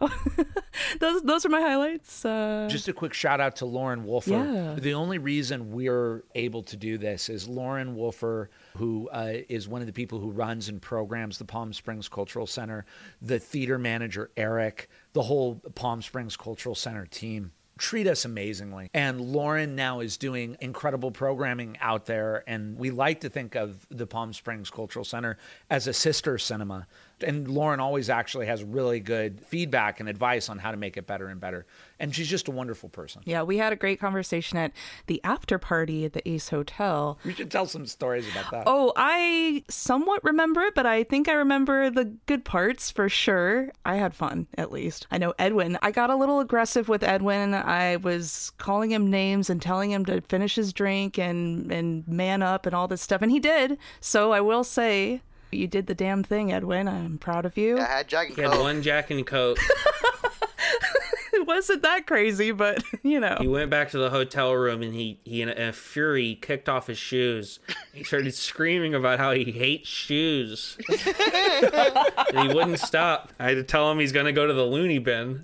those 0.99 1.21
those 1.23 1.45
are 1.45 1.49
my 1.49 1.62
highlights. 1.62 2.23
Uh, 2.25 2.67
Just 2.69 2.88
a 2.88 2.93
quick 2.93 3.13
shout 3.13 3.41
out 3.41 3.58
to 3.58 3.65
Lauren 3.65 4.05
Wolfer. 4.05 4.32
Yeah. 4.32 4.75
The 4.77 4.93
only 4.93 5.17
reason 5.17 5.71
we're 5.71 6.23
able 6.36 6.63
to 6.63 6.77
do 6.77 6.97
this 6.97 7.29
is 7.29 7.47
Lauren 7.47 7.95
Wolfer, 7.95 8.49
who 8.77 9.10
uh, 9.10 9.34
is 9.49 9.67
one 9.67 9.82
of 9.82 9.88
the 9.88 9.93
people 9.93 10.19
who 10.19 10.32
runs 10.32 10.69
and 10.69 10.82
programs 10.82 11.38
the 11.38 11.45
Palm 11.45 11.73
Springs 11.73 12.08
Cultural 12.08 12.47
Center, 12.47 12.86
the 13.21 13.39
theater 13.39 13.77
manager, 13.77 14.32
Eric, 14.38 14.89
the 15.13 15.21
whole 15.21 15.55
Palm 15.75 16.01
Springs 16.01 16.38
Cultural 16.38 16.75
Center 16.75 17.05
team. 17.05 17.51
Treat 17.77 18.07
us 18.07 18.25
amazingly. 18.25 18.89
And 18.93 19.19
Lauren 19.19 19.75
now 19.75 20.01
is 20.01 20.17
doing 20.17 20.57
incredible 20.62 21.12
programming 21.12 21.77
out 21.81 22.05
there. 22.05 22.43
And 22.47 22.77
we 22.77 22.91
like 22.91 23.21
to 23.21 23.29
think 23.29 23.55
of 23.55 23.86
the 23.89 24.05
Palm 24.05 24.34
Springs 24.34 24.69
Cultural 24.69 25.05
Center 25.05 25.38
as 25.69 25.88
a 25.88 25.93
sister 25.93 26.38
cinema. 26.38 26.88
And 27.23 27.47
Lauren 27.47 27.79
always 27.79 28.10
actually 28.10 28.45
has 28.47 28.63
really 28.63 28.99
good 28.99 29.41
feedback 29.45 29.99
and 29.99 30.10
advice 30.10 30.49
on 30.49 30.57
how 30.60 30.71
to 30.71 30.77
make 30.77 30.97
it 30.97 31.07
better 31.07 31.27
and 31.27 31.39
better. 31.39 31.65
And 31.99 32.15
she's 32.15 32.27
just 32.29 32.47
a 32.47 32.51
wonderful 32.51 32.89
person. 32.89 33.21
yeah, 33.25 33.43
we 33.43 33.57
had 33.57 33.71
a 33.71 33.75
great 33.75 33.99
conversation 33.99 34.57
at 34.57 34.71
the 35.07 35.21
after 35.23 35.60
party 35.60 36.03
at 36.05 36.13
the 36.13 36.27
Ace 36.27 36.49
Hotel. 36.49 37.19
You 37.23 37.34
should 37.34 37.51
tell 37.51 37.65
some 37.67 37.86
stories 37.86 38.29
about 38.31 38.49
that. 38.51 38.63
Oh, 38.65 38.91
I 38.95 39.63
somewhat 39.69 40.23
remember 40.23 40.62
it, 40.62 40.73
but 40.75 40.86
I 40.86 41.03
think 41.03 41.29
I 41.29 41.34
remember 41.34 41.89
the 41.89 42.05
good 42.25 42.43
parts 42.43 42.89
for 42.89 43.07
sure. 43.07 43.71
I 43.86 43.95
had 43.95 44.13
fun, 44.13 44.47
at 44.57 44.71
least. 44.71 45.05
I 45.12 45.17
know 45.19 45.34
Edwin. 45.38 45.77
I 45.81 45.91
got 45.91 46.10
a 46.10 46.15
little 46.15 46.39
aggressive 46.39 46.89
with 46.89 47.03
Edwin. 47.03 47.53
I 47.53 47.97
was 47.97 48.51
calling 48.57 48.91
him 48.91 49.10
names 49.10 49.49
and 49.49 49.62
telling 49.62 49.91
him 49.91 50.05
to 50.05 50.21
finish 50.21 50.55
his 50.55 50.73
drink 50.73 51.19
and 51.19 51.71
and 51.71 52.07
man 52.07 52.41
up 52.41 52.65
and 52.65 52.73
all 52.73 52.88
this 52.88 53.01
stuff, 53.01 53.21
and 53.21 53.31
he 53.31 53.39
did. 53.39 53.77
So 53.99 54.31
I 54.31 54.41
will 54.41 54.63
say, 54.63 55.21
you 55.51 55.67
did 55.67 55.87
the 55.87 55.95
damn 55.95 56.23
thing, 56.23 56.51
Edwin. 56.51 56.87
I'm 56.87 57.17
proud 57.17 57.45
of 57.45 57.57
you. 57.57 57.77
I 57.79 57.85
had 57.85 58.07
Jack 58.07 58.29
and 58.29 58.37
he 58.37 58.43
had 58.43 58.57
one 58.59 58.81
jack 58.81 59.11
and 59.11 59.25
coke 59.25 59.57
It 61.41 61.47
wasn't 61.47 61.81
that 61.83 62.07
crazy, 62.07 62.51
but 62.51 62.83
you 63.03 63.19
know. 63.19 63.37
He 63.39 63.47
went 63.47 63.69
back 63.69 63.91
to 63.91 63.97
the 63.97 64.09
hotel 64.09 64.53
room 64.53 64.81
and 64.81 64.93
he, 64.93 65.19
he 65.23 65.41
in 65.41 65.49
a 65.49 65.71
fury 65.71 66.37
kicked 66.41 66.67
off 66.67 66.87
his 66.87 66.97
shoes. 66.97 67.59
He 67.93 68.03
started 68.03 68.33
screaming 68.33 68.93
about 68.95 69.17
how 69.17 69.31
he 69.31 69.51
hates 69.51 69.87
shoes. 69.87 70.77
and 70.89 72.49
he 72.49 72.53
wouldn't 72.53 72.79
stop. 72.79 73.31
I 73.39 73.45
had 73.45 73.55
to 73.55 73.63
tell 73.63 73.89
him 73.89 73.99
he's 73.99 74.11
going 74.11 74.25
to 74.25 74.33
go 74.33 74.45
to 74.45 74.53
the 74.53 74.65
loony 74.65 74.99
bin. 74.99 75.41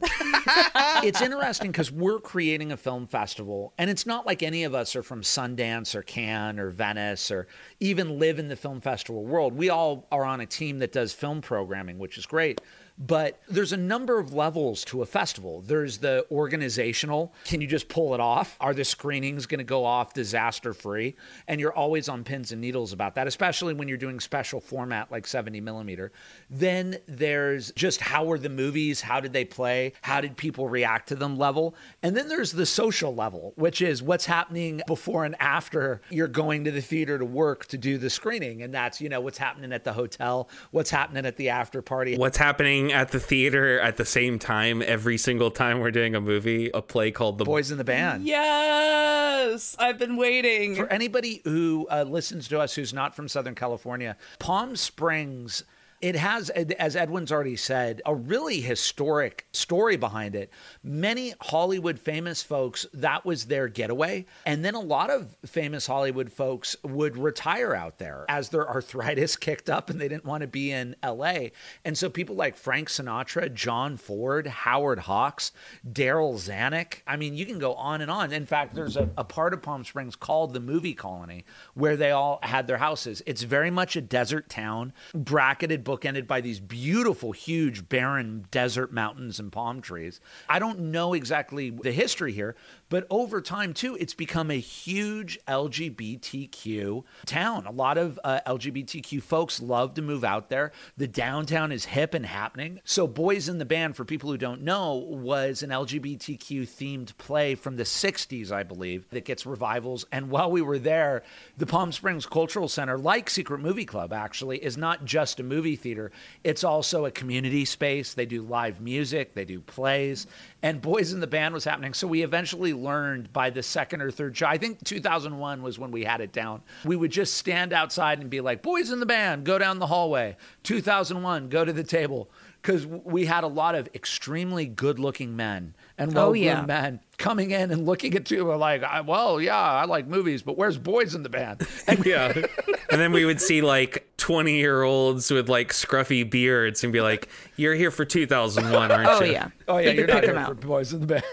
it's 1.04 1.22
interesting 1.22 1.72
because 1.72 1.92
we're 1.92 2.20
creating 2.20 2.72
a 2.72 2.78
film 2.78 3.08
festival, 3.08 3.74
and 3.78 3.90
it's 3.90 4.06
not 4.06 4.26
like 4.26 4.44
any 4.44 4.64
of 4.66 4.76
us 4.76 4.96
are 4.96 5.04
from 5.04 5.22
Sundance 5.22 5.96
or 5.96 6.02
Cannes 6.04 6.60
or 6.60 6.70
Venice 6.70 7.32
or 7.32 7.48
even 7.80 8.20
live 8.20 8.40
in 8.40 8.48
the 8.48 8.56
film 8.56 8.82
festival 8.82 9.24
world. 9.24 9.54
We 9.54 9.70
all 9.70 10.08
are 10.12 10.26
on 10.26 10.42
a 10.42 10.46
team 10.46 10.80
that 10.80 10.92
does 10.92 11.14
film 11.14 11.42
programming, 11.42 11.98
which 11.98 12.18
is 12.18 12.26
great. 12.26 12.62
But 12.98 13.40
there's 13.48 13.74
a 13.74 13.78
number 13.78 14.20
of 14.20 14.34
levels 14.34 14.84
to 14.86 15.04
a 15.04 15.06
festival. 15.06 15.62
There's 15.62 16.00
the 16.00 16.26
organizational. 16.32 17.32
Can 17.46 17.62
you 17.62 17.68
just 17.68 17.90
pull 17.90 18.16
it 18.16 18.20
off? 18.20 18.58
Are 18.60 18.74
the 18.74 18.84
screenings 18.84 19.46
going 19.46 19.60
to 19.60 19.64
go 19.64 19.86
off 19.86 20.14
disaster 20.14 20.74
free? 20.74 21.16
And 21.48 21.60
you're 21.60 21.74
always 21.74 22.10
on 22.10 22.24
pins 22.24 22.52
and 22.52 22.60
needles 22.60 22.94
about 22.94 23.14
that, 23.16 23.28
especially 23.28 23.76
when 23.76 23.88
you're 23.88 23.98
doing 23.98 24.20
special 24.20 24.60
format 24.60 25.12
like 25.12 25.28
70 25.28 25.62
millimeter. 25.62 26.12
Then 26.50 26.98
there's 27.08 27.72
just 27.74 28.02
how 28.02 28.32
are 28.32 28.40
the 28.40 28.50
movies? 28.50 29.00
How 29.00 29.20
did 29.20 29.32
they 29.32 29.46
play? 29.46 29.94
How 30.02 30.20
did 30.20 30.36
people 30.36 30.68
react 30.68 31.10
to 31.10 31.16
them 31.16 31.38
level? 31.38 31.76
And 32.02 32.18
then 32.18 32.28
there's 32.28 32.52
the 32.52 32.66
social 32.66 33.14
level, 33.14 33.54
which 33.58 33.82
is 33.82 34.02
what's 34.02 34.26
happening 34.26 34.82
before 34.88 35.26
and 35.26 35.36
after 35.40 36.02
you're 36.10 36.28
going 36.28 36.64
to 36.64 36.72
the 36.72 36.82
theater 36.82 37.20
to 37.20 37.26
work 37.26 37.68
to 37.68 37.78
do 37.78 38.00
the 38.00 38.10
screening. 38.10 38.64
And 38.64 38.74
that's, 38.74 39.00
you 39.00 39.10
know, 39.10 39.22
what's 39.22 39.38
happening 39.38 39.72
at 39.72 39.84
the 39.84 39.94
hotel, 39.94 40.50
what's 40.72 40.90
happening 40.90 41.28
at 41.28 41.38
the 41.38 41.50
after 41.50 41.84
party. 41.84 42.18
What's 42.18 42.38
happening 42.38 42.87
playing 42.88 43.02
at 43.02 43.12
the 43.12 43.20
theater 43.20 43.80
at 43.80 43.98
the 43.98 44.06
same 44.06 44.40
time 44.40 44.82
every 44.82 45.18
single 45.18 45.52
time 45.52 45.80
we're 45.80 45.92
doing 45.92 46.16
a 46.16 46.22
movie, 46.22 46.70
a 46.74 46.82
play 46.82 47.12
called 47.12 47.38
The 47.38 47.46
Boys 47.46 47.72
in 47.72 47.78
the 47.78 47.84
Band. 47.84 48.26
Yes, 48.26 49.76
I've 49.80 49.98
been 49.98 50.16
waiting. 50.18 50.76
For 50.76 50.88
anybody 50.88 51.42
who 51.44 51.88
uh, 51.90 52.04
listens 52.04 52.48
to 52.50 52.60
us 52.60 52.76
who's 52.76 52.94
not 52.94 53.16
from 53.16 53.28
Southern 53.28 53.56
California, 53.56 54.16
Palm 54.40 54.76
Springs. 54.76 55.64
It 56.00 56.16
has, 56.16 56.52
as 56.52 56.96
Edwin's 56.96 57.32
already 57.32 57.56
said, 57.56 58.04
a 58.06 58.14
really 58.14 58.62
historic 58.62 59.48
story 59.52 59.98
behind 59.98 60.36
it. 60.36 60.52
Many 60.84 61.34
Hollywood 61.42 62.00
famous 62.00 62.44
folks, 62.44 62.86
that 62.94 63.26
was 63.26 63.46
their 63.46 63.68
getaway. 63.68 64.28
And 64.46 64.64
then 64.64 64.76
a 64.76 64.80
lot 64.80 65.10
of 65.10 65.36
famous 65.46 65.88
Hollywood 65.88 66.32
folks 66.32 66.76
would 66.84 67.18
retire 67.18 67.74
out 67.74 67.98
there 67.98 68.26
as 68.30 68.50
their 68.50 68.70
arthritis 68.70 69.36
kicked 69.40 69.72
up 69.72 69.90
and 69.90 70.00
they 70.00 70.08
didn't 70.08 70.26
want 70.26 70.42
to 70.42 70.48
be 70.48 70.72
in 70.72 70.96
LA. 71.04 71.48
And 71.84 71.98
so 71.98 72.12
people 72.12 72.36
like 72.36 72.56
Frank 72.56 72.90
Sinatra, 72.90 73.52
John 73.52 73.98
Ford, 73.98 74.46
Howard 74.46 75.00
Hawks, 75.00 75.52
Darryl 75.92 76.36
Zanuck. 76.36 77.02
I 77.08 77.16
mean, 77.16 77.34
you 77.34 77.48
can 77.48 77.58
go 77.58 77.74
on 77.74 78.02
and 78.02 78.12
on. 78.12 78.32
In 78.32 78.46
fact, 78.46 78.76
there's 78.76 78.98
a, 78.98 79.10
a 79.18 79.24
part 79.24 79.54
of 79.54 79.64
Palm 79.64 79.84
Springs 79.84 80.16
called 80.16 80.54
the 80.54 80.60
Movie 80.60 80.94
Colony 80.94 81.44
where 81.74 81.98
they 81.98 82.12
all 82.12 82.40
had 82.44 82.68
their 82.68 82.78
houses. 82.78 83.24
It's 83.26 83.42
very 83.42 83.72
much 83.72 83.96
a 83.96 84.02
desert 84.02 84.48
town, 84.48 84.94
bracketed 85.16 85.87
bookended 85.88 86.28
by 86.28 86.42
these 86.42 86.60
beautiful, 86.60 87.32
huge, 87.32 87.88
barren 87.88 88.46
desert 88.52 88.92
mountains 88.92 89.40
and 89.40 89.52
palm 89.52 89.82
trees. 89.82 90.20
I 90.50 90.60
don't 90.60 90.92
know 90.92 91.14
exactly 91.14 91.70
the 91.70 91.94
history 91.94 92.34
here, 92.34 92.56
but 92.90 93.06
over 93.10 93.42
time, 93.42 93.74
too, 93.74 93.98
it's 94.00 94.14
become 94.14 94.50
a 94.50 94.60
huge 94.60 95.40
LGBTQ 95.48 97.04
town. 97.26 97.66
A 97.66 97.72
lot 97.72 97.98
of 97.98 98.20
uh, 98.24 98.40
LGBTQ 98.48 99.22
folks 99.22 99.62
love 99.62 99.94
to 99.96 100.02
move 100.02 100.24
out 100.24 100.50
there. 100.50 100.72
The 100.96 101.08
downtown 101.08 101.72
is 101.72 101.86
hip 101.86 102.14
and 102.14 102.26
happening. 102.26 102.80
So, 102.86 103.06
Boys 103.06 103.50
in 103.50 103.58
the 103.58 103.66
Band, 103.66 103.96
for 103.96 104.06
people 104.06 104.32
who 104.32 104.38
don't 104.38 104.62
know, 104.62 104.96
was 104.96 105.64
an 105.64 105.70
LGBTQ 105.70 106.62
themed 106.62 107.18
play 107.18 107.56
from 107.56 107.76
the 107.76 107.84
60s, 107.84 108.52
I 108.52 108.64
believe, 108.64 109.10
that 109.10 109.26
gets 109.26 109.46
revivals. 109.46 110.06
And 110.12 110.30
while 110.30 110.50
we 110.50 110.62
were 110.62 110.80
there, 110.80 111.24
the 111.58 111.66
Palm 111.66 111.92
Springs 111.92 112.26
Cultural 112.26 112.70
Center, 112.70 112.98
like 112.98 113.30
Secret 113.30 113.60
Movie 113.60 113.86
Club, 113.86 114.14
actually, 114.14 114.64
is 114.64 114.78
not 114.78 115.04
just 115.04 115.40
a 115.40 115.44
movie 115.44 115.76
theater, 115.76 116.12
it's 116.44 116.64
also 116.64 117.06
a 117.06 117.12
community 117.12 117.66
space. 117.66 118.14
They 118.14 118.26
do 118.26 118.44
live 118.44 118.80
music, 118.80 119.34
they 119.34 119.46
do 119.46 119.60
plays, 119.60 120.28
and 120.64 120.82
Boys 120.82 121.12
in 121.12 121.20
the 121.20 121.28
Band 121.28 121.54
was 121.54 121.66
happening. 121.66 121.94
So 121.94 122.08
we 122.08 122.24
eventually 122.24 122.74
learned 122.84 123.32
by 123.34 123.50
the 123.50 123.62
second 123.64 124.02
or 124.02 124.12
third 124.12 124.36
show, 124.38 124.46
I 124.48 124.58
think 124.58 124.84
2001 124.84 125.62
was 125.62 125.78
when 125.80 125.92
we 125.92 126.04
had 126.04 126.22
it 126.22 126.32
down. 126.32 126.62
We 126.86 126.96
would 126.96 127.12
just 127.12 127.36
stand 127.36 127.74
outside 127.74 128.20
and 128.20 128.30
be 128.30 128.42
like, 128.42 128.62
Boys 128.62 128.92
in 128.92 129.00
the 129.00 129.06
Band, 129.06 129.44
go 129.46 129.58
down 129.58 129.80
the 129.80 129.88
hallway. 129.88 130.38
2001, 130.64 131.50
go 131.50 131.66
to 131.66 131.74
the 131.74 131.84
table. 131.84 132.30
Because 132.62 132.86
we 132.86 133.26
had 133.26 133.44
a 133.46 133.48
lot 133.48 133.76
of 133.76 133.88
extremely 133.96 134.66
good 134.66 135.00
looking 135.00 135.36
men 135.38 135.74
and 135.98 136.14
well 136.14 136.30
Oh, 136.30 136.34
yeah. 136.34 136.64
men 136.64 137.00
coming 137.18 137.52
in 137.52 137.72
and 137.72 137.86
looking 137.86 138.14
at 138.16 138.30
you 138.30 138.52
and 138.52 138.60
like, 138.60 138.84
I- 138.84 139.02
well, 139.02 139.40
yeah, 139.40 139.56
I 139.58 139.86
like 139.86 140.08
movies, 140.08 140.42
but 140.42 140.58
where's 140.58 140.78
Boys 140.78 141.16
in 141.16 141.24
the 141.24 141.30
Band? 141.30 141.66
And 141.88 142.06
yeah. 142.06 142.34
and 142.34 143.00
then 143.00 143.14
we 143.14 143.24
would 143.24 143.40
see 143.40 143.62
like 143.62 144.06
20 144.18 144.56
year 144.58 144.82
olds 144.84 145.32
with 145.32 145.48
like 145.48 145.70
scruffy 145.72 146.30
beards 146.30 146.84
and 146.84 146.92
be 146.92 147.00
like, 147.00 147.30
You're 147.56 147.76
here 147.76 147.92
for 147.92 148.04
2001, 148.04 148.92
aren't 148.92 149.08
Oh 149.08 149.24
you? 149.24 149.32
yeah. 149.32 149.48
Oh 149.70 149.78
yeah, 149.78 149.92
You 149.92 149.98
you're 150.00 150.06
could 150.08 150.14
not 150.16 150.22
pick 150.24 150.30
here 150.32 150.40
'em 150.40 150.46
for 150.46 150.52
out. 150.52 150.60
boys 150.60 150.92
in 150.94 151.00
the 151.00 151.08
band. 151.08 151.24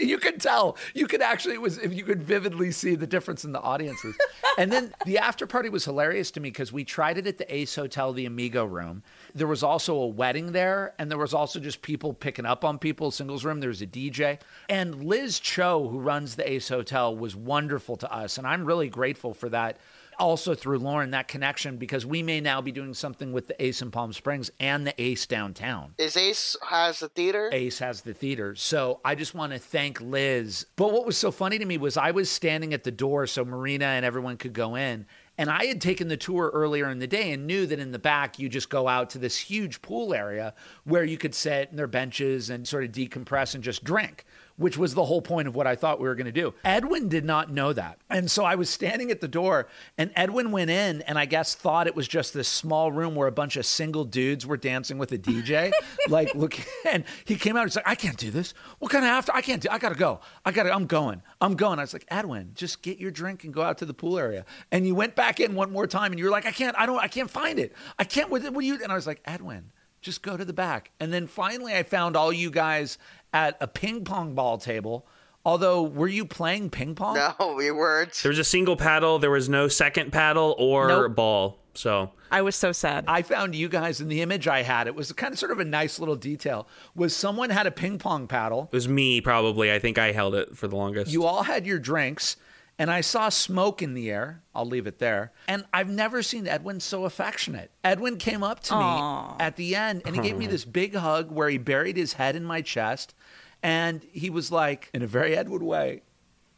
You 0.00 0.18
could 0.18 0.40
tell. 0.40 0.76
You 0.94 1.06
could 1.06 1.22
actually 1.22 1.54
it 1.54 1.60
was 1.60 1.78
if 1.78 1.92
you 1.92 2.04
could 2.04 2.22
vividly 2.22 2.70
see 2.70 2.94
the 2.94 3.06
difference 3.06 3.44
in 3.44 3.52
the 3.52 3.60
audiences. 3.60 4.16
and 4.58 4.72
then 4.72 4.92
the 5.06 5.18
after 5.18 5.46
party 5.46 5.68
was 5.68 5.84
hilarious 5.84 6.30
to 6.32 6.40
me 6.40 6.50
because 6.50 6.72
we 6.72 6.84
tried 6.84 7.18
it 7.18 7.26
at 7.26 7.38
the 7.38 7.54
Ace 7.54 7.74
Hotel, 7.74 8.12
the 8.12 8.26
Amigo 8.26 8.64
room. 8.64 9.02
There 9.34 9.46
was 9.46 9.62
also 9.62 9.94
a 9.96 10.06
wedding 10.06 10.52
there, 10.52 10.94
and 10.98 11.10
there 11.10 11.18
was 11.18 11.34
also 11.34 11.60
just 11.60 11.82
people 11.82 12.12
picking 12.12 12.46
up 12.46 12.64
on 12.64 12.78
people. 12.78 13.10
Singles 13.10 13.44
room. 13.44 13.60
There 13.60 13.68
was 13.68 13.82
a 13.82 13.86
DJ, 13.86 14.38
and 14.68 15.04
Liz 15.04 15.38
Cho, 15.38 15.88
who 15.88 15.98
runs 15.98 16.36
the 16.36 16.50
Ace 16.50 16.68
Hotel, 16.68 17.14
was 17.14 17.36
wonderful 17.36 17.96
to 17.96 18.12
us, 18.12 18.38
and 18.38 18.46
I'm 18.46 18.64
really 18.64 18.88
grateful 18.88 19.34
for 19.34 19.48
that 19.50 19.78
also 20.20 20.54
through 20.54 20.78
Lauren 20.78 21.10
that 21.10 21.26
connection 21.26 21.78
because 21.78 22.04
we 22.04 22.22
may 22.22 22.40
now 22.40 22.60
be 22.60 22.70
doing 22.70 22.94
something 22.94 23.32
with 23.32 23.48
the 23.48 23.60
Ace 23.64 23.82
in 23.82 23.90
Palm 23.90 24.12
Springs 24.12 24.50
and 24.60 24.86
the 24.86 25.02
Ace 25.02 25.26
downtown. 25.26 25.94
Is 25.98 26.16
Ace 26.16 26.56
has 26.68 27.00
the 27.00 27.08
theater? 27.08 27.48
Ace 27.52 27.78
has 27.78 28.02
the 28.02 28.14
theater. 28.14 28.54
So 28.54 29.00
I 29.04 29.14
just 29.14 29.34
want 29.34 29.52
to 29.52 29.58
thank 29.58 30.00
Liz. 30.00 30.66
But 30.76 30.92
what 30.92 31.06
was 31.06 31.16
so 31.16 31.30
funny 31.30 31.58
to 31.58 31.64
me 31.64 31.78
was 31.78 31.96
I 31.96 32.10
was 32.10 32.30
standing 32.30 32.74
at 32.74 32.84
the 32.84 32.90
door 32.90 33.26
so 33.26 33.44
Marina 33.44 33.86
and 33.86 34.04
everyone 34.04 34.36
could 34.36 34.52
go 34.52 34.76
in. 34.76 35.06
And 35.38 35.48
I 35.48 35.64
had 35.64 35.80
taken 35.80 36.08
the 36.08 36.18
tour 36.18 36.50
earlier 36.52 36.90
in 36.90 36.98
the 36.98 37.06
day 37.06 37.32
and 37.32 37.46
knew 37.46 37.64
that 37.66 37.78
in 37.78 37.92
the 37.92 37.98
back 37.98 38.38
you 38.38 38.50
just 38.50 38.68
go 38.68 38.86
out 38.86 39.08
to 39.10 39.18
this 39.18 39.38
huge 39.38 39.80
pool 39.80 40.12
area 40.12 40.52
where 40.84 41.02
you 41.02 41.16
could 41.16 41.34
sit 41.34 41.70
in 41.70 41.76
their 41.76 41.86
benches 41.86 42.50
and 42.50 42.68
sort 42.68 42.84
of 42.84 42.92
decompress 42.92 43.54
and 43.54 43.64
just 43.64 43.82
drink, 43.82 44.26
which 44.60 44.76
was 44.76 44.94
the 44.94 45.04
whole 45.04 45.22
point 45.22 45.48
of 45.48 45.56
what 45.56 45.66
I 45.66 45.74
thought 45.74 46.00
we 46.00 46.06
were 46.06 46.14
going 46.14 46.26
to 46.26 46.32
do. 46.32 46.52
Edwin 46.64 47.08
did 47.08 47.24
not 47.24 47.50
know 47.50 47.72
that. 47.72 47.98
And 48.10 48.30
so 48.30 48.44
I 48.44 48.56
was 48.56 48.68
standing 48.68 49.10
at 49.10 49.20
the 49.20 49.28
door 49.28 49.68
and 49.96 50.12
Edwin 50.14 50.52
went 50.52 50.68
in 50.68 51.00
and 51.02 51.18
I 51.18 51.24
guess 51.24 51.54
thought 51.54 51.86
it 51.86 51.96
was 51.96 52.06
just 52.06 52.34
this 52.34 52.46
small 52.46 52.92
room 52.92 53.14
where 53.14 53.26
a 53.26 53.32
bunch 53.32 53.56
of 53.56 53.64
single 53.64 54.04
dudes 54.04 54.46
were 54.46 54.58
dancing 54.58 54.98
with 54.98 55.12
a 55.12 55.18
DJ. 55.18 55.72
like, 56.08 56.34
look, 56.34 56.58
and 56.86 57.04
he 57.24 57.36
came 57.36 57.56
out. 57.56 57.64
He's 57.64 57.76
like, 57.76 57.88
I 57.88 57.94
can't 57.94 58.18
do 58.18 58.30
this. 58.30 58.52
What 58.80 58.90
kind 58.90 59.04
of 59.04 59.08
after? 59.08 59.34
I 59.34 59.40
can't 59.40 59.62
do. 59.62 59.68
I 59.70 59.78
gotta 59.78 59.94
go. 59.94 60.20
I 60.44 60.52
gotta. 60.52 60.74
I'm 60.74 60.86
going. 60.86 61.22
I'm 61.40 61.54
going. 61.54 61.78
I 61.78 61.82
was 61.82 61.94
like, 61.94 62.04
Edwin, 62.08 62.52
just 62.54 62.82
get 62.82 62.98
your 62.98 63.10
drink 63.10 63.44
and 63.44 63.54
go 63.54 63.62
out 63.62 63.78
to 63.78 63.86
the 63.86 63.94
pool 63.94 64.18
area. 64.18 64.44
And 64.70 64.86
you 64.86 64.94
went 64.94 65.14
back 65.14 65.40
in 65.40 65.54
one 65.54 65.72
more 65.72 65.86
time, 65.86 66.12
and 66.12 66.18
you 66.18 66.26
were 66.26 66.30
like, 66.30 66.44
I 66.44 66.52
can't. 66.52 66.76
I 66.78 66.84
don't. 66.84 66.98
I 66.98 67.08
can't 67.08 67.30
find 67.30 67.58
it. 67.58 67.74
I 67.98 68.04
can't. 68.04 68.30
What, 68.30 68.42
what 68.42 68.60
do 68.60 68.66
you? 68.66 68.78
And 68.82 68.92
I 68.92 68.94
was 68.94 69.06
like, 69.06 69.22
Edwin, 69.24 69.70
just 70.00 70.22
go 70.22 70.36
to 70.36 70.44
the 70.44 70.52
back. 70.52 70.90
And 71.00 71.12
then 71.12 71.26
finally, 71.26 71.74
I 71.74 71.82
found 71.82 72.16
all 72.16 72.32
you 72.32 72.50
guys 72.50 72.98
at 73.32 73.56
a 73.60 73.66
ping 73.66 74.04
pong 74.04 74.34
ball 74.34 74.58
table. 74.58 75.06
Although, 75.44 75.82
were 75.84 76.08
you 76.08 76.26
playing 76.26 76.68
ping 76.70 76.94
pong? 76.94 77.14
No, 77.16 77.54
we 77.56 77.70
weren't. 77.70 78.12
There 78.22 78.28
was 78.30 78.38
a 78.38 78.44
single 78.44 78.76
paddle, 78.76 79.18
there 79.18 79.30
was 79.30 79.48
no 79.48 79.68
second 79.68 80.12
paddle 80.12 80.54
or 80.58 80.88
Nope. 80.88 81.14
ball. 81.16 81.58
So 81.72 82.10
I 82.30 82.42
was 82.42 82.56
so 82.56 82.72
sad. 82.72 83.04
I 83.08 83.22
found 83.22 83.54
you 83.54 83.68
guys 83.68 84.00
in 84.00 84.08
the 84.08 84.20
image 84.20 84.48
I 84.48 84.62
had. 84.62 84.86
It 84.86 84.94
was 84.94 85.12
kind 85.12 85.32
of 85.32 85.38
sort 85.38 85.52
of 85.52 85.60
a 85.60 85.64
nice 85.64 85.98
little 85.98 86.16
detail. 86.16 86.66
Was 86.94 87.14
someone 87.16 87.48
had 87.48 87.66
a 87.66 87.70
ping 87.70 87.96
pong 87.98 88.26
paddle? 88.26 88.68
it 88.72 88.74
was 88.76 88.88
me, 88.88 89.20
probably. 89.20 89.72
I 89.72 89.78
think 89.78 89.96
I 89.96 90.12
held 90.12 90.34
it 90.34 90.56
for 90.56 90.68
the 90.68 90.76
longest. 90.76 91.10
You 91.12 91.24
all 91.24 91.44
had 91.44 91.66
your 91.66 91.78
drinks, 91.78 92.36
and 92.80 92.90
I 92.90 93.02
saw 93.02 93.28
smoke 93.28 93.82
in 93.82 93.92
the 93.92 94.10
air. 94.10 94.42
I'll 94.54 94.64
leave 94.64 94.86
it 94.86 94.98
there. 94.98 95.32
And 95.46 95.66
I've 95.70 95.90
never 95.90 96.22
seen 96.22 96.48
Edwin 96.48 96.80
so 96.80 97.04
affectionate. 97.04 97.70
Edwin 97.84 98.16
came 98.16 98.42
up 98.42 98.60
to 98.60 98.74
Aw. 98.74 99.32
me 99.32 99.36
at 99.38 99.56
the 99.56 99.76
end 99.76 100.00
and 100.06 100.16
he 100.16 100.22
gave 100.22 100.38
me 100.38 100.46
hmm. 100.46 100.50
this 100.50 100.64
big 100.64 100.94
hug 100.94 101.30
where 101.30 101.50
he 101.50 101.58
buried 101.58 101.98
his 101.98 102.14
head 102.14 102.36
in 102.36 102.42
my 102.42 102.62
chest. 102.62 103.14
And 103.62 104.02
he 104.12 104.30
was 104.30 104.50
like, 104.50 104.88
in 104.94 105.02
a 105.02 105.06
very 105.06 105.36
Edward 105.36 105.62
way, 105.62 106.00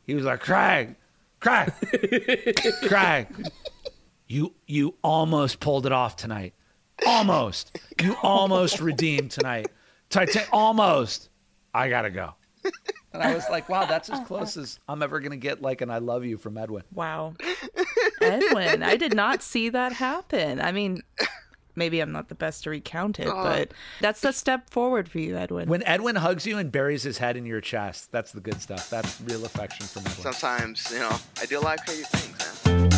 he 0.05 0.15
was 0.15 0.25
like, 0.25 0.39
Craig, 0.39 0.95
Craig, 1.41 1.73
Craig, 2.87 3.27
you 4.29 4.55
you 4.69 4.95
almost 5.03 5.59
pulled 5.59 5.87
it 5.87 5.93
off 5.93 6.15
tonight. 6.15 6.55
Almost. 7.05 7.77
You 8.01 8.15
almost 8.23 8.81
redeemed 8.81 9.33
tonight. 9.33 9.67
Titan- 10.09 10.47
almost. 10.53 11.31
I 11.75 11.89
gotta 11.89 12.11
go. 12.11 12.35
And 13.13 13.23
I 13.23 13.35
was 13.35 13.45
like, 13.51 13.69
wow, 13.69 13.85
that's 13.85 14.09
as 14.09 14.21
close 14.27 14.57
as 14.57 14.79
I'm 14.89 15.03
ever 15.03 15.21
gonna 15.21 15.37
get 15.37 15.61
like 15.63 15.81
an 15.81 15.91
I 15.91 15.99
love 15.99 16.25
you 16.25 16.39
from 16.39 16.57
Edwin. 16.57 16.83
wow. 16.93 17.35
Edwin, 18.21 18.83
I 18.83 18.97
did 18.97 19.15
not 19.15 19.43
see 19.43 19.69
that 19.71 19.93
happen. 19.93 20.61
I 20.61 20.73
mean, 20.73 21.03
maybe 21.75 22.01
I'm 22.01 22.13
not 22.13 22.29
the 22.29 22.35
best 22.35 22.65
to 22.65 22.71
recount 22.71 23.19
it, 23.19 23.27
but 23.27 23.73
that's 24.01 24.25
a 24.25 24.33
step 24.33 24.71
forward 24.71 25.09
for 25.09 25.19
you, 25.19 25.37
Edwin. 25.37 25.69
When 25.69 25.83
Edwin 25.85 26.17
hugs 26.17 26.47
you 26.47 26.59
and 26.59 26.71
buries 26.71 27.03
his 27.03 27.19
head 27.19 27.37
in 27.37 27.45
your 27.47 27.61
chest, 27.61 28.13
that's 28.13 28.33
the 28.33 28.41
good 28.41 28.61
stuff. 28.61 28.89
That's 28.91 29.21
real 29.23 29.45
affection 29.45 29.87
from 29.87 30.03
Edwin. 30.07 30.33
Sometimes, 30.33 30.91
you 30.93 31.01
know, 31.01 31.17
I 31.41 31.47
do 31.47 31.59
a 31.59 31.61
lot 31.61 31.79
of 31.81 31.85
crazy 31.87 32.05
things, 32.05 32.65
man. 32.65 32.89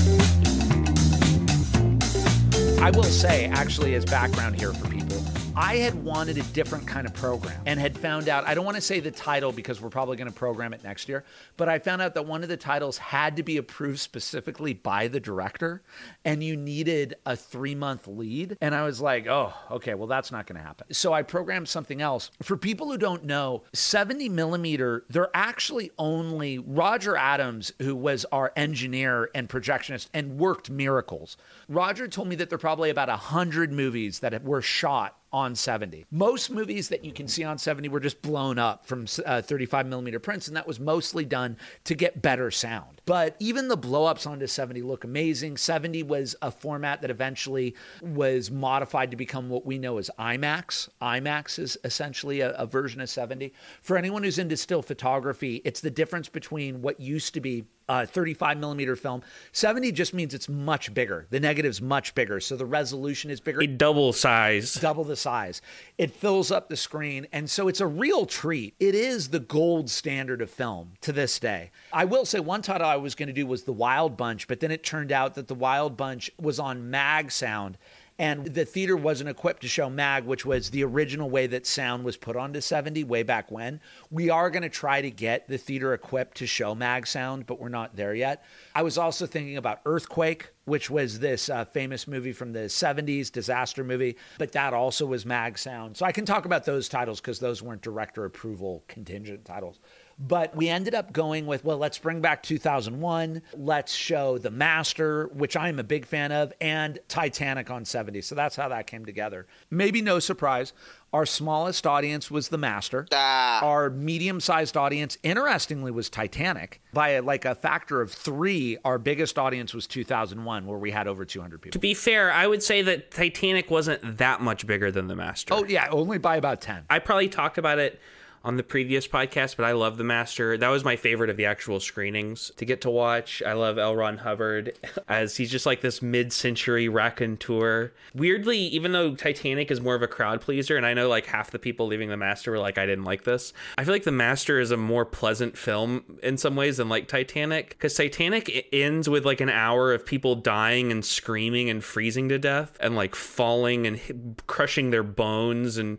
I 2.82 2.90
will 2.90 3.02
say, 3.04 3.46
actually, 3.46 3.94
as 3.94 4.04
background 4.04 4.56
here 4.56 4.74
for 4.74 4.88
people, 4.88 5.16
I 5.56 5.76
had 5.76 5.94
wanted 6.02 6.36
a 6.36 6.42
different 6.42 6.84
kind 6.84 7.06
of 7.06 7.14
program 7.14 7.60
and 7.64 7.78
had 7.78 7.96
found 7.96 8.28
out, 8.28 8.44
I 8.44 8.54
don't 8.54 8.64
want 8.64 8.76
to 8.76 8.80
say 8.80 8.98
the 8.98 9.12
title 9.12 9.52
because 9.52 9.80
we're 9.80 9.88
probably 9.88 10.16
going 10.16 10.28
to 10.28 10.34
program 10.34 10.74
it 10.74 10.82
next 10.82 11.08
year, 11.08 11.22
but 11.56 11.68
I 11.68 11.78
found 11.78 12.02
out 12.02 12.14
that 12.14 12.26
one 12.26 12.42
of 12.42 12.48
the 12.48 12.56
titles 12.56 12.98
had 12.98 13.36
to 13.36 13.44
be 13.44 13.58
approved 13.58 14.00
specifically 14.00 14.74
by 14.74 15.06
the 15.06 15.20
director 15.20 15.82
and 16.24 16.42
you 16.42 16.56
needed 16.56 17.14
a 17.24 17.36
three 17.36 17.76
month 17.76 18.08
lead. 18.08 18.58
And 18.60 18.74
I 18.74 18.82
was 18.82 19.00
like, 19.00 19.28
oh, 19.28 19.52
okay, 19.70 19.94
well, 19.94 20.08
that's 20.08 20.32
not 20.32 20.48
going 20.48 20.60
to 20.60 20.66
happen. 20.66 20.88
So 20.92 21.12
I 21.12 21.22
programmed 21.22 21.68
something 21.68 22.02
else. 22.02 22.32
For 22.42 22.56
people 22.56 22.90
who 22.90 22.98
don't 22.98 23.22
know, 23.22 23.62
70 23.74 24.28
millimeter, 24.30 25.04
they're 25.08 25.30
actually 25.34 25.92
only 25.98 26.58
Roger 26.58 27.16
Adams, 27.16 27.72
who 27.80 27.94
was 27.94 28.26
our 28.32 28.52
engineer 28.56 29.30
and 29.36 29.48
projectionist 29.48 30.08
and 30.14 30.36
worked 30.36 30.68
miracles. 30.68 31.36
Roger 31.68 32.08
told 32.08 32.26
me 32.26 32.34
that 32.36 32.50
there 32.50 32.56
are 32.56 32.58
probably 32.58 32.90
about 32.90 33.08
100 33.08 33.72
movies 33.72 34.18
that 34.18 34.42
were 34.42 34.60
shot 34.60 35.16
on 35.34 35.52
70. 35.56 36.06
Most 36.12 36.48
movies 36.48 36.88
that 36.90 37.04
you 37.04 37.12
can 37.12 37.26
see 37.26 37.42
on 37.42 37.58
70 37.58 37.88
were 37.88 37.98
just 37.98 38.22
blown 38.22 38.56
up 38.56 38.86
from 38.86 39.06
uh, 39.26 39.42
35 39.42 39.84
millimeter 39.88 40.20
prints, 40.20 40.46
and 40.46 40.56
that 40.56 40.64
was 40.64 40.78
mostly 40.78 41.24
done 41.24 41.56
to 41.82 41.96
get 41.96 42.22
better 42.22 42.52
sound. 42.52 42.93
But 43.06 43.36
even 43.38 43.68
the 43.68 43.76
blow 43.76 44.06
ups 44.06 44.26
onto 44.26 44.46
70 44.46 44.82
look 44.82 45.04
amazing. 45.04 45.56
70 45.56 46.02
was 46.04 46.34
a 46.42 46.50
format 46.50 47.02
that 47.02 47.10
eventually 47.10 47.74
was 48.02 48.50
modified 48.50 49.10
to 49.10 49.16
become 49.16 49.48
what 49.48 49.66
we 49.66 49.78
know 49.78 49.98
as 49.98 50.10
IMAX. 50.18 50.88
IMAX 51.02 51.58
is 51.58 51.76
essentially 51.84 52.40
a, 52.40 52.50
a 52.52 52.66
version 52.66 53.00
of 53.00 53.10
70. 53.10 53.52
For 53.82 53.96
anyone 53.96 54.22
who's 54.22 54.38
into 54.38 54.56
still 54.56 54.82
photography, 54.82 55.60
it's 55.64 55.80
the 55.80 55.90
difference 55.90 56.28
between 56.28 56.82
what 56.82 57.00
used 57.00 57.34
to 57.34 57.40
be 57.40 57.64
a 57.88 58.06
35 58.06 58.58
millimeter 58.58 58.96
film. 58.96 59.22
70 59.52 59.92
just 59.92 60.14
means 60.14 60.32
it's 60.32 60.48
much 60.48 60.94
bigger. 60.94 61.26
The 61.30 61.40
negative's 61.40 61.82
much 61.82 62.14
bigger. 62.14 62.40
So 62.40 62.56
the 62.56 62.64
resolution 62.64 63.30
is 63.30 63.40
bigger 63.40 63.60
A 63.60 63.66
double 63.66 64.12
size. 64.12 64.74
double 64.74 65.04
the 65.04 65.16
size. 65.16 65.60
It 65.98 66.10
fills 66.10 66.50
up 66.50 66.68
the 66.68 66.76
screen. 66.76 67.26
And 67.32 67.48
so 67.48 67.68
it's 67.68 67.80
a 67.80 67.86
real 67.86 68.24
treat. 68.26 68.74
It 68.80 68.94
is 68.94 69.28
the 69.28 69.40
gold 69.40 69.90
standard 69.90 70.40
of 70.40 70.50
film 70.50 70.92
to 71.02 71.12
this 71.12 71.38
day. 71.38 71.70
I 71.92 72.04
will 72.06 72.24
say 72.24 72.40
one 72.40 72.62
title 72.62 72.86
I 72.86 72.93
was 72.96 73.14
going 73.14 73.28
to 73.28 73.32
do 73.32 73.46
was 73.46 73.64
The 73.64 73.72
Wild 73.72 74.16
Bunch, 74.16 74.48
but 74.48 74.60
then 74.60 74.70
it 74.70 74.82
turned 74.82 75.12
out 75.12 75.34
that 75.34 75.48
The 75.48 75.54
Wild 75.54 75.96
Bunch 75.96 76.30
was 76.38 76.58
on 76.58 76.90
Mag 76.90 77.30
Sound. 77.30 77.78
And 78.18 78.46
the 78.46 78.64
theater 78.64 78.96
wasn't 78.96 79.28
equipped 79.28 79.62
to 79.62 79.68
show 79.68 79.90
MAG, 79.90 80.24
which 80.24 80.46
was 80.46 80.70
the 80.70 80.84
original 80.84 81.28
way 81.28 81.48
that 81.48 81.66
sound 81.66 82.04
was 82.04 82.16
put 82.16 82.36
onto 82.36 82.60
70 82.60 83.02
way 83.02 83.24
back 83.24 83.50
when. 83.50 83.80
We 84.08 84.30
are 84.30 84.50
going 84.50 84.62
to 84.62 84.68
try 84.68 85.02
to 85.02 85.10
get 85.10 85.48
the 85.48 85.58
theater 85.58 85.94
equipped 85.94 86.36
to 86.36 86.46
show 86.46 86.76
MAG 86.76 87.08
sound, 87.08 87.46
but 87.46 87.58
we're 87.58 87.70
not 87.70 87.96
there 87.96 88.14
yet. 88.14 88.44
I 88.72 88.82
was 88.82 88.98
also 88.98 89.26
thinking 89.26 89.56
about 89.56 89.80
Earthquake, 89.84 90.50
which 90.64 90.90
was 90.90 91.18
this 91.18 91.48
uh, 91.48 91.64
famous 91.64 92.06
movie 92.06 92.32
from 92.32 92.52
the 92.52 92.60
70s, 92.60 93.32
disaster 93.32 93.82
movie, 93.82 94.16
but 94.38 94.52
that 94.52 94.74
also 94.74 95.06
was 95.06 95.26
MAG 95.26 95.58
sound. 95.58 95.96
So 95.96 96.06
I 96.06 96.12
can 96.12 96.24
talk 96.24 96.44
about 96.44 96.64
those 96.64 96.88
titles 96.88 97.20
because 97.20 97.40
those 97.40 97.62
weren't 97.62 97.82
director 97.82 98.24
approval 98.26 98.84
contingent 98.86 99.44
titles. 99.44 99.80
But 100.18 100.54
we 100.54 100.68
ended 100.68 100.94
up 100.94 101.12
going 101.12 101.46
with, 101.46 101.64
well, 101.64 101.78
let's 101.78 101.98
bring 101.98 102.20
back 102.20 102.42
2001. 102.42 103.42
Let's 103.54 103.92
show 103.92 104.38
The 104.38 104.50
Master, 104.50 105.28
which 105.34 105.56
I 105.56 105.68
am 105.68 105.78
a 105.78 105.84
big 105.84 106.06
fan 106.06 106.32
of, 106.32 106.52
and 106.60 106.98
Titanic 107.08 107.70
on 107.70 107.84
70. 107.84 108.20
So 108.22 108.34
that's 108.34 108.56
how 108.56 108.68
that 108.68 108.86
came 108.86 109.04
together. 109.04 109.46
Maybe 109.70 110.02
no 110.02 110.18
surprise. 110.18 110.72
Our 111.12 111.26
smallest 111.26 111.86
audience 111.86 112.30
was 112.30 112.48
The 112.48 112.58
Master. 112.58 113.06
Ah. 113.12 113.60
Our 113.62 113.90
medium 113.90 114.40
sized 114.40 114.76
audience, 114.76 115.16
interestingly, 115.22 115.92
was 115.92 116.10
Titanic. 116.10 116.80
By 116.92 117.20
like 117.20 117.44
a 117.44 117.54
factor 117.54 118.00
of 118.00 118.12
three, 118.12 118.78
our 118.84 118.98
biggest 118.98 119.38
audience 119.38 119.74
was 119.74 119.86
2001, 119.86 120.66
where 120.66 120.78
we 120.78 120.90
had 120.90 121.06
over 121.06 121.24
200 121.24 121.62
people. 121.62 121.72
To 121.72 121.78
be 121.78 121.94
fair, 121.94 122.32
I 122.32 122.46
would 122.46 122.62
say 122.62 122.82
that 122.82 123.10
Titanic 123.12 123.70
wasn't 123.70 124.18
that 124.18 124.40
much 124.40 124.66
bigger 124.66 124.90
than 124.90 125.06
The 125.06 125.16
Master. 125.16 125.54
Oh, 125.54 125.64
yeah, 125.64 125.88
only 125.90 126.18
by 126.18 126.36
about 126.36 126.60
10. 126.60 126.84
I 126.90 126.98
probably 126.98 127.28
talked 127.28 127.58
about 127.58 127.78
it 127.78 128.00
on 128.44 128.56
the 128.56 128.62
previous 128.62 129.08
podcast, 129.08 129.56
but 129.56 129.64
I 129.64 129.72
love 129.72 129.96
The 129.96 130.04
Master. 130.04 130.58
That 130.58 130.68
was 130.68 130.84
my 130.84 130.96
favorite 130.96 131.30
of 131.30 131.38
the 131.38 131.46
actual 131.46 131.80
screenings 131.80 132.52
to 132.58 132.66
get 132.66 132.82
to 132.82 132.90
watch. 132.90 133.42
I 133.44 133.54
love 133.54 133.78
L. 133.78 133.96
Ron 133.96 134.18
Hubbard 134.18 134.78
as 135.08 135.36
he's 135.36 135.50
just 135.50 135.64
like 135.64 135.80
this 135.80 136.02
mid 136.02 136.30
century 136.30 136.88
raconteur. 136.88 137.92
Weirdly, 138.14 138.58
even 138.58 138.92
though 138.92 139.14
Titanic 139.14 139.70
is 139.70 139.80
more 139.80 139.94
of 139.94 140.02
a 140.02 140.06
crowd 140.06 140.42
pleaser, 140.42 140.76
and 140.76 140.84
I 140.84 140.92
know 140.92 141.08
like 141.08 141.24
half 141.24 141.50
the 141.50 141.58
people 141.58 141.86
leaving 141.86 142.10
The 142.10 142.18
Master 142.18 142.50
were 142.50 142.58
like, 142.58 142.76
I 142.76 142.84
didn't 142.84 143.04
like 143.04 143.24
this, 143.24 143.54
I 143.78 143.84
feel 143.84 143.94
like 143.94 144.04
The 144.04 144.12
Master 144.12 144.60
is 144.60 144.70
a 144.70 144.76
more 144.76 145.06
pleasant 145.06 145.56
film 145.56 146.18
in 146.22 146.36
some 146.36 146.54
ways 146.54 146.76
than 146.76 146.90
like 146.90 147.08
Titanic 147.08 147.70
because 147.70 147.94
Titanic 147.94 148.50
it 148.50 148.66
ends 148.72 149.08
with 149.08 149.24
like 149.24 149.40
an 149.40 149.48
hour 149.48 149.94
of 149.94 150.04
people 150.04 150.34
dying 150.34 150.92
and 150.92 151.02
screaming 151.02 151.70
and 151.70 151.82
freezing 151.82 152.28
to 152.28 152.38
death 152.38 152.76
and 152.80 152.94
like 152.94 153.14
falling 153.14 153.86
and 153.86 154.42
crushing 154.46 154.90
their 154.90 155.02
bones 155.02 155.78
and 155.78 155.96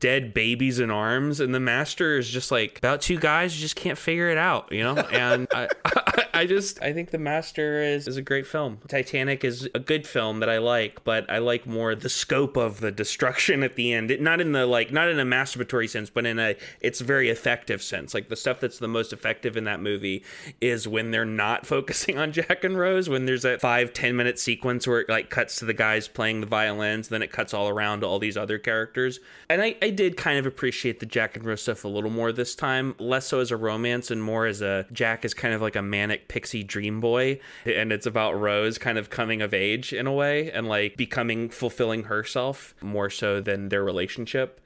dead 0.00 0.34
babies 0.34 0.80
in 0.80 0.90
arms 0.90 1.40
and 1.40 1.54
the 1.54 1.60
master 1.60 1.77
is 2.18 2.28
just 2.28 2.50
like 2.50 2.78
about 2.78 3.00
two 3.00 3.18
guys 3.18 3.54
just 3.54 3.76
can't 3.76 3.98
figure 3.98 4.28
it 4.30 4.38
out 4.38 4.72
you 4.72 4.82
know? 4.82 4.96
And 4.96 5.46
I, 5.52 5.68
I 5.84 6.27
just 6.46 6.80
i 6.82 6.92
think 6.92 7.10
the 7.10 7.18
master 7.18 7.82
is, 7.82 8.08
is 8.08 8.16
a 8.16 8.22
great 8.22 8.46
film. 8.46 8.78
Titanic 8.88 9.44
is 9.44 9.68
a 9.74 9.78
good 9.78 10.06
film 10.06 10.40
that 10.40 10.48
i 10.48 10.58
like 10.58 11.02
but 11.04 11.28
i 11.30 11.38
like 11.38 11.66
more 11.66 11.94
the 11.94 12.08
scope 12.08 12.56
of 12.56 12.80
the 12.80 12.90
destruction 12.90 13.62
at 13.62 13.76
the 13.76 13.92
end. 13.92 14.10
It, 14.10 14.20
not 14.20 14.40
in 14.40 14.52
the 14.52 14.66
like 14.66 14.92
not 14.92 15.08
in 15.08 15.18
a 15.18 15.24
masturbatory 15.24 15.88
sense 15.88 16.10
but 16.10 16.26
in 16.26 16.38
a 16.38 16.56
it's 16.80 17.00
very 17.00 17.28
effective 17.28 17.82
sense. 17.82 18.14
Like 18.14 18.28
the 18.28 18.36
stuff 18.36 18.60
that's 18.60 18.78
the 18.78 18.88
most 18.88 19.12
effective 19.12 19.56
in 19.56 19.64
that 19.64 19.80
movie 19.80 20.24
is 20.60 20.86
when 20.88 21.10
they're 21.10 21.24
not 21.24 21.66
focusing 21.74 22.18
on 22.18 22.32
jack 22.32 22.64
and 22.64 22.78
rose 22.78 23.08
when 23.08 23.26
there's 23.26 23.44
a 23.44 23.58
five 23.58 23.92
ten 23.92 24.16
minute 24.16 24.38
sequence 24.38 24.86
where 24.86 25.00
it 25.00 25.08
like 25.08 25.30
cuts 25.30 25.56
to 25.56 25.64
the 25.64 25.74
guys 25.74 26.08
playing 26.08 26.40
the 26.40 26.46
violins 26.46 27.08
then 27.08 27.22
it 27.22 27.32
cuts 27.32 27.54
all 27.54 27.68
around 27.68 28.00
to 28.00 28.06
all 28.06 28.18
these 28.18 28.36
other 28.36 28.58
characters. 28.58 29.20
And 29.48 29.62
I, 29.62 29.76
I 29.82 29.90
did 29.90 30.16
kind 30.16 30.38
of 30.38 30.46
appreciate 30.46 31.00
the 31.00 31.06
Jack 31.06 31.36
and 31.36 31.44
Rose 31.44 31.62
stuff 31.62 31.84
a 31.84 31.88
little 31.88 32.10
more 32.10 32.32
this 32.32 32.54
time, 32.54 32.94
less 32.98 33.26
so 33.26 33.40
as 33.40 33.50
a 33.50 33.56
romance 33.56 34.10
and 34.10 34.22
more 34.22 34.46
as 34.46 34.62
a 34.62 34.86
Jack 34.92 35.24
is 35.24 35.34
kind 35.34 35.54
of 35.54 35.62
like 35.62 35.76
a 35.76 35.82
manic 35.82 36.27
pixie 36.28 36.62
dream 36.62 37.00
boy, 37.00 37.40
and 37.64 37.92
it's 37.92 38.06
about 38.06 38.38
Rose 38.38 38.78
kind 38.78 38.98
of 38.98 39.10
coming 39.10 39.42
of 39.42 39.52
age 39.52 39.92
in 39.92 40.06
a 40.06 40.12
way 40.12 40.50
and 40.50 40.68
like 40.68 40.96
becoming 40.96 41.48
fulfilling 41.48 42.04
herself 42.04 42.74
more 42.80 43.10
so 43.10 43.40
than 43.40 43.68
their 43.68 43.82
relationship. 43.82 44.60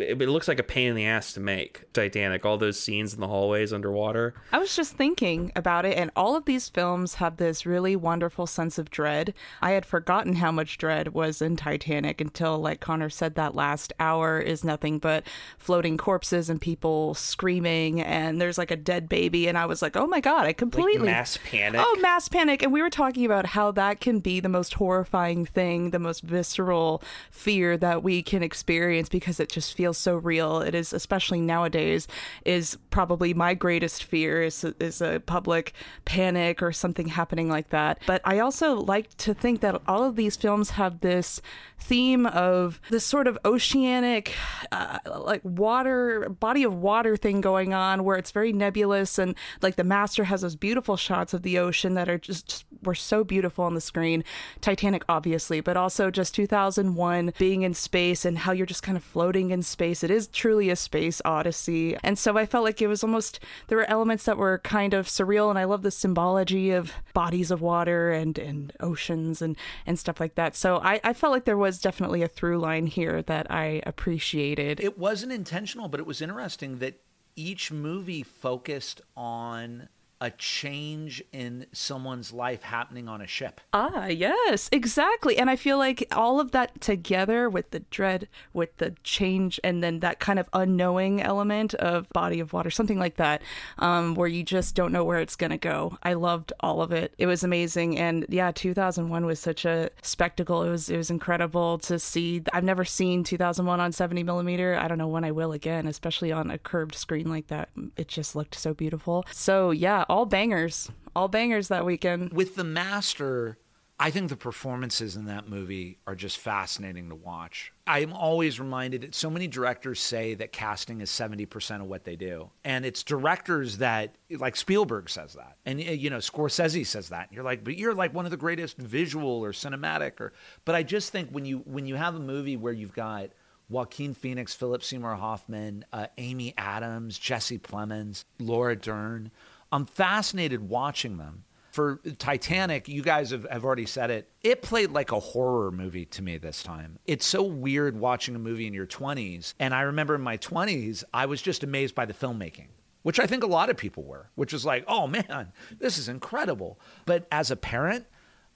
It, 0.00 0.20
it 0.22 0.28
looks 0.28 0.48
like 0.48 0.58
a 0.58 0.64
pain 0.64 0.88
in 0.88 0.94
the 0.94 1.06
ass 1.06 1.32
to 1.34 1.40
make 1.40 1.92
Titanic. 1.92 2.44
All 2.44 2.58
those 2.58 2.78
scenes 2.78 3.14
in 3.14 3.20
the 3.20 3.28
hallways 3.28 3.72
underwater. 3.72 4.34
I 4.52 4.58
was 4.58 4.74
just 4.74 4.94
thinking 4.94 5.52
about 5.56 5.84
it, 5.84 5.96
and 5.96 6.10
all 6.16 6.36
of 6.36 6.44
these 6.44 6.68
films 6.68 7.14
have 7.14 7.36
this 7.36 7.66
really 7.66 7.96
wonderful 7.96 8.46
sense 8.46 8.78
of 8.78 8.90
dread. 8.90 9.34
I 9.60 9.72
had 9.72 9.84
forgotten 9.84 10.36
how 10.36 10.52
much 10.52 10.78
dread 10.78 11.08
was 11.14 11.42
in 11.42 11.56
Titanic 11.56 12.20
until, 12.20 12.58
like 12.58 12.80
Connor 12.80 13.10
said, 13.10 13.34
that 13.34 13.54
last 13.54 13.92
hour 13.98 14.38
is 14.38 14.64
nothing 14.64 14.98
but 14.98 15.24
floating 15.58 15.96
corpses 15.96 16.50
and 16.50 16.60
people 16.60 17.14
screaming, 17.14 18.00
and 18.00 18.40
there's 18.40 18.58
like 18.58 18.70
a 18.70 18.76
dead 18.76 19.08
baby, 19.08 19.48
and 19.48 19.58
I 19.58 19.66
was 19.66 19.82
like, 19.82 19.96
oh 19.96 20.06
my 20.06 20.20
god, 20.20 20.46
I 20.46 20.52
completely. 20.52 21.06
mass 21.06 21.38
panic. 21.44 21.80
Oh, 21.82 21.98
mass 22.00 22.28
panic. 22.28 22.62
And 22.62 22.72
we 22.72 22.82
were 22.82 22.90
talking 22.90 23.24
about 23.24 23.46
how 23.46 23.70
that 23.72 24.00
can 24.00 24.20
be 24.20 24.40
the 24.40 24.48
most 24.48 24.74
horrifying 24.74 25.46
thing, 25.46 25.90
the 25.90 25.98
most 25.98 26.22
visceral 26.22 27.02
fear 27.30 27.76
that 27.76 28.02
we 28.02 28.22
can 28.22 28.42
experience 28.42 29.08
because 29.08 29.40
it 29.40 29.48
just 29.48 29.74
feels 29.88 29.96
so 29.96 30.16
real. 30.16 30.60
It 30.60 30.74
is, 30.74 30.92
especially 30.92 31.40
nowadays, 31.40 32.08
is 32.44 32.76
probably 32.90 33.32
my 33.32 33.54
greatest 33.54 34.04
fear 34.04 34.42
is, 34.42 34.62
is 34.78 35.00
a 35.00 35.20
public 35.24 35.72
panic 36.04 36.62
or 36.62 36.72
something 36.72 37.08
happening 37.08 37.48
like 37.48 37.70
that. 37.70 38.02
But 38.06 38.20
I 38.24 38.40
also 38.40 38.74
like 38.74 39.16
to 39.18 39.32
think 39.32 39.60
that 39.60 39.80
all 39.86 40.04
of 40.04 40.14
these 40.16 40.36
films 40.36 40.70
have 40.70 41.00
this 41.00 41.40
theme 41.80 42.26
of 42.26 42.82
this 42.90 43.06
sort 43.06 43.26
of 43.26 43.38
oceanic, 43.46 44.34
uh, 44.72 44.98
like 45.20 45.40
water, 45.42 46.28
body 46.28 46.64
of 46.64 46.74
water 46.74 47.16
thing 47.16 47.40
going 47.40 47.72
on 47.72 48.04
where 48.04 48.18
it's 48.18 48.32
very 48.32 48.52
nebulous 48.52 49.18
and 49.18 49.34
like 49.62 49.76
the 49.76 49.84
master 49.84 50.24
has 50.24 50.42
those 50.42 50.56
beautiful 50.56 50.98
shots 50.98 51.32
of 51.32 51.42
the 51.42 51.58
ocean 51.58 51.94
that 51.94 52.10
are 52.10 52.18
just, 52.18 52.48
just 52.48 52.64
were 52.84 52.94
so 52.94 53.24
beautiful 53.24 53.64
on 53.64 53.74
the 53.74 53.80
screen. 53.80 54.22
Titanic, 54.60 55.04
obviously, 55.08 55.60
but 55.60 55.76
also 55.78 56.10
just 56.10 56.34
2001 56.34 57.32
being 57.38 57.62
in 57.62 57.72
space 57.72 58.24
and 58.24 58.38
how 58.38 58.52
you're 58.52 58.66
just 58.66 58.82
kind 58.82 58.98
of 58.98 59.04
floating 59.04 59.50
in 59.50 59.62
space. 59.68 60.02
It 60.02 60.10
is 60.10 60.26
truly 60.26 60.70
a 60.70 60.76
space 60.76 61.22
odyssey. 61.24 61.96
And 62.02 62.18
so 62.18 62.36
I 62.36 62.46
felt 62.46 62.64
like 62.64 62.82
it 62.82 62.86
was 62.86 63.04
almost, 63.04 63.40
there 63.68 63.78
were 63.78 63.90
elements 63.90 64.24
that 64.24 64.38
were 64.38 64.58
kind 64.58 64.94
of 64.94 65.06
surreal. 65.06 65.50
And 65.50 65.58
I 65.58 65.64
love 65.64 65.82
the 65.82 65.90
symbology 65.90 66.70
of 66.70 66.92
bodies 67.14 67.50
of 67.50 67.60
water 67.60 68.10
and, 68.10 68.38
and 68.38 68.72
oceans 68.80 69.42
and, 69.42 69.56
and 69.86 69.98
stuff 69.98 70.20
like 70.20 70.34
that. 70.34 70.56
So 70.56 70.78
I, 70.78 71.00
I 71.04 71.12
felt 71.12 71.32
like 71.32 71.44
there 71.44 71.56
was 71.56 71.80
definitely 71.80 72.22
a 72.22 72.28
through 72.28 72.58
line 72.58 72.86
here 72.86 73.22
that 73.22 73.50
I 73.50 73.82
appreciated. 73.86 74.80
It 74.80 74.98
wasn't 74.98 75.32
intentional, 75.32 75.88
but 75.88 76.00
it 76.00 76.06
was 76.06 76.22
interesting 76.22 76.78
that 76.78 77.00
each 77.36 77.70
movie 77.70 78.22
focused 78.22 79.00
on 79.16 79.88
a 80.20 80.30
change 80.32 81.22
in 81.32 81.66
someone's 81.72 82.32
life 82.32 82.62
happening 82.62 83.08
on 83.08 83.20
a 83.20 83.26
ship. 83.26 83.60
Ah, 83.72 84.06
yes, 84.06 84.68
exactly. 84.72 85.36
And 85.38 85.48
I 85.48 85.56
feel 85.56 85.78
like 85.78 86.06
all 86.12 86.40
of 86.40 86.50
that 86.50 86.80
together 86.80 87.48
with 87.48 87.70
the 87.70 87.80
dread, 87.80 88.28
with 88.52 88.76
the 88.78 88.94
change, 89.04 89.60
and 89.62 89.82
then 89.82 90.00
that 90.00 90.18
kind 90.18 90.38
of 90.38 90.48
unknowing 90.52 91.22
element 91.22 91.74
of 91.74 92.08
body 92.10 92.40
of 92.40 92.52
water, 92.52 92.70
something 92.70 92.98
like 92.98 93.16
that, 93.16 93.42
um, 93.78 94.14
where 94.14 94.28
you 94.28 94.42
just 94.42 94.74
don't 94.74 94.92
know 94.92 95.04
where 95.04 95.20
it's 95.20 95.36
going 95.36 95.50
to 95.50 95.58
go. 95.58 95.96
I 96.02 96.14
loved 96.14 96.52
all 96.60 96.82
of 96.82 96.90
it. 96.90 97.14
It 97.18 97.26
was 97.26 97.44
amazing. 97.44 97.98
And 97.98 98.26
yeah, 98.28 98.50
2001 98.50 99.24
was 99.24 99.38
such 99.38 99.64
a 99.64 99.90
spectacle. 100.02 100.64
It 100.64 100.70
was, 100.70 100.90
it 100.90 100.96
was 100.96 101.10
incredible 101.10 101.78
to 101.80 101.98
see. 101.98 102.42
I've 102.52 102.64
never 102.64 102.84
seen 102.84 103.22
2001 103.22 103.80
on 103.80 103.92
70 103.92 104.24
millimeter. 104.24 104.76
I 104.76 104.88
don't 104.88 104.98
know 104.98 105.08
when 105.08 105.24
I 105.24 105.30
will 105.30 105.52
again, 105.52 105.86
especially 105.86 106.32
on 106.32 106.50
a 106.50 106.58
curved 106.58 106.96
screen 106.96 107.28
like 107.28 107.46
that. 107.48 107.68
It 107.96 108.08
just 108.08 108.34
looked 108.34 108.56
so 108.56 108.74
beautiful. 108.74 109.24
So 109.30 109.70
yeah, 109.70 110.04
all 110.08 110.26
bangers, 110.26 110.90
all 111.14 111.28
bangers 111.28 111.68
that 111.68 111.84
weekend. 111.84 112.32
With 112.32 112.56
The 112.56 112.64
Master, 112.64 113.58
I 114.00 114.10
think 114.10 114.28
the 114.28 114.36
performances 114.36 115.16
in 115.16 115.24
that 115.24 115.48
movie 115.48 115.98
are 116.06 116.14
just 116.14 116.38
fascinating 116.38 117.08
to 117.08 117.16
watch. 117.16 117.72
I'm 117.86 118.12
always 118.12 118.60
reminded 118.60 119.00
that 119.00 119.14
so 119.14 119.28
many 119.28 119.48
directors 119.48 119.98
say 119.98 120.34
that 120.34 120.52
casting 120.52 121.00
is 121.00 121.10
70% 121.10 121.80
of 121.80 121.88
what 121.88 122.04
they 122.04 122.14
do. 122.14 122.50
And 122.64 122.86
it's 122.86 123.02
directors 123.02 123.78
that 123.78 124.14
like 124.30 124.54
Spielberg 124.54 125.10
says 125.10 125.34
that. 125.34 125.56
And 125.66 125.80
you 125.80 126.10
know, 126.10 126.18
Scorsese 126.18 126.86
says 126.86 127.08
that. 127.08 127.28
And 127.28 127.34
you're 127.34 127.44
like, 127.44 127.64
"But 127.64 127.76
you're 127.76 127.94
like 127.94 128.14
one 128.14 128.24
of 128.24 128.30
the 128.30 128.36
greatest 128.36 128.78
visual 128.78 129.44
or 129.44 129.52
cinematic 129.52 130.20
or 130.20 130.32
but 130.64 130.76
I 130.76 130.84
just 130.84 131.10
think 131.10 131.30
when 131.30 131.44
you 131.44 131.58
when 131.66 131.86
you 131.86 131.96
have 131.96 132.14
a 132.14 132.20
movie 132.20 132.56
where 132.56 132.72
you've 132.72 132.94
got 132.94 133.30
Joaquin 133.68 134.14
Phoenix, 134.14 134.54
Philip 134.54 134.82
Seymour 134.82 135.16
Hoffman, 135.16 135.84
uh, 135.92 136.06
Amy 136.16 136.54
Adams, 136.56 137.18
Jesse 137.18 137.58
Plemons, 137.58 138.24
Laura 138.38 138.76
Dern, 138.76 139.30
I'm 139.72 139.86
fascinated 139.86 140.68
watching 140.68 141.18
them. 141.18 141.44
For 141.72 142.00
Titanic, 142.18 142.88
you 142.88 143.02
guys 143.02 143.30
have, 143.30 143.46
have 143.50 143.64
already 143.64 143.86
said 143.86 144.10
it. 144.10 144.28
It 144.42 144.62
played 144.62 144.90
like 144.90 145.12
a 145.12 145.20
horror 145.20 145.70
movie 145.70 146.06
to 146.06 146.22
me 146.22 146.36
this 146.38 146.62
time. 146.62 146.98
It's 147.06 147.24
so 147.26 147.42
weird 147.44 147.96
watching 148.00 148.34
a 148.34 148.38
movie 148.38 148.66
in 148.66 148.74
your 148.74 148.86
20s. 148.86 149.54
And 149.60 149.72
I 149.72 149.82
remember 149.82 150.16
in 150.16 150.22
my 150.22 150.38
20s, 150.38 151.04
I 151.14 151.26
was 151.26 151.40
just 151.40 151.62
amazed 151.62 151.94
by 151.94 152.04
the 152.06 152.14
filmmaking 152.14 152.68
which 153.02 153.20
I 153.20 153.26
think 153.26 153.42
a 153.44 153.46
lot 153.46 153.70
of 153.70 153.76
people 153.78 154.02
were, 154.02 154.28
which 154.34 154.52
was 154.52 154.66
like, 154.66 154.84
oh 154.86 155.06
man, 155.06 155.52
this 155.78 155.96
is 155.96 156.08
incredible. 156.08 156.78
But 157.06 157.26
as 157.32 157.50
a 157.50 157.56
parent, 157.56 158.04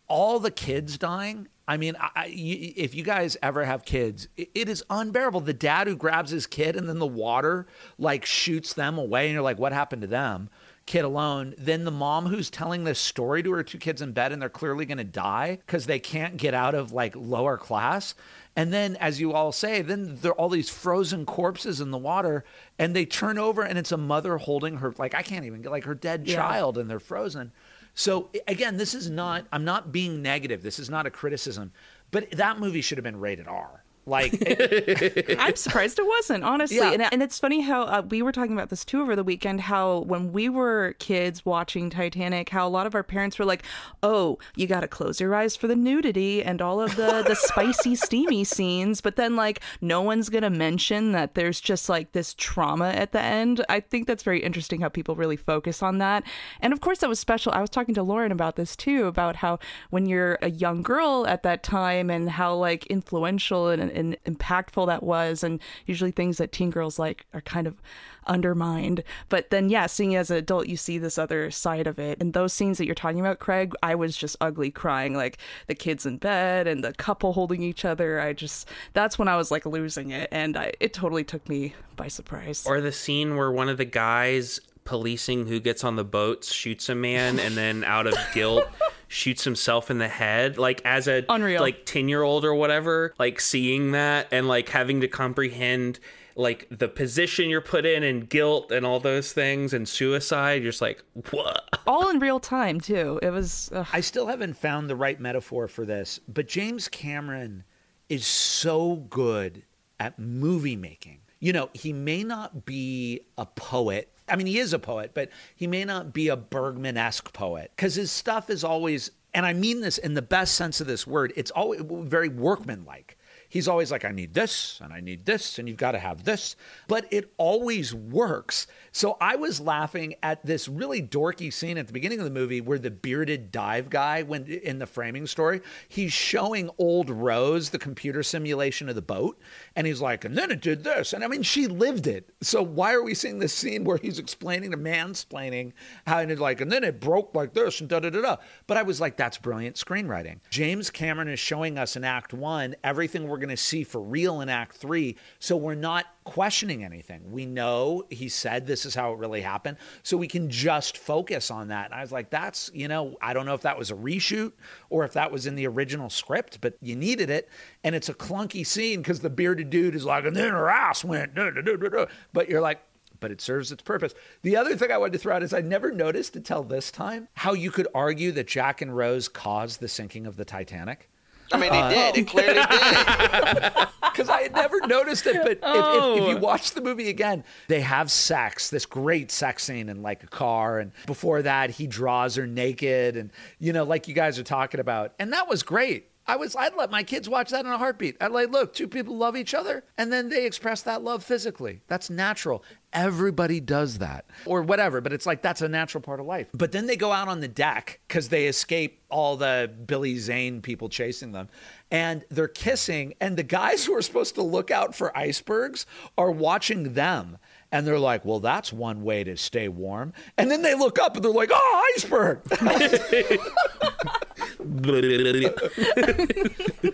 all 0.09 0.41
the 0.41 0.51
kids 0.51 0.99
dying. 0.99 1.49
I 1.67 1.77
mean, 1.79 1.95
I, 1.99 2.11
I- 2.17 2.27
if 2.29 2.95
you 2.95 3.03
guys 3.03 3.37
ever 3.41 3.65
have 3.65 3.85
kids, 3.87 4.29
it, 4.37 4.51
it 4.55 4.69
is 4.69 4.85
unbearable. 4.91 5.41
The 5.41 5.55
dad 5.55 5.87
who 5.87 5.97
grabs 5.97 6.33
his 6.33 6.47
kid 6.47 6.77
and 6.77 6.87
then 6.89 6.99
the 6.99 7.07
water 7.07 7.67
like 7.99 8.27
shoots 8.27 8.75
them 8.75 8.99
away, 8.99 9.27
and 9.27 9.33
you're 9.33 9.43
like, 9.43 9.59
what 9.61 9.73
happened 9.73 10.03
to 10.03 10.09
them? 10.09 10.51
Kid 10.85 11.05
alone. 11.05 11.55
Then 11.57 11.85
the 11.85 11.91
mom 11.91 12.27
who's 12.27 12.51
telling 12.51 12.85
this 12.85 12.99
story 12.99 13.43
to 13.43 13.53
her 13.53 13.63
two 13.63 13.79
kids 13.79 14.03
in 14.03 14.13
bed, 14.13 14.33
and 14.33 14.43
they're 14.43 14.49
clearly 14.49 14.85
going 14.85 14.99
to 14.99 15.05
die 15.05 15.59
because 15.65 15.87
they 15.87 15.99
can't 15.99 16.37
get 16.37 16.55
out 16.55 16.75
of 16.75 16.93
like 16.93 17.15
lower 17.15 17.57
class. 17.57 18.15
And 18.55 18.71
then, 18.73 18.97
as 18.97 19.19
you 19.19 19.33
all 19.33 19.51
say, 19.51 19.81
then 19.81 20.19
there 20.21 20.33
are 20.33 20.35
all 20.35 20.51
these 20.51 20.69
frozen 20.69 21.25
corpses 21.25 21.81
in 21.81 21.91
the 21.91 21.97
water, 21.97 22.45
and 22.79 22.95
they 22.95 23.07
turn 23.07 23.39
over, 23.39 23.63
and 23.63 23.79
it's 23.79 23.93
a 23.93 23.97
mother 23.97 24.37
holding 24.37 24.77
her, 24.77 24.93
like, 24.99 25.15
I 25.15 25.23
can't 25.23 25.47
even 25.47 25.63
get, 25.63 25.71
like, 25.73 25.85
her 25.85 25.95
dead 25.95 26.29
Yeah. 26.29 26.37
child, 26.37 26.77
and 26.77 26.91
they're 26.91 27.01
frozen. 27.01 27.51
So, 27.95 28.29
again, 28.47 28.77
this 28.77 28.93
is 28.93 29.09
not, 29.09 29.47
I'm 29.53 29.65
not 29.65 29.91
being 29.91 30.21
negative. 30.21 30.63
This 30.63 30.79
is 30.79 30.91
not 30.91 31.07
a 31.07 31.11
criticism, 31.11 31.73
but 32.11 32.31
that 32.33 32.59
movie 32.59 32.83
should 32.83 32.99
have 32.99 33.05
been 33.05 33.21
rated 33.21 33.49
R. 33.49 33.82
Like, 34.05 34.33
I'm 35.39 35.55
surprised 35.55 35.99
it 35.99 36.07
wasn't, 36.07 36.43
honestly. 36.43 36.79
Yeah. 36.79 36.93
And, 36.93 37.03
and 37.03 37.23
it's 37.23 37.39
funny 37.39 37.61
how 37.61 37.83
uh, 37.83 38.03
we 38.09 38.21
were 38.21 38.33
talking 38.33 38.53
about 38.53 38.69
this 38.69 38.85
too 38.85 39.01
over 39.01 39.15
the 39.15 39.23
weekend. 39.23 39.61
How 39.61 40.01
when 40.01 40.33
we 40.33 40.49
were 40.49 40.95
kids 40.99 41.45
watching 41.47 41.89
Titanic, 41.89 42.49
how 42.49 42.67
a 42.67 42.71
lot 42.71 42.87
of 42.87 42.95
our 42.97 43.05
parents 43.05 43.39
were 43.39 43.45
like, 43.45 43.63
"Oh, 44.03 44.39
you 44.57 44.67
got 44.67 44.81
to 44.81 44.89
close 44.89 45.21
your 45.21 45.35
eyes 45.35 45.55
for 45.55 45.69
the 45.69 45.77
nudity 45.77 46.43
and 46.43 46.61
all 46.61 46.81
of 46.81 46.97
the 46.97 47.23
the 47.27 47.37
spicy, 47.37 47.95
steamy 47.97 48.43
scenes," 48.43 49.01
but 49.01 49.15
then 49.15 49.37
like 49.37 49.61
no 49.81 50.03
one's 50.03 50.29
gonna 50.29 50.51
mention 50.51 51.13
that 51.13 51.35
there's 51.35 51.61
just 51.61 51.89
like 51.89 52.11
this 52.11 52.35
trauma 52.35 52.89
at 52.89 53.13
the 53.13 53.21
end. 53.21 53.65
I 53.69 53.79
think 53.79 54.09
that's 54.09 54.25
very 54.25 54.43
interesting 54.43 54.81
how 54.81 54.89
people 54.89 55.15
really 55.15 55.37
focus 55.37 55.83
on 55.83 55.99
that. 55.99 56.25
And 56.61 56.73
of 56.73 56.81
course, 56.81 56.99
that 56.99 57.09
was 57.09 57.21
special. 57.21 57.53
I 57.53 57.61
was 57.61 57.71
talking 57.71 57.95
to 57.95 58.03
Lauren 58.03 58.33
about 58.33 58.57
this 58.57 58.75
too, 58.75 59.07
about 59.07 59.37
how 59.37 59.61
when 59.91 60.07
you're 60.07 60.39
a 60.43 60.51
young 60.51 60.83
girl 60.83 61.25
at 61.29 61.45
that 61.45 61.63
time 61.63 62.11
and 62.11 62.31
how 62.31 62.55
like 62.55 62.87
influential 62.87 63.69
and, 63.69 63.92
and 63.95 64.17
impactful 64.25 64.87
that 64.87 65.03
was, 65.03 65.43
and 65.43 65.61
usually 65.87 66.11
things 66.11 66.39
that 66.39 66.53
teen 66.53 66.71
girls 66.71 66.99
like 66.99 67.27
are 67.35 67.41
kind 67.41 67.67
of 67.67 67.81
undermined. 68.27 69.03
But 69.29 69.51
then, 69.51 69.69
yeah, 69.69 69.87
seeing 69.87 70.13
it 70.13 70.19
as 70.19 70.31
an 70.31 70.37
adult, 70.37 70.69
you 70.69 70.77
see 70.77 70.99
this 70.99 71.19
other 71.19 71.51
side 71.51 71.87
of 71.87 71.99
it. 71.99 72.21
And 72.21 72.33
those 72.33 72.53
scenes 72.53 72.79
that 72.79 72.87
you're 72.87 72.95
talking 72.95 73.21
about, 73.21 73.39
Craig, 73.39 73.75
I 73.83 73.95
was 73.95 74.17
just 74.17 74.37
ugly 74.41 74.71
crying, 74.71 75.15
like 75.15 75.39
the 75.67 75.75
kids 75.75 76.07
in 76.07 76.19
bed 76.19 76.67
and 76.67 76.85
the 76.85 76.93
couple 76.93 77.33
holding 77.33 77.63
each 77.63 77.85
other. 77.85 78.21
I 78.21 78.33
just, 78.33 78.69
that's 78.93 79.19
when 79.19 79.29
I 79.29 79.37
was 79.37 79.51
like 79.51 79.67
losing 79.67 80.11
it. 80.11 80.29
And 80.33 80.57
I, 80.57 80.73
it 80.81 80.93
totally 80.93 81.25
took 81.25 81.49
me 81.49 81.75
by 81.97 82.09
surprise. 82.09 82.65
Or 82.67 82.81
the 82.81 82.93
scene 82.93 83.37
where 83.37 83.51
one 83.51 83.69
of 83.69 83.79
the 83.79 83.85
guys 83.85 84.61
policing 84.85 85.47
who 85.47 85.61
gets 85.61 85.85
on 85.85 85.97
the 85.97 86.05
boats 86.05 86.53
shoots 86.53 86.89
a 86.89 86.95
man 86.95 87.39
and 87.39 87.57
then 87.57 87.85
out 87.85 88.07
of 88.07 88.15
guilt 88.35 88.67
shoots 89.13 89.45
himself 89.45 89.91
in 89.91 89.99
the 89.99 90.09
head 90.09 90.57
like 90.59 90.81
as 90.85 91.07
a 91.07 91.25
Unreal. 91.29 91.61
like 91.61 91.85
10 91.85 92.09
year 92.09 92.23
old 92.23 92.45
or 92.45 92.55
whatever 92.55 93.13
like 93.19 93.41
seeing 93.41 93.93
that 93.93 94.27
and 94.33 94.49
like 94.49 94.69
having 94.71 95.01
to 95.03 95.09
comprehend 95.09 96.01
like 96.35 96.67
the 96.71 96.89
position 96.89 97.51
you're 97.51 97.61
put 97.61 97.85
in 97.85 98.03
and 98.03 98.29
guilt 98.29 98.73
and 98.73 98.87
all 98.87 98.99
those 99.01 99.33
things 99.33 99.75
and 99.75 99.87
suicide 99.87 100.63
you're 100.63 100.73
just 100.73 100.81
like 100.81 101.03
what 101.31 101.69
all 101.87 102.09
in 102.11 102.19
real 102.19 102.41
time, 102.41 102.81
too. 102.81 103.19
It 103.23 103.31
was, 103.31 103.71
ugh. 103.75 103.87
I 103.93 104.01
still 104.01 104.27
haven't 104.27 104.55
found 104.55 104.89
the 104.89 104.97
right 104.97 105.19
metaphor 105.19 105.69
for 105.69 105.85
this, 105.85 106.21
but 106.29 106.47
James 106.49 106.89
Cameron 106.89 107.65
is 108.09 108.27
so 108.27 108.97
good 109.11 109.63
at 110.01 110.19
movie 110.19 110.77
making. 110.77 111.19
You 111.41 111.53
know, 111.53 111.71
he 111.73 111.93
may 111.93 112.23
not 112.23 112.65
be 112.65 113.23
a 113.37 113.47
poet. 113.47 114.13
I 114.33 114.37
mean, 114.37 114.47
he 114.47 114.59
is 114.59 114.73
a 114.73 114.79
poet, 114.79 115.11
but 115.13 115.29
he 115.55 115.67
may 115.67 115.85
not 115.85 116.15
be 116.15 116.29
a 116.29 116.37
Bergman 116.37 116.97
esque 116.97 117.35
poet 117.35 117.71
because 117.77 117.95
his 117.95 118.11
stuff 118.11 118.49
is 118.49 118.65
always, 118.65 119.11
and 119.35 119.45
I 119.45 119.53
mean 119.53 119.83
this 119.83 119.99
in 119.99 120.15
the 120.15 120.23
best 120.23 120.55
sense 120.55 120.81
of 120.81 120.87
this 120.87 121.07
word, 121.07 121.35
it's 121.37 121.51
always 121.51 121.83
very 121.85 122.31
workmanlike. 122.31 123.19
He's 123.53 123.69
always 123.69 123.91
like, 123.91 124.07
I 124.07 124.13
need 124.13 124.33
this 124.33 124.81
and 124.83 124.95
I 124.95 125.01
need 125.01 125.27
this, 125.27 125.59
and 125.59 125.69
you've 125.69 125.77
got 125.77 125.93
to 125.93 125.99
have 125.99 126.25
this. 126.25 126.57
But 126.89 127.07
it 127.11 127.35
always 127.37 127.95
works. 127.95 128.67
So 128.93 129.19
I 129.21 129.37
was 129.37 129.61
laughing 129.61 130.15
at 130.23 130.43
this 130.47 130.69
really 130.69 131.03
dorky 131.03 131.53
scene 131.53 131.77
at 131.77 131.87
the 131.87 131.93
beginning 131.93 132.19
of 132.19 132.25
the 132.25 132.31
movie 132.31 132.63
where 132.63 132.79
the 132.79 132.91
bearded 132.91 133.53
dive 133.53 133.91
guy, 133.91 134.23
when 134.23 134.47
in 134.47 134.79
the 134.79 134.87
framing 134.87 135.27
story, 135.27 135.61
he's 135.91 136.15
showing 136.15 136.71
old 136.79 137.11
Rose 137.11 137.69
the 137.69 137.79
computer 137.79 138.23
simulation 138.23 138.89
of 138.89 138.95
the 138.95 139.03
boat. 139.03 139.39
And 139.77 139.87
he's 139.87 140.01
like, 140.01 140.25
and 140.25 140.35
then 140.35 140.51
it 140.51 140.63
did 140.63 140.83
this. 140.83 141.13
And 141.13 141.23
I 141.23 141.29
mean, 141.29 141.43
she 141.43 141.67
lived 141.67 142.07
it. 142.07 142.31
So 142.41 142.63
why 142.63 142.95
are 142.95 143.03
we 143.03 143.13
seeing 143.13 143.39
this 143.39 143.53
scene 143.53 143.85
where 143.85 143.99
he's 143.99 144.19
explaining 144.19 144.71
to 144.71 144.79
mansplaining 144.79 145.75
how 146.07 146.21
and 146.21 146.33
it's 146.33 146.41
like, 146.41 146.63
and 146.63 146.73
then 146.73 146.85
it 146.85 147.01
broke 147.01 147.35
like 147.35 147.53
this 147.53 147.81
and 147.81 147.91
da 147.91 148.01
da 148.01 148.09
da 148.09 148.23
da. 148.23 148.37
But 148.67 148.79
I 148.79 148.83
was 148.83 148.99
like, 148.99 149.19
that's 149.19 149.37
brilliant 149.37 149.77
screenwriting. 149.77 150.39
James 150.49 150.89
Cameron 150.89 151.29
is 151.29 151.39
showing 151.39 151.77
us 151.77 151.97
in 151.97 152.05
Act 152.05 152.33
One 152.33 152.75
everything 152.83 153.29
we're 153.29 153.42
going 153.43 153.51
to 153.51 153.63
see 153.63 153.85
for 153.85 154.01
real 154.01 154.41
in 154.41 154.49
Act 154.49 154.77
Three. 154.77 155.17
So 155.39 155.57
we're 155.57 155.75
not 155.75 156.07
questioning 156.25 156.85
anything. 156.85 157.21
We 157.31 157.47
know 157.47 158.05
he 158.11 158.29
said 158.29 158.67
this 158.67 158.87
is 158.87 158.95
how 158.95 159.13
it 159.13 159.19
really 159.19 159.41
happened. 159.41 159.77
So 160.03 160.17
we 160.17 160.29
can 160.29 160.49
just 160.49 160.99
focus 160.99 161.51
on 161.51 161.69
that. 161.69 161.87
And 161.87 161.95
I 161.95 162.01
was 162.01 162.13
like, 162.13 162.31
that's, 162.31 162.71
you 162.73 162.89
know, 162.89 163.17
I 163.21 163.33
don't 163.33 163.45
know 163.45 163.55
if 163.55 163.63
that 163.63 163.79
was 163.79 163.91
a 163.91 163.95
reshoot 163.95 164.53
or 164.89 165.05
if 165.05 165.13
that 165.15 165.31
was 165.31 165.47
in 165.47 165.55
the 165.55 165.67
original 165.67 166.09
script, 166.09 166.61
but 166.61 166.75
you 166.81 166.97
needed 166.97 167.29
it. 167.29 167.49
And 167.85 167.95
it's 167.95 168.09
a 168.09 168.15
clunky 168.15 168.67
scene 168.67 169.03
because 169.03 169.21
the 169.21 169.31
bearded 169.31 169.71
dude 169.71 169.95
is 169.95 170.05
like, 170.05 170.25
and 170.25 170.37
then 170.37 170.53
her 170.53 170.71
ass 170.71 171.05
went, 171.05 171.35
da, 171.35 171.51
da, 171.51 171.61
da. 171.61 172.07
but 172.33 172.49
you're 172.49 172.61
like, 172.61 172.81
but 173.23 173.31
it 173.31 173.41
serves 173.41 173.73
its 173.73 173.83
purpose. 173.83 174.15
The 174.43 174.57
other 174.57 174.77
thing 174.77 174.91
I 174.91 174.99
wanted 174.99 175.15
to 175.15 175.19
throw 175.21 175.37
out 175.37 175.43
is 175.43 175.55
I 175.55 175.61
never 175.61 175.93
noticed 175.93 176.37
until 176.37 176.63
this 176.63 176.91
time 176.91 177.29
how 177.35 177.53
you 177.55 177.71
could 177.71 177.89
argue 177.95 178.33
that 178.33 178.49
Jack 178.49 178.83
and 178.83 178.95
Rose 178.95 179.29
caused 179.29 179.81
the 179.81 179.89
sinking 179.89 180.27
of 180.27 180.37
the 180.37 180.45
Titanic. 180.45 181.09
I 181.53 181.59
mean, 181.59 181.73
they 181.73 181.79
uh-huh. 181.79 182.13
did. 182.13 182.17
It 182.19 182.29
clearly 182.29 182.55
did. 182.55 183.89
because 184.01 184.29
I 184.29 184.43
had 184.43 184.53
never 184.53 184.81
noticed 184.87 185.27
it. 185.27 185.37
But 185.43 185.53
if, 185.53 185.59
if, 185.63 186.23
if 186.23 186.29
you 186.29 186.37
oh. 186.37 186.41
watch 186.41 186.73
the 186.73 186.81
movie 186.81 187.09
again, 187.09 187.45
they 187.69 187.81
have 187.81 188.11
sex, 188.11 188.71
this 188.71 188.87
great 188.87 189.31
sex 189.31 189.65
scene 189.65 189.89
in 189.89 190.03
like 190.03 190.23
a 190.23 190.29
car. 190.29 190.79
And 190.79 190.93
before 191.07 191.43
that, 191.43 191.71
he 191.71 191.87
draws 191.87 192.37
her 192.37 192.47
naked. 192.47 193.17
And, 193.17 193.31
you 193.59 193.73
know, 193.73 193.85
like 193.85 194.09
you 194.09 194.15
guys 194.15 194.39
are 194.39 194.45
talking 194.45 194.81
about. 194.81 195.13
And 195.19 195.33
that 195.33 195.49
was 195.49 195.63
great. 195.63 196.12
I 196.27 196.37
was, 196.37 196.55
I'd 196.55 196.77
let 196.77 196.91
my 196.91 197.03
kids 197.03 197.29
watch 197.29 197.51
that 197.51 197.65
in 197.65 197.71
a 197.71 197.79
heartbeat. 197.79 198.17
I'd 198.21 198.31
like, 198.31 198.51
look, 198.51 198.73
two 198.75 198.89
people 198.89 199.17
love 199.17 199.37
each 199.37 199.55
other 199.55 199.85
and 199.99 200.13
then 200.13 200.29
they 200.29 200.47
express 200.47 200.83
that 200.83 201.03
love 201.03 201.25
physically. 201.25 201.81
That's 201.89 202.11
natural. 202.11 202.63
Everybody 202.93 203.59
does 203.59 203.99
that 203.99 204.27
or 204.45 204.63
whatever, 204.63 205.01
but 205.01 205.13
it's 205.13 205.27
like 205.27 205.43
that's 205.43 205.63
a 205.63 205.69
natural 205.69 206.03
part 206.03 206.21
of 206.21 206.27
life. 206.27 206.49
But 206.53 206.73
then 206.73 206.87
they 206.87 206.97
go 206.97 207.11
out 207.11 207.29
on 207.29 207.41
the 207.41 207.49
deck 207.49 208.01
because 208.07 208.29
they 208.29 208.47
escape 208.47 209.03
all 209.09 209.37
the 209.37 209.73
Billy 209.87 210.17
Zane 210.19 210.63
people 210.63 210.89
chasing 210.89 211.33
them 211.33 211.49
and 211.91 212.25
they're 212.31 212.49
kissing. 212.49 213.15
And 213.21 213.37
the 213.37 213.43
guys 213.43 213.85
who 213.85 213.95
are 213.95 214.03
supposed 214.03 214.35
to 214.37 214.43
look 214.43 214.71
out 214.71 214.95
for 214.95 215.17
icebergs 215.17 215.87
are 216.17 216.31
watching 216.31 216.95
them. 216.95 217.39
And 217.73 217.87
they're 217.87 217.99
like, 217.99 218.25
well, 218.25 218.39
that's 218.41 218.73
one 218.73 219.03
way 219.03 219.25
to 219.25 219.37
stay 219.37 219.69
warm. 219.69 220.13
And 220.39 220.51
then 220.51 220.63
they 220.63 220.75
look 220.75 220.99
up 220.99 221.17
and 221.17 221.25
they're 221.25 221.33
like, 221.33 221.51
oh, 221.53 221.85
iceberg. 221.97 222.41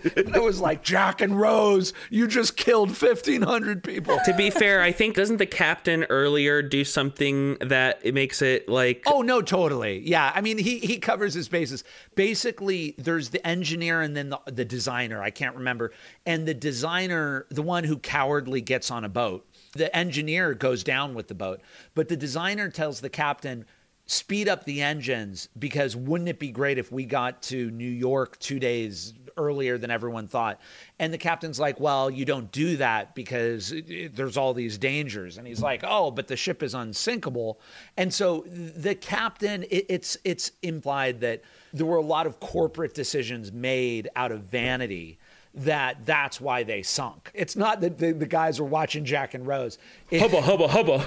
it 0.01 0.41
was 0.41 0.59
like, 0.59 0.83
Jack 0.83 1.21
and 1.21 1.39
Rose, 1.39 1.93
you 2.09 2.27
just 2.27 2.57
killed 2.57 2.89
1,500 2.89 3.83
people. 3.83 4.17
to 4.25 4.33
be 4.33 4.49
fair 4.49 4.81
i 4.81 4.91
think 4.91 5.15
doesn't 5.15 5.37
the 5.37 5.45
captain 5.45 6.03
earlier 6.05 6.61
do 6.61 6.83
something 6.83 7.57
that 7.61 7.99
it 8.03 8.13
makes 8.13 8.41
it 8.41 8.67
like 8.69 9.03
Oh 9.05 9.21
no, 9.21 9.41
totally. 9.41 9.99
Yeah, 10.05 10.31
I 10.33 10.41
mean 10.41 10.57
he 10.57 10.79
he 10.79 10.97
covers 10.97 11.33
his 11.33 11.47
bases. 11.49 11.83
Basically, 12.15 12.95
there's 12.97 13.29
the 13.29 13.45
engineer 13.45 14.01
and 14.01 14.15
then 14.15 14.29
the, 14.29 14.39
the 14.45 14.65
designer. 14.65 15.21
I 15.21 15.29
can't 15.31 15.55
remember. 15.55 15.91
And 16.25 16.47
the 16.47 16.53
designer, 16.53 17.45
the 17.49 17.61
one 17.61 17.83
who 17.83 17.97
cowardly 17.97 18.61
gets 18.61 18.91
on 18.91 19.03
a 19.03 19.09
boat. 19.09 19.45
The 19.73 19.95
engineer 19.95 20.53
goes 20.53 20.83
down 20.83 21.13
with 21.13 21.27
the 21.27 21.35
boat, 21.35 21.61
but 21.95 22.07
the 22.07 22.17
designer 22.17 22.69
tells 22.69 23.01
the 23.01 23.09
captain, 23.09 23.65
"Speed 24.05 24.49
up 24.49 24.65
the 24.65 24.81
engines 24.81 25.49
because 25.57 25.95
wouldn't 25.95 26.29
it 26.29 26.39
be 26.39 26.51
great 26.51 26.77
if 26.77 26.91
we 26.91 27.05
got 27.05 27.41
to 27.43 27.69
New 27.71 27.89
York 27.89 28.39
two 28.39 28.59
days 28.59 29.13
earlier 29.39 29.77
than 29.77 29.89
everyone 29.89 30.27
thought. 30.27 30.59
And 30.99 31.13
the 31.13 31.17
captain's 31.17 31.59
like, 31.59 31.79
well, 31.79 32.09
you 32.09 32.25
don't 32.25 32.51
do 32.51 32.77
that 32.77 33.15
because 33.15 33.71
it- 33.71 33.89
it- 33.89 34.15
there's 34.15 34.37
all 34.37 34.53
these 34.53 34.77
dangers. 34.77 35.37
And 35.37 35.47
he's 35.47 35.61
like, 35.61 35.83
oh, 35.87 36.11
but 36.11 36.27
the 36.27 36.35
ship 36.35 36.61
is 36.61 36.73
unsinkable. 36.73 37.59
And 37.97 38.13
so 38.13 38.45
the 38.49 38.95
captain, 38.95 39.63
it, 39.69 39.85
it's 39.89 40.17
it's 40.23 40.51
implied 40.61 41.21
that 41.21 41.41
there 41.73 41.85
were 41.85 41.97
a 41.97 42.01
lot 42.01 42.27
of 42.27 42.39
corporate 42.39 42.93
decisions 42.93 43.51
made 43.51 44.09
out 44.15 44.31
of 44.31 44.41
vanity 44.41 45.18
that 45.53 46.05
that's 46.05 46.39
why 46.39 46.63
they 46.63 46.81
sunk. 46.83 47.31
It's 47.33 47.55
not 47.55 47.81
that 47.81 47.97
the, 47.97 48.11
the 48.11 48.25
guys 48.27 48.59
were 48.59 48.67
watching 48.67 49.03
Jack 49.03 49.33
and 49.33 49.45
Rose. 49.47 49.77
It- 50.11 50.21
Hubba 50.21 50.41
hubba 50.41 50.67
hubba. 50.67 51.05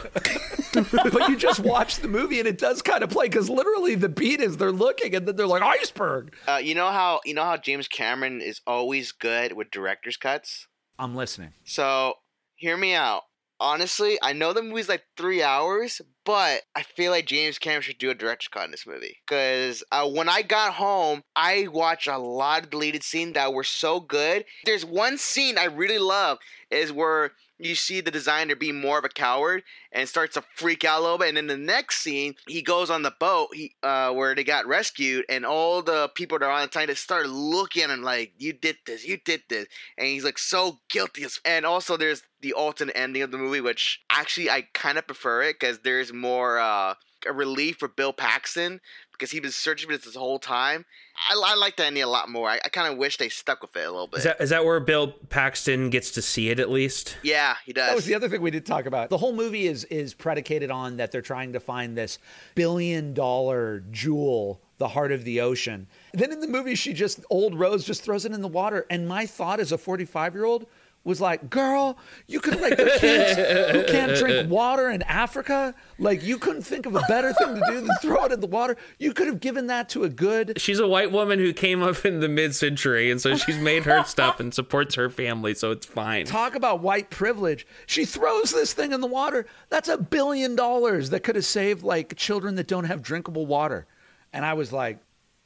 but 1.12 1.28
you 1.28 1.36
just 1.36 1.60
watch 1.60 1.96
the 1.98 2.08
movie 2.08 2.38
and 2.38 2.48
it 2.48 2.58
does 2.58 2.82
kind 2.82 3.02
of 3.04 3.10
play 3.10 3.26
because 3.26 3.48
literally 3.48 3.94
the 3.94 4.08
beat 4.08 4.40
is 4.40 4.56
they're 4.56 4.72
looking 4.72 5.14
and 5.14 5.26
then 5.26 5.36
they're 5.36 5.46
like 5.46 5.62
iceberg. 5.62 6.34
Uh, 6.48 6.56
you 6.56 6.74
know 6.74 6.90
how 6.90 7.20
you 7.24 7.34
know 7.34 7.44
how 7.44 7.56
James 7.56 7.88
Cameron 7.88 8.40
is 8.40 8.60
always 8.66 9.12
good 9.12 9.52
with 9.52 9.70
director's 9.70 10.16
cuts. 10.16 10.66
I'm 10.98 11.14
listening. 11.14 11.52
So 11.64 12.14
hear 12.56 12.76
me 12.76 12.94
out. 12.94 13.22
Honestly, 13.60 14.18
I 14.20 14.32
know 14.32 14.52
the 14.52 14.62
movie's 14.62 14.88
like 14.88 15.04
three 15.16 15.42
hours, 15.42 16.00
but 16.24 16.62
I 16.74 16.82
feel 16.82 17.10
like 17.10 17.26
James 17.26 17.58
Cameron 17.58 17.82
should 17.82 17.98
do 17.98 18.10
a 18.10 18.14
director's 18.14 18.48
cut 18.48 18.64
in 18.64 18.70
this 18.70 18.86
movie. 18.86 19.18
Because 19.26 19.82
uh, 19.92 20.08
when 20.08 20.28
I 20.28 20.42
got 20.42 20.74
home, 20.74 21.22
I 21.34 21.68
watched 21.68 22.08
a 22.08 22.18
lot 22.18 22.64
of 22.64 22.70
deleted 22.70 23.02
scenes 23.02 23.34
that 23.34 23.52
were 23.52 23.64
so 23.64 24.00
good. 24.00 24.44
There's 24.64 24.84
one 24.84 25.18
scene 25.18 25.58
I 25.58 25.64
really 25.64 25.98
love 25.98 26.38
is 26.70 26.92
where 26.92 27.32
you 27.58 27.74
see 27.74 28.00
the 28.00 28.10
designer 28.10 28.56
be 28.56 28.72
more 28.72 28.98
of 28.98 29.04
a 29.04 29.08
coward 29.08 29.62
and 29.92 30.08
starts 30.08 30.34
to 30.34 30.42
freak 30.56 30.84
out 30.84 31.00
a 31.00 31.02
little 31.02 31.18
bit. 31.18 31.28
And 31.28 31.36
then 31.36 31.46
the 31.46 31.56
next 31.56 32.00
scene, 32.00 32.34
he 32.48 32.62
goes 32.62 32.90
on 32.90 33.02
the 33.02 33.14
boat 33.18 33.48
he, 33.52 33.74
uh, 33.82 34.12
where 34.12 34.34
they 34.34 34.44
got 34.44 34.66
rescued, 34.66 35.24
and 35.28 35.44
all 35.44 35.82
the 35.82 36.10
people 36.14 36.38
that 36.38 36.46
are 36.46 36.50
on 36.50 36.68
the 36.72 36.86
they 36.86 36.94
start 36.94 37.28
looking 37.28 37.82
at 37.82 37.90
him 37.90 38.02
like, 38.02 38.32
"You 38.38 38.52
did 38.52 38.78
this, 38.86 39.06
you 39.06 39.18
did 39.18 39.42
this," 39.48 39.66
and 39.96 40.08
he's 40.08 40.24
like 40.24 40.38
so 40.38 40.80
guilty. 40.88 41.24
And 41.44 41.64
also, 41.66 41.96
there's 41.96 42.22
the 42.40 42.52
alternate 42.52 42.96
ending 42.96 43.22
of 43.22 43.30
the 43.30 43.38
movie, 43.38 43.60
which 43.60 44.00
actually 44.10 44.50
I 44.50 44.62
kind 44.74 44.98
of 44.98 45.06
prefer 45.06 45.42
it 45.42 45.58
because 45.60 45.80
there's 45.80 46.11
more 46.12 46.58
uh, 46.58 46.94
a 47.26 47.32
relief 47.32 47.76
for 47.78 47.88
Bill 47.88 48.12
Paxton 48.12 48.80
because 49.12 49.30
he 49.30 49.40
was 49.40 49.54
searching 49.54 49.88
for 49.88 49.96
this 49.96 50.04
this 50.04 50.16
whole 50.16 50.38
time. 50.38 50.84
I, 51.30 51.40
I 51.44 51.54
like 51.54 51.76
that 51.76 51.86
ending 51.86 52.02
a 52.02 52.08
lot 52.08 52.28
more. 52.28 52.48
I, 52.48 52.58
I 52.64 52.68
kind 52.68 52.90
of 52.90 52.98
wish 52.98 53.18
they 53.18 53.28
stuck 53.28 53.62
with 53.62 53.76
it 53.76 53.86
a 53.86 53.90
little 53.90 54.06
bit. 54.06 54.18
Is 54.18 54.24
that 54.24 54.40
is 54.40 54.50
that 54.50 54.64
where 54.64 54.80
Bill 54.80 55.12
Paxton 55.28 55.90
gets 55.90 56.10
to 56.12 56.22
see 56.22 56.50
it 56.50 56.58
at 56.58 56.70
least? 56.70 57.16
yeah, 57.22 57.56
he 57.64 57.72
does. 57.72 57.88
That 57.88 57.94
was 57.94 58.04
the 58.06 58.14
other 58.14 58.28
thing 58.28 58.40
we 58.40 58.50
did 58.50 58.66
talk 58.66 58.86
about. 58.86 59.10
The 59.10 59.18
whole 59.18 59.32
movie 59.32 59.66
is 59.66 59.84
is 59.84 60.14
predicated 60.14 60.70
on 60.70 60.96
that 60.96 61.12
they're 61.12 61.22
trying 61.22 61.52
to 61.52 61.60
find 61.60 61.96
this 61.96 62.18
billion 62.54 63.14
dollar 63.14 63.84
jewel, 63.90 64.60
the 64.78 64.88
heart 64.88 65.12
of 65.12 65.24
the 65.24 65.40
ocean. 65.40 65.86
then 66.12 66.32
in 66.32 66.40
the 66.40 66.48
movie, 66.48 66.74
she 66.74 66.92
just 66.92 67.24
old 67.30 67.58
Rose 67.58 67.84
just 67.84 68.02
throws 68.02 68.24
it 68.24 68.32
in 68.32 68.42
the 68.42 68.48
water. 68.48 68.86
And 68.90 69.06
my 69.06 69.26
thought 69.26 69.60
as 69.60 69.72
a 69.72 69.78
45 69.78 70.34
year 70.34 70.44
old 70.44 70.66
was 71.04 71.20
like, 71.20 71.50
girl, 71.50 71.98
you 72.26 72.40
could 72.40 72.60
like 72.60 72.76
the 72.76 72.96
kids 72.98 73.36
who 73.72 73.84
can't 73.92 74.16
drink 74.16 74.50
water 74.50 74.88
in 74.90 75.02
Africa. 75.02 75.74
Like 75.98 76.22
you 76.22 76.38
couldn't 76.38 76.62
think 76.62 76.86
of 76.86 76.94
a 76.94 77.02
better 77.08 77.32
thing 77.32 77.54
to 77.54 77.62
do 77.66 77.80
than 77.80 77.90
throw 78.00 78.24
it 78.24 78.32
in 78.32 78.40
the 78.40 78.46
water. 78.46 78.76
You 78.98 79.12
could 79.12 79.26
have 79.26 79.40
given 79.40 79.66
that 79.66 79.88
to 79.90 80.04
a 80.04 80.08
good 80.08 80.54
She's 80.60 80.78
a 80.78 80.86
white 80.86 81.10
woman 81.10 81.38
who 81.38 81.52
came 81.52 81.82
up 81.82 82.04
in 82.04 82.20
the 82.20 82.28
mid 82.28 82.54
century, 82.54 83.10
and 83.10 83.20
so 83.20 83.36
she's 83.36 83.58
made 83.58 83.84
her 83.84 84.04
stuff 84.04 84.38
and 84.40 84.54
supports 84.54 84.94
her 84.94 85.10
family, 85.10 85.54
so 85.54 85.70
it's 85.70 85.86
fine. 85.86 86.26
Talk 86.26 86.54
about 86.54 86.80
white 86.80 87.10
privilege. 87.10 87.66
She 87.86 88.04
throws 88.04 88.52
this 88.52 88.72
thing 88.72 88.92
in 88.92 89.00
the 89.00 89.06
water. 89.06 89.46
That's 89.70 89.88
a 89.88 89.98
billion 89.98 90.54
dollars 90.54 91.10
that 91.10 91.20
could 91.24 91.36
have 91.36 91.44
saved 91.44 91.82
like 91.82 92.16
children 92.16 92.54
that 92.56 92.68
don't 92.68 92.84
have 92.84 93.02
drinkable 93.02 93.46
water. 93.46 93.86
And 94.32 94.44
I 94.44 94.54
was 94.54 94.72
like, 94.72 94.98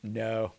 no. 0.03 0.53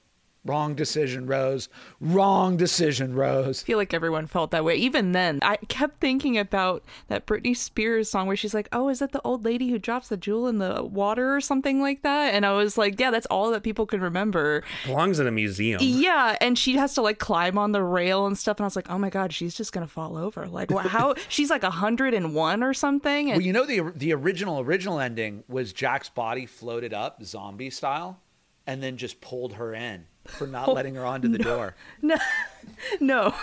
Wrong 0.45 0.75
decision, 0.75 1.27
Rose. 1.27 1.67
Wrong 1.99 2.55
decision, 2.55 3.13
Rose. 3.13 3.63
I 3.63 3.65
feel 3.65 3.77
like 3.77 3.93
everyone 3.93 4.27
felt 4.27 4.51
that 4.51 4.63
way. 4.63 4.75
Even 4.75 5.11
then, 5.11 5.39
I 5.41 5.57
kept 5.67 5.99
thinking 5.99 6.38
about 6.38 6.83
that 7.07 7.25
Britney 7.25 7.55
Spears 7.55 8.09
song 8.09 8.27
where 8.27 8.35
she's 8.38 8.53
like, 8.53 8.69
"Oh, 8.71 8.88
is 8.88 8.99
that 8.99 9.11
the 9.11 9.21
old 9.23 9.43
lady 9.43 9.69
who 9.69 9.77
drops 9.77 10.07
the 10.07 10.15
jewel 10.15 10.47
in 10.47 10.57
the 10.59 10.83
water 10.83 11.35
or 11.35 11.41
something 11.41 11.81
like 11.81 12.01
that?" 12.03 12.33
And 12.33 12.45
I 12.45 12.53
was 12.53 12.77
like, 12.77 12.97
"Yeah, 12.99 13.11
that's 13.11 13.25
all 13.25 13.51
that 13.51 13.63
people 13.63 13.85
can 13.85 13.99
remember." 13.99 14.63
Belongs 14.85 15.19
in 15.19 15.27
a 15.27 15.31
museum. 15.31 15.79
Yeah, 15.83 16.38
and 16.39 16.57
she 16.57 16.77
has 16.77 16.93
to 16.93 17.01
like 17.01 17.19
climb 17.19 17.57
on 17.57 17.73
the 17.73 17.83
rail 17.83 18.25
and 18.25 18.38
stuff. 18.38 18.57
And 18.57 18.63
I 18.63 18.67
was 18.67 18.75
like, 18.77 18.89
"Oh 18.89 18.97
my 18.97 19.09
god, 19.09 19.33
she's 19.33 19.53
just 19.55 19.73
gonna 19.73 19.88
fall 19.88 20.17
over." 20.17 20.47
Like, 20.47 20.71
wha- 20.71 20.81
how 20.88 21.15
she's 21.27 21.49
like 21.49 21.63
hundred 21.63 22.13
and 22.13 22.33
one 22.33 22.63
or 22.63 22.73
something. 22.73 23.31
And 23.31 23.38
Well, 23.39 23.45
you 23.45 23.51
know 23.53 23.65
the 23.65 23.91
the 23.95 24.13
original 24.13 24.61
original 24.61 24.99
ending 24.99 25.43
was 25.49 25.73
Jack's 25.73 26.09
body 26.09 26.45
floated 26.45 26.93
up 26.93 27.21
zombie 27.23 27.69
style, 27.69 28.19
and 28.65 28.81
then 28.81 28.95
just 28.97 29.19
pulled 29.19 29.53
her 29.53 29.73
in 29.73 30.05
for 30.30 30.47
not 30.47 30.73
letting 30.73 30.95
her 30.95 31.05
onto 31.05 31.28
the 31.28 31.38
door. 31.38 31.75
no, 32.01 32.15
no. 32.99 33.36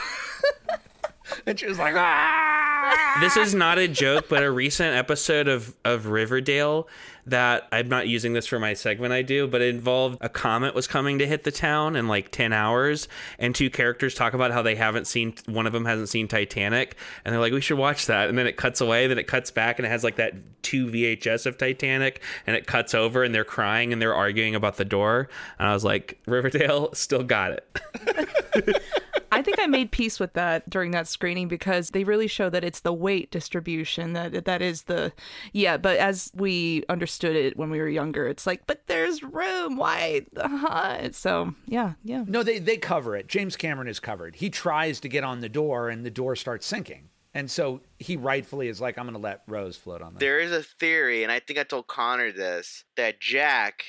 And 1.46 1.58
she 1.58 1.66
was 1.66 1.78
like, 1.78 1.94
ah. 1.96 3.18
this 3.20 3.36
is 3.36 3.54
not 3.54 3.78
a 3.78 3.88
joke, 3.88 4.28
but 4.28 4.42
a 4.42 4.50
recent 4.50 4.94
episode 4.94 5.48
of, 5.48 5.74
of 5.84 6.06
Riverdale 6.06 6.86
that 7.26 7.66
I'm 7.72 7.88
not 7.88 8.08
using 8.08 8.32
this 8.32 8.46
for 8.46 8.58
my 8.58 8.74
segment 8.74 9.12
I 9.12 9.22
do, 9.22 9.46
but 9.46 9.62
it 9.62 9.74
involved 9.74 10.18
a 10.20 10.28
comet 10.28 10.74
was 10.74 10.86
coming 10.86 11.18
to 11.18 11.26
hit 11.26 11.44
the 11.44 11.50
town 11.50 11.96
in 11.96 12.08
like 12.08 12.30
10 12.30 12.52
hours. 12.52 13.08
And 13.38 13.54
two 13.54 13.70
characters 13.70 14.14
talk 14.14 14.34
about 14.34 14.50
how 14.50 14.62
they 14.62 14.74
haven't 14.74 15.06
seen, 15.06 15.34
one 15.46 15.66
of 15.66 15.72
them 15.72 15.84
hasn't 15.84 16.08
seen 16.08 16.28
Titanic. 16.28 16.96
And 17.24 17.32
they're 17.32 17.40
like, 17.40 17.52
we 17.52 17.60
should 17.60 17.78
watch 17.78 18.06
that. 18.06 18.28
And 18.28 18.36
then 18.36 18.46
it 18.46 18.56
cuts 18.56 18.80
away, 18.80 19.06
then 19.06 19.18
it 19.18 19.26
cuts 19.26 19.50
back 19.50 19.78
and 19.78 19.86
it 19.86 19.90
has 19.90 20.04
like 20.04 20.16
that 20.16 20.34
two 20.62 20.86
VHS 20.86 21.46
of 21.46 21.56
Titanic. 21.58 22.22
And 22.46 22.56
it 22.56 22.66
cuts 22.66 22.94
over 22.94 23.22
and 23.22 23.34
they're 23.34 23.44
crying 23.44 23.92
and 23.92 24.02
they're 24.02 24.14
arguing 24.14 24.54
about 24.54 24.76
the 24.76 24.84
door. 24.84 25.28
And 25.58 25.68
I 25.68 25.72
was 25.72 25.84
like, 25.84 26.18
Riverdale 26.26 26.90
still 26.94 27.22
got 27.22 27.52
it. 27.52 28.82
I 29.44 29.46
think 29.46 29.60
I 29.60 29.66
made 29.66 29.90
peace 29.90 30.18
with 30.18 30.32
that 30.32 30.70
during 30.70 30.92
that 30.92 31.06
screening 31.06 31.48
because 31.48 31.90
they 31.90 32.02
really 32.02 32.28
show 32.28 32.48
that 32.48 32.64
it's 32.64 32.80
the 32.80 32.94
weight 32.94 33.30
distribution 33.30 34.14
that 34.14 34.46
that 34.46 34.62
is 34.62 34.84
the 34.84 35.12
yeah. 35.52 35.76
But 35.76 35.98
as 35.98 36.30
we 36.34 36.82
understood 36.88 37.36
it 37.36 37.58
when 37.58 37.68
we 37.68 37.78
were 37.78 37.88
younger, 37.88 38.26
it's 38.26 38.46
like, 38.46 38.66
but 38.66 38.86
there's 38.86 39.22
room. 39.22 39.76
Why? 39.76 40.24
Uh-huh. 40.34 41.12
So 41.12 41.54
yeah, 41.66 41.92
yeah. 42.04 42.24
No, 42.26 42.42
they 42.42 42.58
they 42.58 42.78
cover 42.78 43.16
it. 43.16 43.28
James 43.28 43.54
Cameron 43.54 43.88
is 43.88 44.00
covered. 44.00 44.36
He 44.36 44.48
tries 44.48 44.98
to 45.00 45.08
get 45.10 45.24
on 45.24 45.40
the 45.40 45.50
door, 45.50 45.90
and 45.90 46.06
the 46.06 46.10
door 46.10 46.36
starts 46.36 46.64
sinking. 46.64 47.10
And 47.34 47.50
so 47.50 47.82
he 47.98 48.16
rightfully 48.16 48.68
is 48.68 48.80
like, 48.80 48.96
I'm 48.96 49.04
going 49.04 49.14
to 49.14 49.20
let 49.20 49.42
Rose 49.46 49.76
float 49.76 50.00
on 50.00 50.14
there. 50.14 50.20
There 50.20 50.38
is 50.38 50.52
a 50.52 50.62
theory, 50.62 51.22
and 51.22 51.30
I 51.30 51.40
think 51.40 51.58
I 51.58 51.64
told 51.64 51.88
Connor 51.88 52.32
this, 52.32 52.84
that 52.96 53.20
Jack 53.20 53.84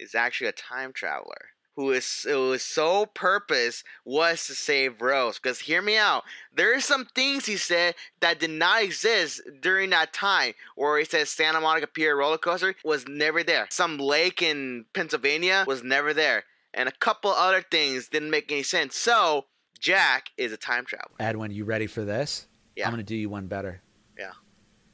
is 0.00 0.16
actually 0.16 0.48
a 0.48 0.52
time 0.52 0.92
traveler 0.92 1.50
who 1.80 1.92
is 1.92 2.26
whose 2.28 2.62
sole 2.62 3.06
purpose 3.06 3.82
was 4.04 4.46
to 4.46 4.54
save 4.54 5.00
Rose. 5.00 5.38
Because 5.38 5.60
hear 5.60 5.80
me 5.80 5.96
out, 5.96 6.24
there 6.54 6.76
are 6.76 6.80
some 6.80 7.06
things 7.06 7.46
he 7.46 7.56
said 7.56 7.94
that 8.20 8.38
did 8.38 8.50
not 8.50 8.82
exist 8.82 9.40
during 9.62 9.88
that 9.90 10.12
time. 10.12 10.52
Where 10.74 10.98
he 10.98 11.06
said 11.06 11.26
Santa 11.26 11.58
Monica 11.58 11.86
Pier 11.86 12.16
roller 12.16 12.36
coaster 12.36 12.74
was 12.84 13.08
never 13.08 13.42
there. 13.42 13.66
Some 13.70 13.96
lake 13.96 14.42
in 14.42 14.84
Pennsylvania 14.92 15.64
was 15.66 15.82
never 15.82 16.12
there, 16.12 16.44
and 16.74 16.86
a 16.86 16.92
couple 16.92 17.30
other 17.30 17.62
things 17.62 18.08
didn't 18.08 18.30
make 18.30 18.52
any 18.52 18.62
sense. 18.62 18.94
So 18.94 19.46
Jack 19.78 20.28
is 20.36 20.52
a 20.52 20.58
time 20.58 20.84
traveler. 20.84 21.16
Edwin, 21.18 21.50
you 21.50 21.64
ready 21.64 21.86
for 21.86 22.04
this? 22.04 22.46
Yeah. 22.76 22.86
I'm 22.86 22.92
going 22.92 23.04
to 23.04 23.08
do 23.08 23.16
you 23.16 23.30
one 23.30 23.46
better. 23.46 23.80
Yeah. 24.18 24.32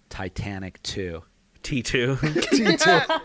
Titanic 0.09 0.81
2. 0.85 1.21
T2. 1.67 2.17
T2. 2.17 3.21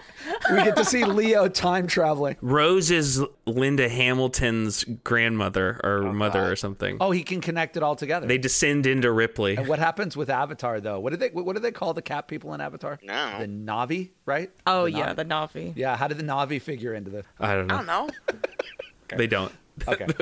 we 0.52 0.64
get 0.64 0.76
to 0.76 0.84
see 0.84 1.06
Leo 1.06 1.48
time 1.48 1.86
traveling. 1.86 2.36
Rose 2.42 2.89
is 2.89 3.24
Linda 3.46 3.88
Hamilton's 3.88 4.84
grandmother 5.04 5.80
or 5.84 6.08
oh, 6.08 6.14
mother 6.14 6.52
or 6.52 6.56
something. 6.56 6.98
Oh, 7.00 7.12
he 7.12 7.22
can 7.22 7.39
connect 7.39 7.78
it 7.78 7.84
all 7.84 7.96
together. 7.96 8.26
They 8.26 8.39
descend 8.39 8.88
into 8.88 9.12
Ripley. 9.12 9.58
and 9.58 9.68
what 9.68 9.78
happens 9.78 10.18
with 10.18 10.32
Avatar 10.32 10.82
though? 10.82 11.00
What 11.00 11.12
do 11.12 11.18
they 11.18 11.30
what 11.30 11.56
do 11.56 11.62
they 11.62 11.72
call 11.72 11.94
the 11.94 12.02
cat 12.02 12.28
people 12.28 12.56
in 12.56 12.62
Avatar? 12.62 12.98
No. 13.04 13.39
The 13.39 13.48
Navi, 13.48 14.10
right? 14.26 14.50
Oh 14.66 14.86
The 14.86 14.92
yeah, 14.92 15.14
Na'vi? 15.14 15.16
the 15.16 15.26
Navi. 15.26 15.74
Yeah, 15.76 15.96
how 15.96 16.08
did 16.08 16.18
the 16.18 16.24
Navi 16.24 16.60
figure 16.60 16.96
into 16.96 17.12
the 17.12 17.24
I 17.39 17.54
don't 17.54 17.68
know. 17.68 17.76
I 17.76 17.78
don't 17.78 17.88
know. 17.88 18.10
They 19.18 19.28
don't. 19.28 19.52
Okay. 19.88 20.08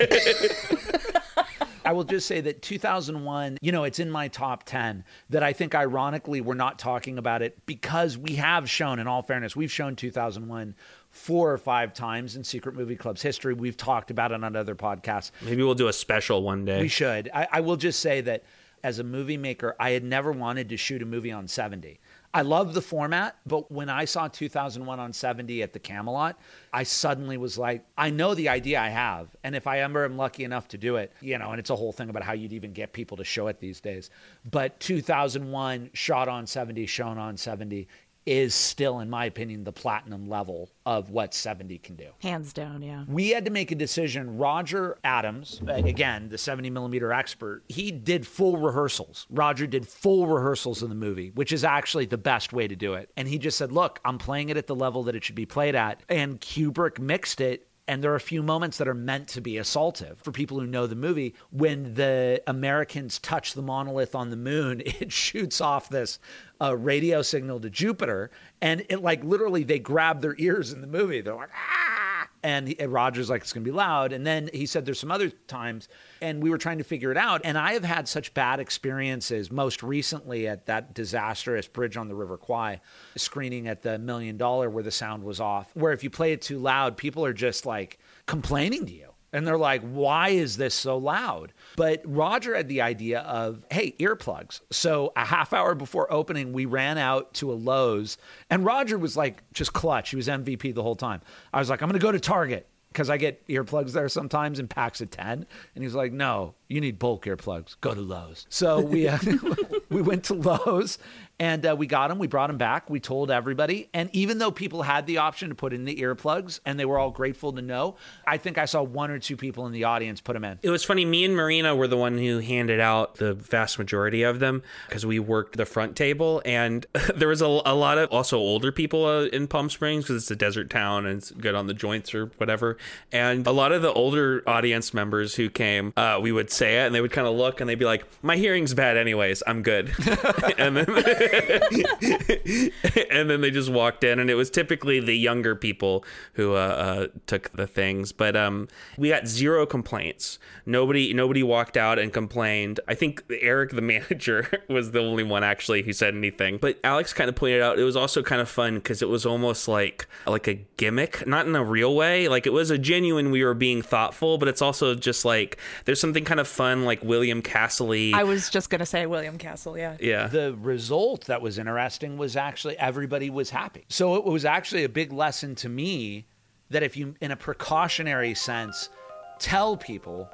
I 1.84 1.92
will 1.92 2.04
just 2.04 2.26
say 2.26 2.40
that 2.40 2.62
2001, 2.62 3.58
you 3.60 3.72
know, 3.72 3.84
it's 3.84 3.98
in 3.98 4.10
my 4.10 4.28
top 4.28 4.64
10 4.64 5.04
that 5.30 5.42
I 5.42 5.52
think 5.52 5.74
ironically 5.74 6.40
we're 6.40 6.54
not 6.54 6.78
talking 6.78 7.18
about 7.18 7.42
it 7.42 7.64
because 7.66 8.16
we 8.16 8.36
have 8.36 8.68
shown, 8.68 8.98
in 8.98 9.06
all 9.06 9.22
fairness, 9.22 9.54
we've 9.54 9.72
shown 9.72 9.96
2001 9.96 10.74
four 11.10 11.52
or 11.52 11.58
five 11.58 11.94
times 11.94 12.36
in 12.36 12.42
Secret 12.42 12.74
Movie 12.74 12.96
Club's 12.96 13.22
history. 13.22 13.54
We've 13.54 13.76
talked 13.76 14.10
about 14.10 14.32
it 14.32 14.42
on 14.42 14.56
other 14.56 14.74
podcasts. 14.74 15.30
Maybe 15.42 15.62
we'll 15.62 15.74
do 15.74 15.88
a 15.88 15.92
special 15.92 16.42
one 16.42 16.64
day. 16.64 16.80
We 16.80 16.88
should. 16.88 17.30
I, 17.32 17.46
I 17.52 17.60
will 17.60 17.76
just 17.76 18.00
say 18.00 18.20
that 18.22 18.44
as 18.82 18.98
a 18.98 19.04
movie 19.04 19.36
maker, 19.36 19.76
I 19.78 19.90
had 19.90 20.04
never 20.04 20.32
wanted 20.32 20.68
to 20.70 20.76
shoot 20.76 21.02
a 21.02 21.06
movie 21.06 21.32
on 21.32 21.48
70. 21.48 22.00
I 22.36 22.42
love 22.42 22.74
the 22.74 22.82
format, 22.82 23.36
but 23.46 23.70
when 23.70 23.88
I 23.88 24.06
saw 24.06 24.26
2001 24.26 24.98
on 24.98 25.12
70 25.12 25.62
at 25.62 25.72
the 25.72 25.78
Camelot, 25.78 26.36
I 26.72 26.82
suddenly 26.82 27.36
was 27.36 27.56
like, 27.56 27.84
I 27.96 28.10
know 28.10 28.34
the 28.34 28.48
idea 28.48 28.80
I 28.80 28.88
have. 28.88 29.28
And 29.44 29.54
if 29.54 29.68
I 29.68 29.82
ever 29.82 30.04
am 30.04 30.16
lucky 30.16 30.42
enough 30.42 30.66
to 30.68 30.78
do 30.78 30.96
it, 30.96 31.12
you 31.20 31.38
know, 31.38 31.52
and 31.52 31.60
it's 31.60 31.70
a 31.70 31.76
whole 31.76 31.92
thing 31.92 32.10
about 32.10 32.24
how 32.24 32.32
you'd 32.32 32.52
even 32.52 32.72
get 32.72 32.92
people 32.92 33.16
to 33.18 33.24
show 33.24 33.46
it 33.46 33.60
these 33.60 33.80
days. 33.80 34.10
But 34.50 34.80
2001 34.80 35.90
shot 35.92 36.26
on 36.26 36.44
70, 36.44 36.86
shown 36.86 37.18
on 37.18 37.36
70 37.36 37.86
is 38.26 38.54
still, 38.54 39.00
in 39.00 39.10
my 39.10 39.26
opinion, 39.26 39.64
the 39.64 39.72
platinum 39.72 40.28
level 40.28 40.70
of 40.86 41.10
what 41.10 41.34
70 41.34 41.78
can 41.78 41.96
do 41.96 42.08
Hands 42.20 42.52
down, 42.52 42.82
yeah. 42.82 43.04
we 43.08 43.30
had 43.30 43.44
to 43.44 43.50
make 43.50 43.70
a 43.70 43.74
decision. 43.74 44.38
Roger 44.38 44.98
Adams, 45.04 45.60
again, 45.66 46.28
the 46.28 46.38
70 46.38 46.70
millimeter 46.70 47.12
expert, 47.12 47.62
he 47.68 47.90
did 47.90 48.26
full 48.26 48.56
rehearsals. 48.56 49.26
Roger 49.30 49.66
did 49.66 49.86
full 49.86 50.26
rehearsals 50.26 50.82
in 50.82 50.88
the 50.88 50.94
movie, 50.94 51.30
which 51.34 51.52
is 51.52 51.64
actually 51.64 52.06
the 52.06 52.18
best 52.18 52.52
way 52.52 52.66
to 52.66 52.76
do 52.76 52.94
it. 52.94 53.10
And 53.16 53.28
he 53.28 53.38
just 53.38 53.58
said, 53.58 53.72
Look, 53.72 54.00
I'm 54.04 54.18
playing 54.18 54.48
it 54.48 54.56
at 54.56 54.66
the 54.66 54.74
level 54.74 55.02
that 55.04 55.14
it 55.14 55.24
should 55.24 55.34
be 55.34 55.46
played 55.46 55.74
at. 55.74 56.02
And 56.08 56.40
Kubrick 56.40 56.98
mixed 56.98 57.40
it 57.40 57.68
And 57.86 58.02
there 58.02 58.12
are 58.12 58.16
a 58.16 58.20
few 58.20 58.42
moments 58.42 58.78
that 58.78 58.88
are 58.88 58.94
meant 58.94 59.28
to 59.28 59.40
be 59.42 59.54
assaultive 59.54 60.16
for 60.18 60.32
people 60.32 60.58
who 60.58 60.66
know 60.66 60.86
the 60.86 60.94
movie. 60.94 61.34
When 61.50 61.94
the 61.94 62.42
Americans 62.46 63.18
touch 63.18 63.52
the 63.52 63.62
monolith 63.62 64.14
on 64.14 64.30
the 64.30 64.36
moon, 64.36 64.82
it 64.86 65.12
shoots 65.12 65.60
off 65.60 65.88
this 65.88 66.18
uh, 66.60 66.76
radio 66.76 67.20
signal 67.20 67.60
to 67.60 67.70
Jupiter. 67.70 68.30
And 68.62 68.86
it 68.88 69.02
like 69.02 69.22
literally 69.22 69.64
they 69.64 69.78
grab 69.78 70.22
their 70.22 70.34
ears 70.38 70.72
in 70.72 70.80
the 70.80 70.86
movie. 70.86 71.20
They're 71.20 71.34
like, 71.34 71.50
ah! 71.54 72.03
And, 72.44 72.74
and 72.78 72.92
Roger's 72.92 73.30
like, 73.30 73.40
it's 73.40 73.54
going 73.54 73.64
to 73.64 73.70
be 73.70 73.74
loud. 73.74 74.12
And 74.12 74.26
then 74.26 74.50
he 74.52 74.66
said 74.66 74.84
there's 74.84 75.00
some 75.00 75.10
other 75.10 75.30
times, 75.30 75.88
and 76.20 76.42
we 76.42 76.50
were 76.50 76.58
trying 76.58 76.76
to 76.76 76.84
figure 76.84 77.10
it 77.10 77.16
out. 77.16 77.40
And 77.42 77.56
I 77.56 77.72
have 77.72 77.84
had 77.84 78.06
such 78.06 78.34
bad 78.34 78.60
experiences, 78.60 79.50
most 79.50 79.82
recently 79.82 80.46
at 80.46 80.66
that 80.66 80.92
disastrous 80.92 81.66
Bridge 81.66 81.96
on 81.96 82.06
the 82.06 82.14
River 82.14 82.36
Kwai 82.36 82.82
screening 83.16 83.66
at 83.66 83.80
the 83.80 83.98
Million 83.98 84.36
Dollar 84.36 84.68
where 84.68 84.84
the 84.84 84.90
sound 84.90 85.24
was 85.24 85.40
off, 85.40 85.74
where 85.74 85.92
if 85.92 86.04
you 86.04 86.10
play 86.10 86.32
it 86.32 86.42
too 86.42 86.58
loud, 86.58 86.98
people 86.98 87.24
are 87.24 87.32
just 87.32 87.64
like 87.64 87.98
complaining 88.26 88.84
to 88.86 88.92
you. 88.92 89.13
And 89.34 89.44
they're 89.44 89.58
like, 89.58 89.82
why 89.82 90.28
is 90.28 90.56
this 90.56 90.74
so 90.74 90.96
loud? 90.96 91.52
But 91.74 92.02
Roger 92.04 92.54
had 92.54 92.68
the 92.68 92.82
idea 92.82 93.20
of, 93.22 93.64
hey, 93.68 93.96
earplugs. 93.98 94.60
So 94.70 95.12
a 95.16 95.24
half 95.24 95.52
hour 95.52 95.74
before 95.74 96.10
opening, 96.12 96.52
we 96.52 96.66
ran 96.66 96.98
out 96.98 97.34
to 97.34 97.52
a 97.52 97.54
Lowe's, 97.54 98.16
and 98.48 98.64
Roger 98.64 98.96
was 98.96 99.16
like, 99.16 99.42
just 99.52 99.72
clutch. 99.72 100.10
He 100.10 100.16
was 100.16 100.28
MVP 100.28 100.72
the 100.72 100.84
whole 100.84 100.94
time. 100.94 101.20
I 101.52 101.58
was 101.58 101.68
like, 101.68 101.82
I'm 101.82 101.88
going 101.88 101.98
to 102.00 102.06
go 102.06 102.12
to 102.12 102.20
Target 102.20 102.68
because 102.94 103.10
I 103.10 103.16
get 103.16 103.44
earplugs 103.48 103.90
there 103.90 104.08
sometimes 104.08 104.60
in 104.60 104.68
packs 104.68 105.00
of 105.00 105.10
10. 105.10 105.28
And 105.28 105.46
he 105.74 105.84
was 105.84 105.96
like, 105.96 106.12
no, 106.12 106.54
you 106.68 106.80
need 106.80 107.00
bulk 107.00 107.24
earplugs. 107.24 107.74
Go 107.80 107.92
to 107.92 108.00
Lowe's. 108.00 108.46
So 108.50 108.80
we, 108.80 109.08
uh, 109.08 109.18
we 109.90 110.00
went 110.00 110.22
to 110.24 110.34
Lowe's 110.34 110.98
and 111.44 111.66
uh, 111.66 111.76
we 111.76 111.86
got 111.86 112.08
them. 112.08 112.18
We 112.18 112.26
brought 112.26 112.46
them 112.46 112.56
back. 112.56 112.88
We 112.88 113.00
told 113.00 113.30
everybody. 113.30 113.90
And 113.92 114.08
even 114.14 114.38
though 114.38 114.50
people 114.50 114.80
had 114.80 115.06
the 115.06 115.18
option 115.18 115.50
to 115.50 115.54
put 115.54 115.74
in 115.74 115.84
the 115.84 115.94
earplugs 115.96 116.58
and 116.64 116.80
they 116.80 116.86
were 116.86 116.98
all 116.98 117.10
grateful 117.10 117.52
to 117.52 117.60
know, 117.60 117.96
I 118.26 118.38
think 118.38 118.56
I 118.56 118.64
saw 118.64 118.82
one 118.82 119.10
or 119.10 119.18
two 119.18 119.36
people 119.36 119.66
in 119.66 119.72
the 119.72 119.84
audience 119.84 120.22
put 120.22 120.32
them 120.32 120.44
in. 120.44 120.58
It 120.62 120.70
was 120.70 120.84
funny. 120.84 121.04
Me 121.04 121.22
and 121.22 121.36
Marina 121.36 121.76
were 121.76 121.86
the 121.86 121.98
one 121.98 122.16
who 122.16 122.38
handed 122.38 122.80
out 122.80 123.16
the 123.16 123.34
vast 123.34 123.78
majority 123.78 124.22
of 124.22 124.38
them 124.38 124.62
because 124.88 125.04
we 125.04 125.18
worked 125.18 125.58
the 125.58 125.66
front 125.66 125.96
table, 125.96 126.40
and 126.46 126.86
there 127.14 127.28
was 127.28 127.42
a, 127.42 127.60
a 127.66 127.74
lot 127.74 127.98
of 127.98 128.10
also 128.10 128.38
older 128.38 128.72
people 128.72 129.04
uh, 129.04 129.24
in 129.24 129.46
Palm 129.46 129.68
Springs 129.68 130.04
because 130.04 130.22
it's 130.22 130.30
a 130.30 130.36
desert 130.36 130.70
town 130.70 131.04
and 131.04 131.18
it's 131.18 131.30
good 131.30 131.54
on 131.54 131.66
the 131.66 131.74
joints 131.74 132.14
or 132.14 132.26
whatever. 132.38 132.78
And 133.12 133.46
a 133.46 133.52
lot 133.52 133.70
of 133.72 133.82
the 133.82 133.92
older 133.92 134.42
audience 134.46 134.94
members 134.94 135.34
who 135.34 135.50
came, 135.50 135.92
uh, 135.98 136.18
we 136.22 136.32
would 136.32 136.50
say 136.50 136.82
it, 136.82 136.86
and 136.86 136.94
they 136.94 137.02
would 137.02 137.12
kind 137.12 137.28
of 137.28 137.34
look 137.34 137.60
and 137.60 137.68
they'd 137.68 137.74
be 137.74 137.84
like, 137.84 138.06
"My 138.22 138.38
hearing's 138.38 138.72
bad, 138.72 138.96
anyways. 138.96 139.42
I'm 139.46 139.62
good." 139.62 139.92
and 140.56 140.74
then 140.78 140.86
and 143.10 143.30
then 143.30 143.40
they 143.40 143.50
just 143.50 143.70
walked 143.70 144.04
in, 144.04 144.18
and 144.18 144.30
it 144.30 144.34
was 144.34 144.50
typically 144.50 145.00
the 145.00 145.14
younger 145.14 145.54
people 145.54 146.04
who 146.34 146.54
uh, 146.54 146.56
uh, 146.56 147.06
took 147.26 147.52
the 147.52 147.66
things. 147.66 148.12
But 148.12 148.36
um, 148.36 148.68
we 148.96 149.08
got 149.08 149.26
zero 149.26 149.66
complaints. 149.66 150.38
Nobody, 150.66 151.12
nobody 151.12 151.42
walked 151.42 151.76
out 151.76 151.98
and 151.98 152.12
complained. 152.12 152.80
I 152.88 152.94
think 152.94 153.22
Eric, 153.40 153.72
the 153.72 153.80
manager, 153.94 154.64
was 154.68 154.92
the 154.92 155.00
only 155.00 155.24
one 155.24 155.44
actually 155.44 155.82
who 155.82 155.92
said 155.92 156.14
anything. 156.14 156.58
But 156.58 156.78
Alex 156.84 157.12
kind 157.12 157.28
of 157.28 157.36
pointed 157.36 157.62
out 157.62 157.78
it 157.78 157.84
was 157.84 157.96
also 157.96 158.22
kind 158.22 158.40
of 158.40 158.48
fun 158.48 158.76
because 158.76 159.02
it 159.02 159.08
was 159.08 159.26
almost 159.26 159.68
like 159.68 160.06
like 160.26 160.48
a 160.48 160.54
gimmick, 160.76 161.26
not 161.26 161.46
in 161.46 161.54
a 161.54 161.64
real 161.64 161.94
way. 161.94 162.28
Like 162.28 162.46
it 162.46 162.52
was 162.52 162.70
a 162.70 162.78
genuine. 162.78 163.30
We 163.30 163.44
were 163.44 163.54
being 163.54 163.82
thoughtful, 163.82 164.38
but 164.38 164.48
it's 164.48 164.62
also 164.62 164.94
just 164.94 165.24
like 165.24 165.58
there's 165.84 166.00
something 166.00 166.24
kind 166.24 166.40
of 166.40 166.48
fun, 166.48 166.84
like 166.84 167.02
William 167.04 167.42
Castle. 167.42 167.84
I 168.14 168.24
was 168.24 168.48
just 168.48 168.70
gonna 168.70 168.86
say 168.86 169.06
William 169.06 169.38
Castle. 169.38 169.76
Yeah. 169.76 169.96
yeah. 170.00 170.26
The 170.26 170.54
result 170.60 171.13
that 171.22 171.40
was 171.40 171.58
interesting 171.58 172.16
was 172.16 172.36
actually 172.36 172.78
everybody 172.78 173.30
was 173.30 173.50
happy. 173.50 173.84
So 173.88 174.16
it 174.16 174.24
was 174.24 174.44
actually 174.44 174.84
a 174.84 174.88
big 174.88 175.12
lesson 175.12 175.54
to 175.56 175.68
me 175.68 176.26
that 176.70 176.82
if 176.82 176.96
you, 176.96 177.14
in 177.20 177.30
a 177.30 177.36
precautionary 177.36 178.34
sense, 178.34 178.90
tell 179.38 179.76
people, 179.76 180.28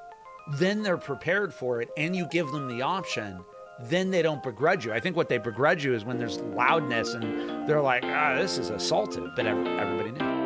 then 0.53 0.83
they're 0.83 0.97
prepared 0.97 1.53
for 1.53 1.81
it 1.81 1.89
and 1.97 2.17
you 2.17 2.27
give 2.27 2.51
them 2.51 2.69
the 2.69 2.83
option, 2.83 3.41
then 3.83 4.11
they 4.11 4.23
don't 4.23 4.43
begrudge 4.43 4.85
you. 4.85 4.93
I 4.93 5.01
think 5.01 5.17
what 5.17 5.29
they 5.29 5.39
begrudge 5.39 5.85
you 5.85 5.95
is 5.95 6.05
when 6.05 6.19
there's 6.19 6.39
loudness 6.41 7.15
and 7.15 7.69
they're 7.69 7.81
like, 7.81 8.05
ah, 8.05 8.35
this 8.37 8.59
is 8.59 8.71
assaulted, 8.71 9.25
but 9.37 9.47
everybody 9.47 10.13
knew. 10.13 10.41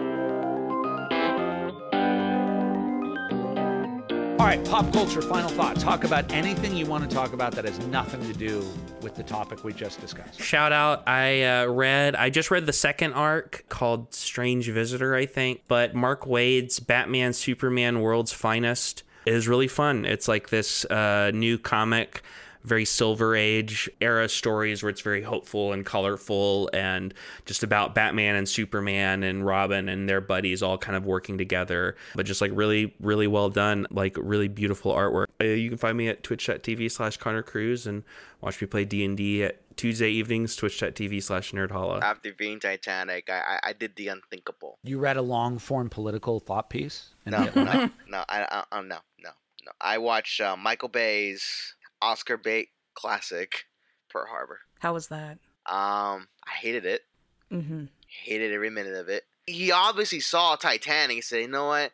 All 4.38 4.50
right, 4.50 4.62
pop 4.66 4.92
culture, 4.92 5.22
final 5.22 5.48
thought. 5.48 5.76
Talk 5.80 6.04
about 6.04 6.30
anything 6.30 6.76
you 6.76 6.86
want 6.86 7.08
to 7.08 7.14
talk 7.14 7.32
about 7.32 7.52
that 7.52 7.64
has 7.64 7.78
nothing 7.86 8.20
to 8.26 8.32
do 8.34 8.62
with 9.04 9.14
the 9.14 9.22
topic 9.22 9.62
we 9.62 9.72
just 9.72 10.00
discussed. 10.00 10.40
Shout 10.40 10.72
out! 10.72 11.06
I 11.06 11.44
uh, 11.44 11.66
read. 11.66 12.16
I 12.16 12.30
just 12.30 12.50
read 12.50 12.66
the 12.66 12.72
second 12.72 13.12
arc 13.12 13.64
called 13.68 14.12
"Strange 14.12 14.68
Visitor," 14.70 15.14
I 15.14 15.26
think. 15.26 15.62
But 15.68 15.94
Mark 15.94 16.26
Waid's 16.26 16.80
Batman 16.80 17.32
Superman 17.34 18.00
World's 18.00 18.32
Finest 18.32 19.04
is 19.26 19.46
really 19.46 19.68
fun. 19.68 20.04
It's 20.04 20.26
like 20.26 20.48
this 20.48 20.84
uh, 20.86 21.30
new 21.32 21.58
comic 21.58 22.22
very 22.64 22.84
silver 22.84 23.36
age 23.36 23.90
era 24.00 24.28
stories 24.28 24.82
where 24.82 24.90
it's 24.90 25.02
very 25.02 25.22
hopeful 25.22 25.72
and 25.72 25.84
colorful 25.84 26.70
and 26.72 27.14
just 27.44 27.62
about 27.62 27.94
Batman 27.94 28.36
and 28.36 28.48
Superman 28.48 29.22
and 29.22 29.44
Robin 29.44 29.88
and 29.88 30.08
their 30.08 30.20
buddies 30.20 30.62
all 30.62 30.78
kind 30.78 30.96
of 30.96 31.06
working 31.06 31.38
together 31.38 31.96
but 32.14 32.26
just 32.26 32.40
like 32.40 32.50
really 32.54 32.94
really 33.00 33.26
well 33.26 33.50
done 33.50 33.86
like 33.90 34.16
really 34.18 34.48
beautiful 34.48 34.92
artwork 34.92 35.26
uh, 35.40 35.44
you 35.44 35.68
can 35.68 35.78
find 35.78 35.96
me 35.96 36.08
at 36.08 36.22
twitch.tv 36.22 36.90
slash 36.90 37.16
Connor 37.18 37.42
Crews 37.42 37.86
and 37.86 38.02
watch 38.40 38.60
me 38.60 38.66
play 38.66 38.84
D&D 38.84 39.44
at 39.44 39.60
Tuesday 39.76 40.10
evenings 40.10 40.56
twitch.tv 40.56 41.22
slash 41.22 41.52
nerd 41.52 41.70
hollow 41.70 42.00
After 42.00 42.32
being 42.32 42.60
Titanic, 42.60 43.28
I, 43.28 43.58
I 43.62 43.70
I 43.70 43.72
did 43.72 43.96
the 43.96 44.08
unthinkable. 44.08 44.78
You 44.84 44.98
read 44.98 45.16
a 45.16 45.22
long 45.22 45.58
form 45.58 45.88
political 45.88 46.38
thought 46.38 46.70
piece? 46.70 47.14
No, 47.26 47.48
no, 47.56 47.90
no, 48.08 48.24
I, 48.28 48.42
I, 48.42 48.64
I 48.70 48.80
no, 48.82 48.98
no, 49.20 49.30
no. 49.64 49.72
I 49.80 49.98
watched 49.98 50.40
uh, 50.40 50.56
Michael 50.56 50.90
Bay's 50.90 51.73
Oscar 52.04 52.36
bait 52.36 52.68
classic, 52.94 53.64
Pearl 54.10 54.26
Harbor. 54.28 54.60
How 54.80 54.92
was 54.92 55.08
that? 55.08 55.38
Um, 55.66 56.28
I 56.46 56.50
hated 56.60 56.84
it. 56.84 57.02
Mm-hmm. 57.50 57.84
Hated 58.06 58.52
every 58.52 58.70
minute 58.70 58.94
of 58.94 59.08
it. 59.08 59.24
He 59.46 59.72
obviously 59.72 60.20
saw 60.20 60.56
Titanic 60.56 61.16
and 61.16 61.24
said, 61.24 61.40
"You 61.42 61.48
know 61.48 61.66
what? 61.66 61.92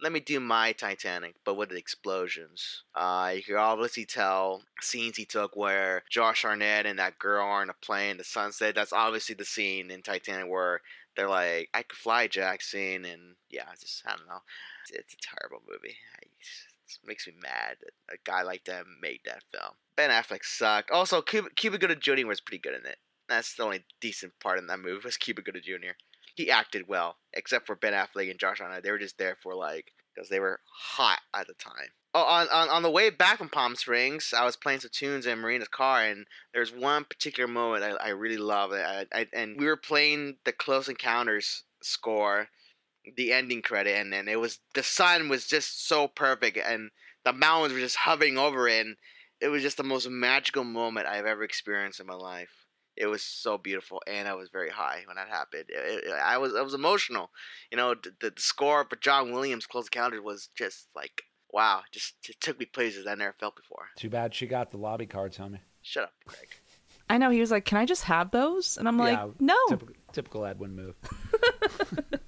Let 0.00 0.12
me 0.12 0.20
do 0.20 0.38
my 0.38 0.72
Titanic, 0.72 1.36
but 1.44 1.54
with 1.54 1.70
the 1.70 1.76
explosions." 1.76 2.84
Uh, 2.94 3.32
you 3.36 3.42
can 3.42 3.56
obviously 3.56 4.04
tell 4.04 4.62
scenes 4.80 5.16
he 5.16 5.24
took 5.24 5.56
where 5.56 6.02
Josh 6.10 6.42
Hartnett 6.42 6.86
and 6.86 6.98
that 6.98 7.18
girl 7.18 7.46
are 7.46 7.62
in 7.62 7.70
a 7.70 7.74
plane, 7.74 8.18
the 8.18 8.24
sunset. 8.24 8.74
That's 8.74 8.92
obviously 8.92 9.34
the 9.34 9.44
scene 9.44 9.90
in 9.90 10.02
Titanic 10.02 10.48
where 10.48 10.80
they're 11.16 11.28
like, 11.28 11.70
"I 11.74 11.82
could 11.82 11.98
fly, 11.98 12.28
Jack." 12.28 12.62
Scene, 12.62 13.04
and 13.04 13.34
yeah, 13.50 13.64
it's 13.72 13.82
just 13.82 14.02
I 14.06 14.16
don't 14.16 14.28
know. 14.28 14.42
It's, 14.82 14.98
it's 14.98 15.14
a 15.14 15.36
terrible 15.36 15.62
movie. 15.68 15.96
I, 16.16 16.26
makes 17.04 17.26
me 17.26 17.34
mad 17.42 17.76
that 17.80 18.14
a 18.14 18.18
guy 18.24 18.42
like 18.42 18.64
that 18.64 18.84
made 19.00 19.20
that 19.24 19.44
film. 19.52 19.74
Ben 19.96 20.10
Affleck 20.10 20.44
sucked. 20.44 20.90
Also, 20.90 21.22
Cuba, 21.22 21.48
Cuba 21.56 21.78
Gooding 21.78 22.00
Jr. 22.00 22.26
was 22.26 22.40
pretty 22.40 22.60
good 22.60 22.74
in 22.74 22.86
it. 22.86 22.98
That's 23.28 23.54
the 23.54 23.64
only 23.64 23.84
decent 24.00 24.32
part 24.40 24.58
in 24.58 24.66
that 24.68 24.80
movie 24.80 25.04
was 25.04 25.16
Cuba 25.16 25.42
Gooding 25.42 25.62
Jr. 25.62 25.92
He 26.34 26.50
acted 26.50 26.88
well, 26.88 27.16
except 27.34 27.66
for 27.66 27.74
Ben 27.74 27.92
Affleck 27.92 28.30
and 28.30 28.38
Josh 28.38 28.58
Hartnett. 28.58 28.82
They 28.82 28.90
were 28.90 28.98
just 28.98 29.18
there 29.18 29.36
for 29.42 29.54
like 29.54 29.92
because 30.14 30.28
they 30.28 30.40
were 30.40 30.60
hot 30.72 31.20
at 31.34 31.46
the 31.46 31.54
time. 31.54 31.90
Oh, 32.14 32.22
on, 32.22 32.48
on 32.48 32.70
on 32.70 32.82
the 32.82 32.90
way 32.90 33.10
back 33.10 33.38
from 33.38 33.50
Palm 33.50 33.76
Springs, 33.76 34.32
I 34.36 34.44
was 34.44 34.56
playing 34.56 34.80
some 34.80 34.90
tunes 34.92 35.26
in 35.26 35.38
Marina's 35.38 35.68
car, 35.68 36.02
and 36.04 36.26
there's 36.54 36.72
one 36.72 37.04
particular 37.04 37.46
moment 37.46 37.84
I, 37.84 37.90
I 37.90 38.08
really 38.10 38.38
love. 38.38 38.72
I, 38.72 39.04
I, 39.12 39.26
and 39.32 39.58
we 39.58 39.66
were 39.66 39.76
playing 39.76 40.36
the 40.44 40.52
Close 40.52 40.88
Encounters 40.88 41.64
score, 41.82 42.48
the 43.16 43.32
ending 43.32 43.62
credit, 43.62 43.96
and, 43.96 44.12
and 44.14 44.28
it 44.28 44.36
was 44.36 44.58
the 44.74 44.82
sun 44.82 45.28
was 45.28 45.46
just 45.46 45.86
so 45.86 46.08
perfect, 46.08 46.56
and 46.58 46.90
the 47.24 47.32
mountains 47.32 47.72
were 47.74 47.80
just 47.80 47.96
hovering 47.96 48.38
over 48.38 48.68
it, 48.68 48.86
and 48.86 48.96
it 49.40 49.48
was 49.48 49.62
just 49.62 49.76
the 49.76 49.82
most 49.84 50.08
magical 50.08 50.64
moment 50.64 51.06
I've 51.06 51.26
ever 51.26 51.42
experienced 51.44 52.00
in 52.00 52.06
my 52.06 52.14
life. 52.14 52.50
It 52.96 53.06
was 53.06 53.22
so 53.22 53.58
beautiful, 53.58 54.02
and 54.08 54.26
I 54.26 54.34
was 54.34 54.48
very 54.50 54.70
high 54.70 55.02
when 55.06 55.14
that 55.16 55.28
happened. 55.28 55.66
It- 55.68 56.04
it- 56.06 56.10
I 56.12 56.38
was 56.38 56.54
I 56.54 56.62
was 56.62 56.74
emotional. 56.74 57.30
You 57.70 57.76
know, 57.76 57.94
the, 57.94 58.12
the, 58.20 58.30
the 58.30 58.40
score 58.40 58.84
for 58.88 58.96
John 58.96 59.30
Williams' 59.32 59.66
Close 59.66 59.86
Encounters 59.86 60.20
was 60.22 60.48
just 60.56 60.88
like 60.96 61.22
wow, 61.50 61.80
just 61.92 62.14
it 62.28 62.38
took 62.40 62.58
me 62.60 62.66
places 62.66 63.06
I 63.06 63.14
never 63.14 63.34
felt 63.40 63.56
before. 63.56 63.86
Too 63.96 64.10
bad 64.10 64.34
she 64.34 64.46
got 64.46 64.70
the 64.70 64.76
lobby 64.76 65.06
cards, 65.06 65.38
homie. 65.38 65.60
Shut 65.82 66.04
up, 66.04 66.12
Greg. 66.26 66.48
I 67.08 67.16
know 67.16 67.30
he 67.30 67.40
was 67.40 67.50
like, 67.50 67.64
"Can 67.64 67.78
I 67.78 67.86
just 67.86 68.02
have 68.04 68.32
those?" 68.32 68.76
And 68.76 68.86
I'm 68.86 68.98
like, 68.98 69.16
Yeah, 69.16 69.28
"No." 69.40 69.56
Typical, 69.70 69.94
typical 70.12 70.44
Edwin 70.44 70.74
move. 70.76 70.94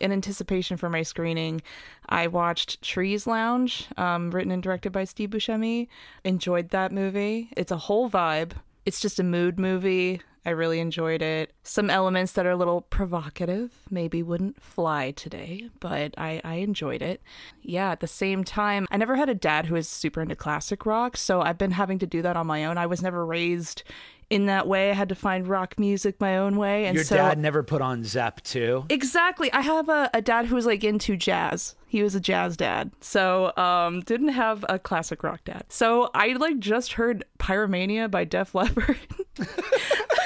in 0.00 0.12
anticipation 0.12 0.76
for 0.76 0.88
my 0.88 1.02
screening, 1.02 1.62
I 2.08 2.26
watched 2.26 2.82
Trees 2.82 3.26
Lounge, 3.26 3.86
um, 3.96 4.30
written 4.30 4.52
and 4.52 4.62
directed 4.62 4.92
by 4.92 5.04
Steve 5.04 5.30
Buscemi. 5.30 5.88
Enjoyed 6.24 6.70
that 6.70 6.92
movie. 6.92 7.50
It's 7.56 7.72
a 7.72 7.76
whole 7.76 8.10
vibe. 8.10 8.52
It's 8.84 9.00
just 9.00 9.20
a 9.20 9.24
mood 9.24 9.58
movie. 9.58 10.20
I 10.44 10.50
really 10.50 10.80
enjoyed 10.80 11.22
it. 11.22 11.52
Some 11.62 11.88
elements 11.88 12.32
that 12.32 12.46
are 12.46 12.50
a 12.50 12.56
little 12.56 12.80
provocative 12.80 13.70
maybe 13.90 14.24
wouldn't 14.24 14.60
fly 14.60 15.12
today, 15.12 15.68
but 15.78 16.14
I, 16.18 16.40
I 16.42 16.54
enjoyed 16.54 17.00
it. 17.00 17.22
Yeah, 17.62 17.92
at 17.92 18.00
the 18.00 18.08
same 18.08 18.42
time, 18.42 18.88
I 18.90 18.96
never 18.96 19.14
had 19.14 19.28
a 19.28 19.36
dad 19.36 19.66
who 19.66 19.74
was 19.74 19.88
super 19.88 20.20
into 20.20 20.34
classic 20.34 20.84
rock, 20.84 21.16
so 21.16 21.42
I've 21.42 21.58
been 21.58 21.70
having 21.70 22.00
to 22.00 22.08
do 22.08 22.22
that 22.22 22.36
on 22.36 22.48
my 22.48 22.64
own. 22.64 22.76
I 22.76 22.86
was 22.86 23.02
never 23.02 23.24
raised 23.24 23.84
in 24.32 24.46
that 24.46 24.66
way. 24.66 24.90
I 24.90 24.94
had 24.94 25.10
to 25.10 25.14
find 25.14 25.46
rock 25.46 25.78
music 25.78 26.18
my 26.18 26.38
own 26.38 26.56
way. 26.56 26.86
And 26.86 26.94
Your 26.94 27.04
so 27.04 27.16
dad 27.16 27.38
never 27.38 27.62
put 27.62 27.82
on 27.82 28.02
Zepp 28.02 28.42
too. 28.42 28.86
Exactly. 28.88 29.52
I 29.52 29.60
have 29.60 29.90
a, 29.90 30.08
a 30.14 30.22
dad 30.22 30.46
who 30.46 30.54
was 30.54 30.64
like 30.64 30.82
into 30.82 31.16
jazz. 31.16 31.74
He 31.86 32.02
was 32.02 32.14
a 32.14 32.20
jazz 32.20 32.56
dad. 32.56 32.90
So 33.00 33.54
um 33.58 34.00
didn't 34.00 34.28
have 34.28 34.64
a 34.70 34.78
classic 34.78 35.22
rock 35.22 35.44
dad. 35.44 35.64
So 35.68 36.10
I 36.14 36.28
like 36.32 36.58
just 36.58 36.94
heard 36.94 37.24
Pyromania 37.38 38.10
by 38.10 38.24
Def 38.24 38.54
Leppard. 38.54 38.96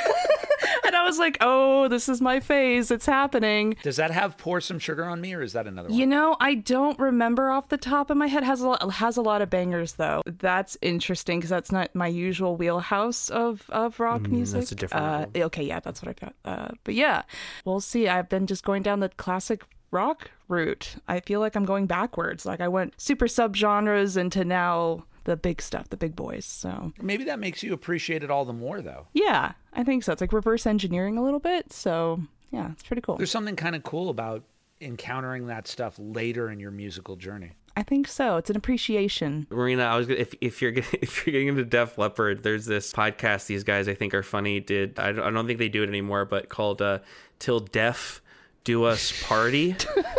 was 1.07 1.19
like, 1.19 1.39
"Oh, 1.41 1.89
this 1.89 2.09
is 2.09 2.21
my 2.21 2.41
phase. 2.41 2.91
It's 2.91 3.07
happening." 3.07 3.77
Does 3.83 3.97
that 3.97 4.11
have 4.11 4.37
pour 4.37 4.61
some 4.61 4.79
sugar 4.79 5.05
on 5.05 5.21
me, 5.21 5.33
or 5.35 5.43
is 5.43 5.53
that 5.55 5.67
another 5.67 5.89
one? 5.89 5.99
You 5.99 6.07
know, 6.07 6.37
I 6.41 6.55
don't 6.55 6.99
remember 6.99 7.51
off 7.51 7.69
the 7.69 7.79
top 7.79 8.11
of 8.11 8.17
my 8.17 8.27
head. 8.27 8.43
has 8.45 8.61
a 8.61 8.69
lot, 8.69 8.93
has 8.93 9.17
a 9.17 9.23
lot 9.23 9.41
of 9.43 9.49
bangers 9.51 9.95
though. 9.95 10.23
That's 10.27 10.77
interesting 10.83 11.39
because 11.39 11.51
that's 11.51 11.73
not 11.73 11.95
my 11.95 12.09
usual 12.09 12.57
wheelhouse 12.57 13.31
of 13.31 13.65
of 13.71 13.99
rock 14.01 14.29
music. 14.29 14.61
that's 14.61 14.73
a 14.73 14.75
different 14.75 15.37
Uh, 15.37 15.45
okay, 15.45 15.63
yeah, 15.65 15.81
that's 15.81 16.03
what 16.03 16.11
I 16.11 16.27
got. 16.27 16.35
Uh, 16.45 16.69
but 16.85 16.95
yeah, 16.95 17.23
we'll 17.65 17.81
see. 17.81 18.09
I've 18.09 18.29
been 18.29 18.47
just 18.47 18.65
going 18.65 18.83
down 18.83 19.01
the 19.01 19.09
classic 19.11 19.63
rock 19.91 20.31
route. 20.49 20.97
I 21.09 21.21
feel 21.21 21.41
like 21.41 21.57
I'm 21.57 21.65
going 21.65 21.87
backwards. 21.87 22.45
Like 22.45 22.61
I 22.61 22.69
went 22.69 23.01
super 23.01 23.27
subgenres 23.27 24.17
into 24.17 24.45
now 24.45 25.05
the 25.27 25.37
big 25.37 25.61
stuff, 25.61 25.91
the 25.91 25.97
big 25.97 26.17
boys. 26.17 26.45
So 26.47 26.93
Maybe 27.01 27.25
that 27.25 27.39
makes 27.39 27.63
you 27.63 27.73
appreciate 27.75 28.23
it 28.25 28.31
all 28.31 28.45
the 28.47 28.53
more, 28.55 28.81
though. 28.81 29.07
yeah, 29.13 29.53
I 29.75 29.85
think 29.85 30.03
so. 30.03 30.13
It's 30.13 30.21
like 30.21 30.33
reverse 30.33 30.67
engineering 30.67 31.19
a 31.19 31.23
little 31.23 31.39
bit. 31.41 31.73
So 31.73 32.23
yeah, 32.51 32.71
it's 32.73 32.83
pretty 32.83 33.03
cool. 33.03 33.17
There's 33.17 33.31
something 33.31 33.57
kind 33.57 33.77
of 33.77 33.83
cool 33.83 34.09
about 34.09 34.43
encountering 34.81 35.47
that 35.49 35.67
stuff 35.69 35.95
later 35.99 36.51
in 36.51 36.61
your 36.61 36.71
musical 36.71 37.17
journey. 37.17 37.53
I 37.79 37.83
think 37.83 38.09
so. 38.09 38.37
It's 38.39 38.49
an 38.49 38.57
appreciation. 38.57 39.47
Marina, 39.51 39.83
I 39.85 39.97
was 39.99 40.07
gonna, 40.07 40.21
if 40.21 40.35
if 40.41 40.63
you're 40.63 40.71
get- 40.71 40.87
if 41.03 41.27
you're 41.27 41.33
getting 41.33 41.49
into 41.49 41.65
Def 41.65 41.99
Leppard, 41.99 42.43
there's 42.43 42.65
this 42.65 42.93
podcast 42.93 43.47
these 43.47 43.65
guys 43.65 43.87
I 43.89 43.95
think 43.95 44.15
are 44.15 44.23
funny. 44.23 44.61
Did 44.61 44.99
I 44.99 45.13
don't, 45.13 45.25
I 45.27 45.31
don't 45.31 45.47
think 45.47 45.59
they 45.59 45.69
do 45.69 45.83
it 45.83 45.89
anymore, 45.89 46.25
but 46.25 46.49
called 46.49 46.81
uh, 46.81 47.01
Till 47.39 47.61
Deaf 47.61 48.23
Do 48.67 48.83
Us 48.83 49.13
Party, 49.23 49.77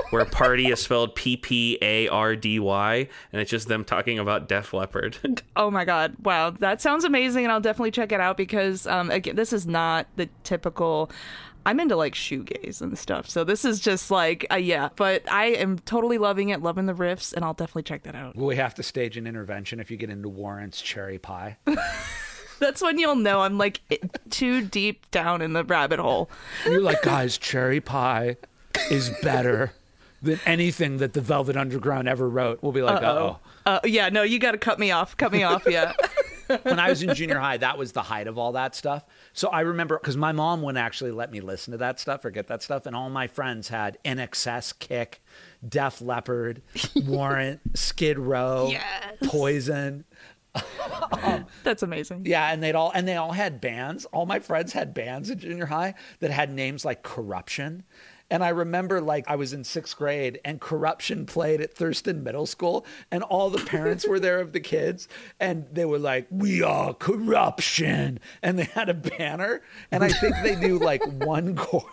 where 0.10 0.24
party 0.24 0.68
is 0.68 0.80
spelled 0.82 1.16
P 1.16 1.36
P 1.36 1.78
A 1.82 2.08
R 2.08 2.34
D 2.34 2.60
Y, 2.60 3.10
and 3.34 3.41
it's 3.41 3.52
just 3.52 3.68
them 3.68 3.84
talking 3.84 4.20
about 4.20 4.48
Def 4.48 4.74
Leppard. 4.74 5.18
Oh 5.58 5.70
my 5.70 5.84
god! 5.86 6.16
Wow, 6.24 6.52
that 6.52 6.82
sounds 6.82 7.04
amazing, 7.04 7.43
and 7.43 7.52
I'll 7.52 7.60
definitely 7.60 7.91
check 7.91 8.12
it 8.12 8.22
out 8.22 8.38
because 8.38 8.88
um, 8.88 9.12
again, 9.12 9.36
this 9.36 9.52
is 9.52 9.68
not 9.68 10.08
the 10.16 10.30
typical. 10.43 11.12
I'm 11.66 11.82
into 11.82 11.98
like 11.98 12.14
shoegaze 12.14 12.80
and 12.82 12.98
stuff, 12.98 13.28
so 13.30 13.43
this 13.43 13.66
is 13.66 13.82
just 13.82 14.10
like 14.10 14.45
uh, 14.50 14.56
yeah. 14.56 14.89
But 14.95 15.30
I 15.30 15.48
am 15.48 15.80
totally 15.80 16.18
loving 16.18 16.50
it, 16.50 16.62
loving 16.62 16.86
the 16.86 16.93
riffs, 16.93 17.34
and 17.34 17.43
I'll 17.43 17.54
definitely 17.54 17.84
check 17.84 18.04
that 18.04 18.16
out. 18.16 18.38
Will 18.38 18.48
we 18.48 18.56
have 18.56 18.76
to 18.76 18.84
stage 18.84 19.18
an 19.18 19.28
intervention 19.28 19.82
if 19.82 19.91
you 19.91 19.98
get 19.98 20.10
into 20.10 20.30
Warrant's 20.30 20.80
Cherry 20.80 21.18
Pie? 21.18 21.58
That's 22.60 22.82
when 22.82 22.97
you'll 22.97 23.16
know 23.16 23.41
I'm 23.41 23.58
like 23.58 23.82
too 24.30 24.62
deep 24.64 25.10
down 25.12 25.41
in 25.41 25.53
the 25.53 25.64
rabbit 25.64 25.99
hole. 25.99 26.30
You're 26.66 26.82
like, 26.82 27.01
guys, 27.01 27.38
Cherry 27.38 27.82
Pie 27.82 28.38
is 28.89 29.12
better 29.22 29.72
than 30.22 30.39
anything 30.45 30.97
that 30.97 31.14
the 31.14 31.22
Velvet 31.22 31.55
Underground 31.55 32.08
ever 32.08 32.28
wrote. 32.28 32.62
We'll 32.62 32.72
be 32.72 32.82
like, 32.82 33.03
oh. 33.03 33.39
Uh, 33.66 33.80
yeah, 33.84 34.10
no, 34.10 34.24
you 34.24 34.39
got 34.39 34.51
to 34.53 34.58
cut 34.58 34.80
me 34.80 34.91
off. 34.91 35.18
Cut 35.18 35.32
me 35.32 35.43
off. 35.43 35.64
Yeah. 35.68 35.91
when 36.64 36.80
I 36.80 36.89
was 36.89 37.03
in 37.03 37.14
junior 37.14 37.38
high, 37.39 37.58
that 37.58 37.78
was 37.78 37.91
the 37.91 38.01
height 38.01 38.28
of 38.28 38.38
all 38.38 38.53
that 38.53 38.76
stuff. 38.76 39.03
So 39.34 39.49
I 39.49 39.62
remember 39.62 39.97
because 39.99 40.16
my 40.18 40.32
mom 40.32 40.62
wouldn't 40.62 40.84
actually 40.84 41.12
let 41.12 41.32
me 41.32 41.41
listen 41.41 41.72
to 41.74 41.78
that 41.80 41.99
stuff 41.99 42.24
or 42.24 42.30
get 42.32 42.47
that 42.47 42.64
stuff, 42.64 42.86
and 42.86 42.95
all 42.95 43.10
my 43.10 43.28
friends 43.28 43.68
had 43.68 43.97
INXS, 44.05 44.80
Kick, 44.80 45.22
Def 45.68 46.01
Leppard, 46.01 46.62
Warrant, 46.95 47.60
Skid 47.78 48.18
Row, 48.18 48.70
Yes. 48.72 49.16
Poison. 49.26 50.05
That's 51.64 51.84
amazing. 51.84 52.24
Yeah, 52.26 52.51
and 52.51 52.62
they'd 52.64 52.76
all 52.76 52.91
and 52.93 53.08
they 53.08 53.16
all 53.16 53.32
had 53.32 53.62
bands. 53.62 54.05
All 54.05 54.26
my 54.26 54.39
friends 54.39 54.74
had 54.74 54.93
bands 54.93 55.30
in 55.30 55.39
junior 55.39 55.66
high 55.66 55.95
that 56.20 56.32
had 56.32 56.51
names 56.51 56.86
like 56.86 57.03
Corruption. 57.03 57.84
And 58.30 58.43
I 58.43 58.49
remember 58.49 58.99
like 59.01 59.25
I 59.28 59.36
was 59.36 59.53
in 59.53 59.63
sixth 59.63 59.97
grade 59.97 60.39
and 60.43 60.59
Corruption 60.59 61.25
played 61.25 61.61
at 61.61 61.73
Thurston 61.73 62.23
Middle 62.23 62.45
School, 62.45 62.86
and 63.11 63.23
all 63.23 63.49
the 63.49 63.63
parents 63.65 64.07
were 64.07 64.19
there 64.19 64.39
of 64.39 64.51
the 64.51 64.59
kids, 64.59 65.07
and 65.39 65.65
they 65.71 65.86
were 65.86 65.99
like, 65.99 66.28
"We 66.30 66.61
are 66.61 66.93
Corruption," 66.93 68.19
and 68.41 68.59
they 68.59 68.65
had 68.65 68.89
a 68.89 68.93
banner, 68.93 69.61
and 69.91 70.03
I 70.03 70.09
think 70.09 70.36
they 70.43 70.55
knew 70.55 70.78
like 70.78 71.01
one 71.25 71.55
chord, 71.55 71.84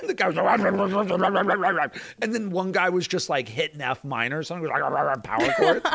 and 0.00 0.08
the 0.08 0.14
guy 0.14 0.28
was 0.28 0.36
like, 0.36 1.96
and 2.22 2.34
then 2.34 2.50
one 2.50 2.72
guy 2.72 2.88
was 2.88 3.06
just 3.06 3.28
like 3.28 3.48
hitting 3.48 3.80
F 3.80 4.04
minor, 4.04 4.42
something 4.42 4.62
was 4.62 4.70
like 4.70 5.22
power 5.24 5.52
chords. 5.52 5.86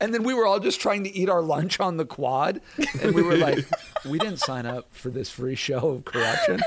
And 0.00 0.12
then 0.12 0.24
we 0.24 0.34
were 0.34 0.46
all 0.46 0.60
just 0.60 0.80
trying 0.80 1.04
to 1.04 1.14
eat 1.14 1.28
our 1.28 1.42
lunch 1.42 1.80
on 1.80 1.96
the 1.96 2.04
quad. 2.04 2.60
And 3.00 3.14
we 3.14 3.22
were 3.22 3.36
like, 3.36 3.64
we 4.04 4.18
didn't 4.18 4.40
sign 4.40 4.66
up 4.66 4.88
for 4.90 5.10
this 5.10 5.30
free 5.30 5.54
show 5.54 5.88
of 5.88 6.04
corruption. 6.04 6.60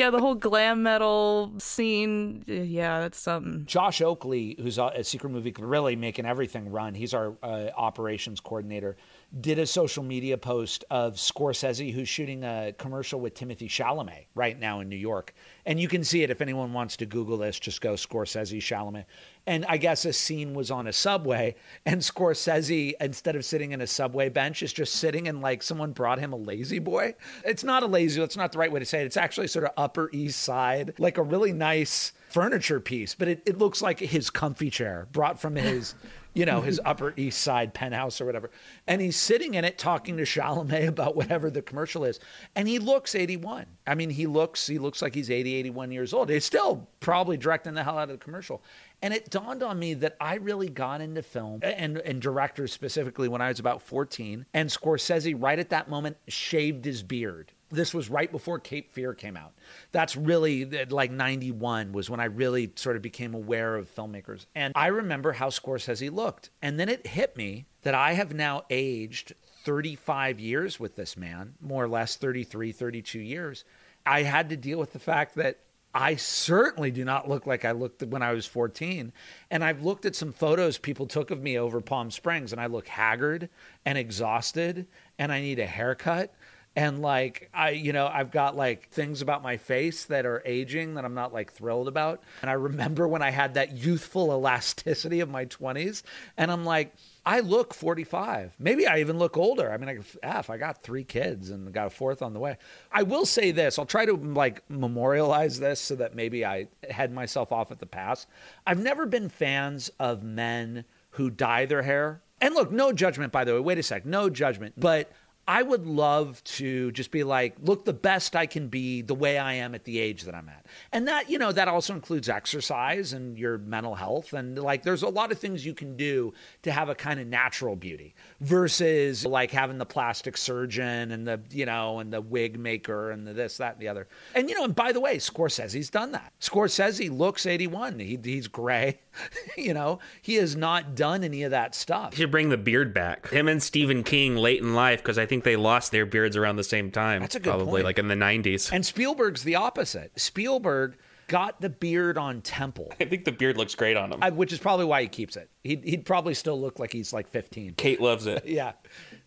Yeah, 0.00 0.08
the 0.08 0.18
whole 0.18 0.34
glam 0.34 0.82
metal 0.82 1.52
scene. 1.58 2.42
Yeah, 2.46 3.00
that's 3.00 3.18
something. 3.18 3.66
Josh 3.66 4.00
Oakley, 4.00 4.56
who's 4.58 4.78
a 4.78 5.04
Secret 5.04 5.28
Movie 5.28 5.52
really 5.58 5.94
making 5.94 6.24
everything 6.24 6.72
run, 6.72 6.94
he's 6.94 7.12
our 7.12 7.34
uh, 7.42 7.68
operations 7.76 8.40
coordinator, 8.40 8.96
did 9.40 9.60
a 9.60 9.66
social 9.66 10.02
media 10.02 10.36
post 10.36 10.84
of 10.90 11.14
Scorsese, 11.14 11.92
who's 11.92 12.08
shooting 12.08 12.42
a 12.42 12.74
commercial 12.78 13.20
with 13.20 13.34
Timothée 13.34 13.68
Chalamet 13.68 14.26
right 14.34 14.58
now 14.58 14.80
in 14.80 14.88
New 14.88 14.96
York. 14.96 15.34
And 15.66 15.78
you 15.78 15.86
can 15.86 16.02
see 16.02 16.24
it 16.24 16.30
if 16.30 16.40
anyone 16.40 16.72
wants 16.72 16.96
to 16.96 17.06
Google 17.06 17.38
this, 17.38 17.60
just 17.60 17.80
go 17.80 17.94
Scorsese 17.94 18.58
Chalamet. 18.58 19.04
And 19.46 19.64
I 19.68 19.76
guess 19.76 20.04
a 20.04 20.12
scene 20.12 20.52
was 20.52 20.70
on 20.70 20.88
a 20.88 20.92
subway, 20.92 21.54
and 21.86 22.00
Scorsese, 22.00 22.94
instead 23.00 23.36
of 23.36 23.44
sitting 23.44 23.72
in 23.72 23.80
a 23.80 23.86
subway 23.86 24.28
bench, 24.28 24.62
is 24.62 24.72
just 24.72 24.96
sitting 24.96 25.26
in 25.26 25.40
like 25.40 25.62
someone 25.62 25.92
brought 25.92 26.18
him 26.18 26.32
a 26.32 26.36
lazy 26.36 26.80
boy. 26.80 27.14
It's 27.44 27.64
not 27.64 27.82
a 27.82 27.86
lazy, 27.86 28.20
that's 28.20 28.36
not 28.36 28.50
the 28.50 28.58
right 28.58 28.70
way 28.70 28.80
to 28.80 28.86
say 28.86 29.00
it. 29.00 29.06
It's 29.06 29.16
actually 29.16 29.46
sort 29.46 29.64
of 29.64 29.70
Upper 29.76 30.10
East 30.12 30.42
Side, 30.42 30.94
like 30.98 31.18
a 31.18 31.22
really 31.22 31.52
nice 31.52 32.12
furniture 32.28 32.80
piece, 32.80 33.14
but 33.14 33.28
it, 33.28 33.42
it 33.46 33.58
looks 33.58 33.80
like 33.80 33.98
his 33.98 34.28
comfy 34.30 34.70
chair 34.70 35.08
brought 35.12 35.40
from 35.40 35.56
his, 35.56 35.94
you 36.34 36.46
know, 36.46 36.60
his 36.60 36.80
Upper 36.84 37.12
East 37.16 37.40
Side 37.40 37.74
penthouse 37.74 38.20
or 38.20 38.26
whatever. 38.26 38.50
And 38.86 39.00
he's 39.00 39.16
sitting 39.16 39.54
in 39.54 39.64
it 39.64 39.78
talking 39.78 40.16
to 40.16 40.22
Chalamet 40.22 40.88
about 40.88 41.16
whatever 41.16 41.50
the 41.50 41.62
commercial 41.62 42.04
is. 42.04 42.20
And 42.54 42.68
he 42.68 42.78
looks 42.78 43.14
81. 43.14 43.66
I 43.86 43.94
mean, 43.94 44.10
he 44.10 44.26
looks 44.26 44.66
he 44.66 44.78
looks 44.78 45.02
like 45.02 45.14
he's 45.14 45.30
80, 45.30 45.54
81 45.54 45.92
years 45.92 46.14
old. 46.14 46.30
He's 46.30 46.44
still 46.44 46.88
probably 47.00 47.36
directing 47.36 47.74
the 47.74 47.82
hell 47.82 47.98
out 47.98 48.10
of 48.10 48.18
the 48.18 48.24
commercial. 48.24 48.62
And 49.02 49.14
it 49.14 49.30
dawned 49.30 49.62
on 49.62 49.78
me 49.78 49.94
that 49.94 50.16
I 50.20 50.36
really 50.36 50.68
got 50.68 51.00
into 51.00 51.22
film 51.22 51.60
and, 51.62 51.98
and 51.98 52.20
directors 52.20 52.72
specifically 52.72 53.28
when 53.28 53.40
I 53.40 53.48
was 53.48 53.58
about 53.58 53.82
14. 53.82 54.44
And 54.54 54.68
Scorsese, 54.68 55.34
right 55.40 55.58
at 55.58 55.70
that 55.70 55.88
moment, 55.88 56.16
shaved 56.28 56.84
his 56.84 57.02
beard. 57.02 57.52
This 57.70 57.94
was 57.94 58.10
right 58.10 58.30
before 58.30 58.58
Cape 58.58 58.92
Fear 58.92 59.14
came 59.14 59.36
out. 59.36 59.52
That's 59.92 60.16
really 60.16 60.64
like 60.64 61.10
91 61.10 61.92
was 61.92 62.10
when 62.10 62.20
I 62.20 62.24
really 62.24 62.72
sort 62.76 62.96
of 62.96 63.02
became 63.02 63.34
aware 63.34 63.76
of 63.76 63.94
filmmakers. 63.94 64.46
And 64.54 64.72
I 64.76 64.88
remember 64.88 65.32
how 65.32 65.48
Scorsese 65.48 66.12
looked. 66.12 66.50
And 66.62 66.80
then 66.80 66.88
it 66.88 67.06
hit 67.06 67.36
me 67.36 67.66
that 67.82 67.94
I 67.94 68.12
have 68.12 68.34
now 68.34 68.64
aged 68.70 69.34
35 69.64 70.40
years 70.40 70.80
with 70.80 70.96
this 70.96 71.16
man, 71.16 71.54
more 71.60 71.84
or 71.84 71.88
less 71.88 72.16
33, 72.16 72.72
32 72.72 73.20
years. 73.20 73.64
I 74.04 74.22
had 74.22 74.48
to 74.48 74.56
deal 74.56 74.78
with 74.78 74.92
the 74.92 74.98
fact 74.98 75.36
that 75.36 75.60
I 75.92 76.16
certainly 76.16 76.92
do 76.92 77.04
not 77.04 77.28
look 77.28 77.46
like 77.46 77.64
I 77.64 77.72
looked 77.72 78.02
when 78.04 78.22
I 78.22 78.32
was 78.32 78.46
14. 78.46 79.12
And 79.50 79.64
I've 79.64 79.82
looked 79.82 80.06
at 80.06 80.14
some 80.14 80.32
photos 80.32 80.78
people 80.78 81.06
took 81.06 81.30
of 81.30 81.42
me 81.42 81.58
over 81.58 81.80
Palm 81.80 82.10
Springs, 82.10 82.52
and 82.52 82.60
I 82.60 82.66
look 82.66 82.86
haggard 82.86 83.48
and 83.84 83.98
exhausted, 83.98 84.86
and 85.18 85.32
I 85.32 85.40
need 85.40 85.58
a 85.58 85.66
haircut. 85.66 86.32
And 86.76 87.02
like, 87.02 87.50
I, 87.52 87.70
you 87.70 87.92
know, 87.92 88.06
I've 88.06 88.30
got 88.30 88.56
like 88.56 88.90
things 88.90 89.22
about 89.22 89.42
my 89.42 89.56
face 89.56 90.04
that 90.04 90.24
are 90.24 90.40
aging 90.46 90.94
that 90.94 91.04
I'm 91.04 91.14
not 91.14 91.32
like 91.32 91.52
thrilled 91.52 91.88
about. 91.88 92.22
And 92.42 92.50
I 92.50 92.54
remember 92.54 93.08
when 93.08 93.22
I 93.22 93.30
had 93.30 93.54
that 93.54 93.76
youthful 93.76 94.30
elasticity 94.30 95.20
of 95.20 95.28
my 95.28 95.46
20s, 95.46 96.02
and 96.36 96.50
I'm 96.50 96.64
like, 96.64 96.94
I 97.26 97.40
look 97.40 97.74
45. 97.74 98.54
Maybe 98.58 98.86
I 98.86 99.00
even 99.00 99.18
look 99.18 99.36
older. 99.36 99.70
I 99.70 99.76
mean, 99.76 99.88
I, 100.22 100.38
if 100.38 100.48
I 100.48 100.56
got 100.56 100.82
three 100.82 101.04
kids 101.04 101.50
and 101.50 101.72
got 101.72 101.88
a 101.88 101.90
fourth 101.90 102.22
on 102.22 102.32
the 102.32 102.40
way. 102.40 102.56
I 102.90 103.02
will 103.02 103.26
say 103.26 103.50
this. 103.50 103.78
I'll 103.78 103.84
try 103.84 104.06
to 104.06 104.14
like 104.14 104.62
memorialize 104.70 105.58
this 105.58 105.80
so 105.80 105.96
that 105.96 106.14
maybe 106.14 106.46
I 106.46 106.68
head 106.88 107.12
myself 107.12 107.52
off 107.52 107.72
at 107.72 107.78
the 107.78 107.86
pass. 107.86 108.26
I've 108.66 108.80
never 108.80 109.06
been 109.06 109.28
fans 109.28 109.90
of 109.98 110.22
men 110.22 110.84
who 111.10 111.30
dye 111.30 111.66
their 111.66 111.82
hair. 111.82 112.22
And 112.40 112.54
look, 112.54 112.72
no 112.72 112.92
judgment, 112.92 113.32
by 113.32 113.44
the 113.44 113.54
way. 113.54 113.60
Wait 113.60 113.78
a 113.78 113.82
sec. 113.82 114.06
No 114.06 114.30
judgment. 114.30 114.74
But 114.78 115.10
I 115.48 115.62
would 115.62 115.86
love 115.86 116.42
to 116.44 116.92
just 116.92 117.10
be 117.10 117.24
like, 117.24 117.56
look 117.60 117.84
the 117.84 117.92
best 117.92 118.36
I 118.36 118.46
can 118.46 118.68
be 118.68 119.02
the 119.02 119.14
way 119.14 119.36
I 119.36 119.54
am 119.54 119.74
at 119.74 119.84
the 119.84 119.98
age 119.98 120.22
that 120.22 120.34
I'm 120.34 120.48
at. 120.48 120.66
And 120.92 121.08
that, 121.08 121.28
you 121.28 121.38
know, 121.38 121.50
that 121.50 121.66
also 121.66 121.92
includes 121.92 122.28
exercise 122.28 123.12
and 123.12 123.36
your 123.36 123.58
mental 123.58 123.94
health. 123.94 124.32
And 124.32 124.58
like, 124.58 124.84
there's 124.84 125.02
a 125.02 125.08
lot 125.08 125.32
of 125.32 125.38
things 125.38 125.66
you 125.66 125.74
can 125.74 125.96
do 125.96 126.32
to 126.62 126.70
have 126.70 126.88
a 126.88 126.94
kind 126.94 127.18
of 127.18 127.26
natural 127.26 127.74
beauty 127.74 128.14
versus 128.40 129.26
like 129.26 129.50
having 129.50 129.78
the 129.78 129.86
plastic 129.86 130.36
surgeon 130.36 131.10
and 131.10 131.26
the, 131.26 131.40
you 131.50 131.66
know, 131.66 131.98
and 131.98 132.12
the 132.12 132.20
wig 132.20 132.58
maker 132.58 133.10
and 133.10 133.26
the 133.26 133.32
this, 133.32 133.56
that, 133.56 133.72
and 133.72 133.82
the 133.82 133.88
other. 133.88 134.06
And, 134.34 134.48
you 134.48 134.54
know, 134.54 134.64
and 134.64 134.74
by 134.74 134.92
the 134.92 135.00
way, 135.00 135.16
Scorsese's 135.16 135.90
done 135.90 136.12
that. 136.12 136.32
Scorsese 136.40 137.10
looks 137.10 137.46
81. 137.46 137.98
He, 137.98 138.18
he's 138.22 138.46
gray. 138.46 139.00
you 139.56 139.74
know, 139.74 139.98
he 140.22 140.36
has 140.36 140.56
not 140.56 140.94
done 140.94 141.24
any 141.24 141.42
of 141.42 141.50
that 141.50 141.74
stuff. 141.74 142.12
He 142.12 142.22
should 142.22 142.30
bring 142.30 142.50
the 142.50 142.56
beard 142.56 142.94
back. 142.94 143.28
Him 143.30 143.48
and 143.48 143.62
Stephen 143.62 144.02
King 144.02 144.36
late 144.36 144.60
in 144.60 144.74
life, 144.74 145.00
because 145.02 145.18
I 145.18 145.26
think 145.30 145.44
they 145.44 145.56
lost 145.56 145.92
their 145.92 146.04
beards 146.04 146.36
around 146.36 146.56
the 146.56 146.64
same 146.64 146.90
time. 146.90 147.22
That's 147.22 147.36
a 147.36 147.40
good 147.40 147.48
Probably 147.50 147.66
point. 147.82 147.84
like 147.84 147.98
in 148.00 148.08
the 148.08 148.14
90s. 148.16 148.70
And 148.72 148.84
Spielberg's 148.84 149.44
the 149.44 149.54
opposite. 149.54 150.10
Spielberg 150.20 150.96
got 151.28 151.60
the 151.60 151.70
beard 151.70 152.18
on 152.18 152.42
Temple, 152.42 152.92
I 153.00 153.04
think 153.04 153.24
the 153.24 153.30
beard 153.30 153.56
looks 153.56 153.76
great 153.76 153.96
on 153.96 154.12
him. 154.12 154.18
I- 154.20 154.30
which 154.30 154.52
is 154.52 154.58
probably 154.58 154.84
why 154.86 155.02
he 155.02 155.08
keeps 155.08 155.36
it. 155.36 155.48
He'd, 155.62 155.84
he'd 155.84 156.04
probably 156.04 156.34
still 156.34 156.60
look 156.60 156.80
like 156.80 156.92
he's 156.92 157.12
like 157.12 157.28
15. 157.28 157.74
Kate 157.76 158.00
loves 158.00 158.26
it. 158.26 158.44
Yeah. 158.46 158.72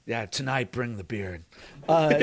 Yeah, 0.06 0.26
tonight 0.26 0.74
bring 0.74 0.98
the 0.98 1.04
beard. 1.06 1.46
Uh, 1.88 2.14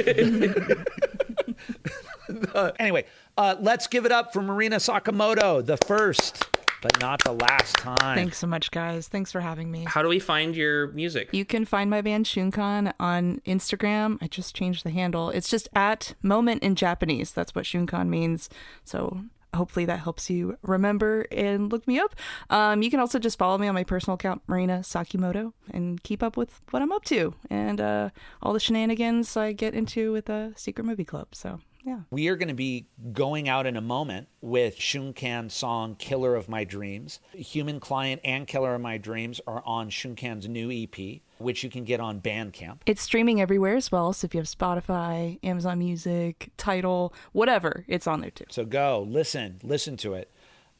uh, 2.55 2.71
anyway, 2.79 3.05
uh, 3.37 3.57
let's 3.61 3.87
give 3.87 4.07
it 4.07 4.13
up 4.13 4.33
for 4.33 4.41
Marina 4.43 4.77
Sakimoto, 4.77 5.65
the 5.65 5.77
first, 5.87 6.45
but 6.83 7.01
not 7.01 7.23
the 7.25 7.33
last 7.33 7.77
time. 7.77 8.17
Thanks 8.17 8.39
so 8.39 8.47
much, 8.47 8.71
guys. 8.71 9.09
Thanks 9.09 9.33
for 9.33 9.41
having 9.41 9.71
me. 9.71 9.85
How 9.87 10.03
do 10.03 10.09
we 10.09 10.19
find 10.19 10.57
your 10.57 10.89
music? 10.89 11.31
You 11.33 11.45
can 11.45 11.65
find 11.65 11.91
my 11.91 12.01
band 12.01 12.27
Shunkan 12.27 12.93
on 12.99 13.41
Instagram. 13.47 14.19
I 14.21 14.29
just 14.29 14.55
changed 14.55 14.85
the 14.85 14.91
handle. 14.91 15.31
It's 15.31 15.49
just 15.49 15.69
at 15.75 16.15
moment 16.23 16.63
in 16.63 16.75
Japanese. 16.75 17.33
That's 17.33 17.55
what 17.55 17.65
Shunkan 17.65 18.09
means. 18.09 18.49
So 18.85 19.23
hopefully 19.55 19.85
that 19.85 20.01
helps 20.01 20.31
you 20.31 20.57
remember 20.63 21.27
and 21.33 21.73
look 21.73 21.87
me 21.87 21.99
up. 21.99 22.15
Um, 22.51 22.83
you 22.83 22.91
can 22.91 23.01
also 23.01 23.19
just 23.19 23.39
follow 23.39 23.59
me 23.59 23.67
on 23.67 23.75
my 23.75 23.85
personal 23.85 24.15
account, 24.15 24.43
Marina 24.47 24.79
Sakimoto, 24.81 25.53
and 25.73 26.03
keep 26.03 26.23
up 26.23 26.37
with 26.37 26.61
what 26.71 26.83
I'm 26.83 26.93
up 26.93 27.05
to 27.07 27.35
and 27.49 27.81
uh, 27.81 28.11
all 28.43 28.53
the 28.53 28.61
shenanigans 28.61 29.37
I 29.37 29.53
get 29.53 29.75
into 29.75 30.13
with 30.13 30.29
a 30.29 30.53
secret 30.57 30.85
movie 30.85 31.05
club. 31.05 31.29
So 31.35 31.61
yeah. 31.85 32.01
We 32.11 32.29
are 32.29 32.37
going 32.37 32.49
to 32.49 32.55
be 32.55 32.87
going 33.13 33.49
out 33.49 33.67
in 33.67 33.77
a 33.77 33.81
moment 33.81 34.29
with 34.41 34.77
Shunkan's 34.79 35.55
song 35.55 35.95
Killer 35.97 36.35
of 36.35 36.49
My 36.49 36.65
Dreams. 36.65 37.21
Human 37.33 37.81
Client 37.81 38.21
and 38.25 38.47
Killer 38.47 38.75
of 38.75 38.81
My 38.81 38.99
Dreams 38.99 39.41
are 39.47 39.63
on 39.65 39.91
Shunkan's 39.91 40.49
new 40.49 40.71
EP, 40.71 41.21
which 41.39 41.63
you 41.65 41.71
can 41.71 41.85
get 41.85 42.01
on 42.01 42.21
Bandcamp. 42.21 42.79
It's 42.87 43.03
streaming 43.03 43.41
everywhere 43.41 43.77
as 43.77 43.91
well. 43.91 44.13
So 44.13 44.27
if 44.27 44.35
you 44.35 44.41
have 44.41 44.47
Spotify, 44.47 45.39
Amazon 45.43 45.79
Music, 45.79 46.51
Tidal, 46.57 47.15
whatever, 47.33 47.85
it's 47.89 48.07
on 48.07 48.21
there 48.21 48.31
too. 48.31 48.45
So 48.51 48.65
go, 48.65 49.07
listen, 49.09 49.61
listen 49.63 49.97
to 49.99 50.15
it. 50.15 50.31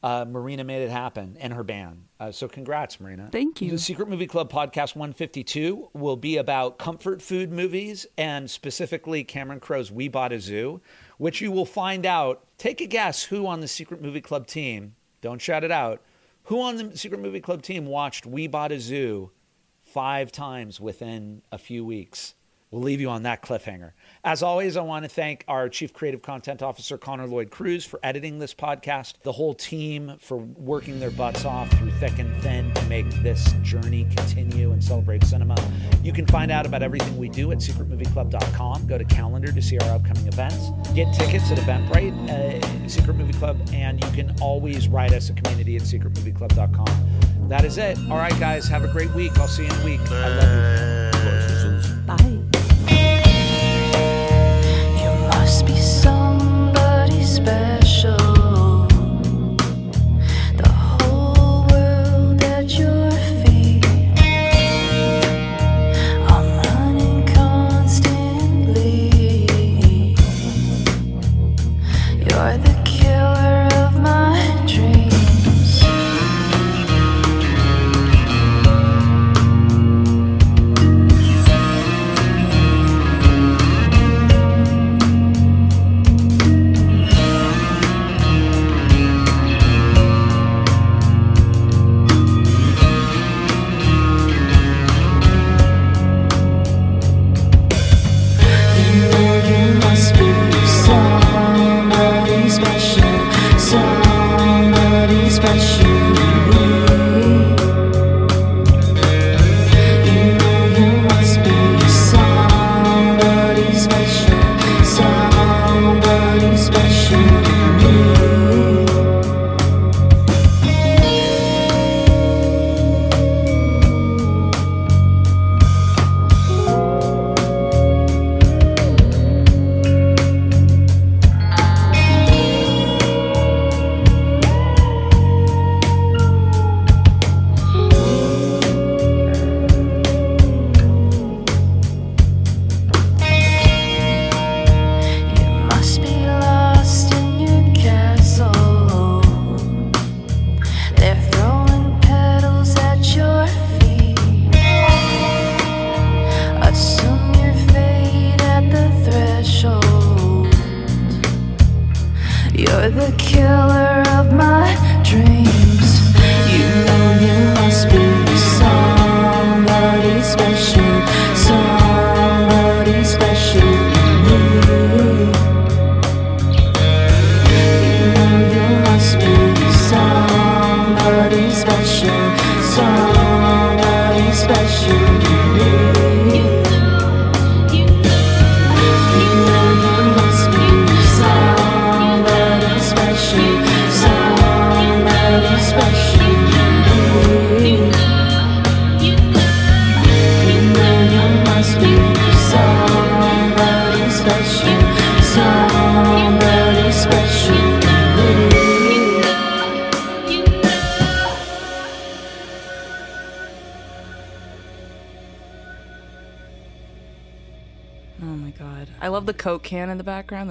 Uh, 0.03 0.25
Marina 0.27 0.63
made 0.63 0.81
it 0.81 0.89
happen 0.89 1.37
and 1.39 1.53
her 1.53 1.63
band. 1.63 2.05
Uh, 2.19 2.31
so 2.31 2.47
congrats, 2.47 2.99
Marina. 2.99 3.29
Thank 3.31 3.61
you. 3.61 3.69
The 3.69 3.77
Secret 3.77 4.09
Movie 4.09 4.25
Club 4.25 4.51
podcast 4.51 4.95
152 4.95 5.89
will 5.93 6.15
be 6.15 6.37
about 6.37 6.79
comfort 6.79 7.21
food 7.21 7.51
movies 7.51 8.07
and 8.17 8.49
specifically 8.49 9.23
Cameron 9.23 9.59
Crowe's 9.59 9.91
We 9.91 10.07
Bought 10.07 10.33
a 10.33 10.39
Zoo, 10.39 10.81
which 11.17 11.39
you 11.39 11.51
will 11.51 11.67
find 11.67 12.05
out. 12.07 12.43
Take 12.57 12.81
a 12.81 12.87
guess 12.87 13.23
who 13.23 13.45
on 13.45 13.61
the 13.61 13.67
Secret 13.67 14.01
Movie 14.01 14.21
Club 14.21 14.47
team, 14.47 14.95
don't 15.21 15.41
shout 15.41 15.63
it 15.63 15.71
out, 15.71 16.01
who 16.45 16.59
on 16.61 16.77
the 16.77 16.97
Secret 16.97 17.21
Movie 17.21 17.39
Club 17.39 17.61
team 17.61 17.85
watched 17.85 18.25
We 18.25 18.47
Bought 18.47 18.71
a 18.71 18.79
Zoo 18.79 19.29
five 19.83 20.31
times 20.31 20.79
within 20.79 21.43
a 21.51 21.59
few 21.59 21.85
weeks. 21.85 22.33
We'll 22.71 22.81
leave 22.81 23.01
you 23.01 23.09
on 23.09 23.23
that 23.23 23.41
cliffhanger. 23.41 23.91
As 24.23 24.41
always, 24.41 24.77
I 24.77 24.81
want 24.81 25.03
to 25.03 25.09
thank 25.09 25.43
our 25.49 25.67
Chief 25.67 25.91
Creative 25.91 26.21
Content 26.21 26.61
Officer, 26.61 26.97
Connor 26.97 27.27
Lloyd 27.27 27.51
Crews, 27.51 27.85
for 27.85 27.99
editing 28.01 28.39
this 28.39 28.53
podcast, 28.53 29.15
the 29.23 29.33
whole 29.33 29.53
team 29.53 30.15
for 30.19 30.37
working 30.37 30.97
their 31.01 31.11
butts 31.11 31.43
off 31.43 31.69
through 31.71 31.91
thick 31.91 32.17
and 32.17 32.33
thin 32.41 32.73
to 32.75 32.85
make 32.85 33.09
this 33.23 33.51
journey 33.61 34.07
continue 34.15 34.71
and 34.71 34.81
celebrate 34.81 35.25
cinema. 35.25 35.57
You 36.01 36.13
can 36.13 36.25
find 36.27 36.49
out 36.49 36.65
about 36.65 36.81
everything 36.81 37.17
we 37.17 37.27
do 37.27 37.51
at 37.51 37.57
secretmovieclub.com. 37.57 38.87
Go 38.87 38.97
to 38.97 39.05
calendar 39.05 39.51
to 39.51 39.61
see 39.61 39.77
our 39.79 39.95
upcoming 39.95 40.27
events. 40.27 40.69
Get 40.95 41.13
tickets 41.13 41.51
at 41.51 41.57
Eventbrite, 41.57 42.29
uh, 42.29 42.87
Secret 42.87 43.15
Movie 43.17 43.33
Club, 43.33 43.59
and 43.73 44.01
you 44.01 44.11
can 44.11 44.33
always 44.39 44.87
write 44.87 45.11
us 45.11 45.29
a 45.29 45.33
community 45.33 45.75
at 45.75 45.81
secretmovieclub.com. 45.81 47.49
That 47.49 47.65
is 47.65 47.77
it. 47.77 47.97
All 48.09 48.15
right, 48.17 48.39
guys, 48.39 48.69
have 48.69 48.85
a 48.85 48.87
great 48.87 49.13
week. 49.13 49.37
I'll 49.37 49.49
see 49.49 49.63
you 49.63 49.69
in 49.69 49.81
a 49.81 49.83
week. 49.83 49.99
I 50.09 50.29
love 50.29 51.10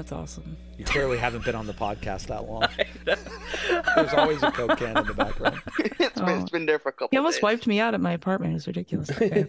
That's 0.00 0.12
awesome. 0.12 0.56
You 0.78 0.86
clearly 0.86 1.18
haven't 1.18 1.44
been 1.44 1.54
on 1.54 1.66
the 1.66 1.74
podcast 1.74 2.28
that 2.28 2.48
long. 2.48 2.64
There's 3.04 4.14
always 4.14 4.42
a 4.42 4.50
Coke 4.50 4.78
can 4.78 4.96
in 4.96 5.06
the 5.06 5.12
background. 5.12 5.60
it's, 5.78 6.18
been, 6.18 6.40
it's 6.40 6.50
been 6.50 6.64
there 6.64 6.78
for 6.78 6.88
a 6.88 6.92
couple 6.92 7.08
He 7.10 7.18
almost 7.18 7.36
days. 7.36 7.42
wiped 7.42 7.66
me 7.66 7.80
out 7.80 7.92
at 7.92 8.00
my 8.00 8.12
apartment. 8.12 8.52
It 8.52 8.54
was 8.54 8.66
ridiculous. 8.66 9.10
Okay. 9.10 9.44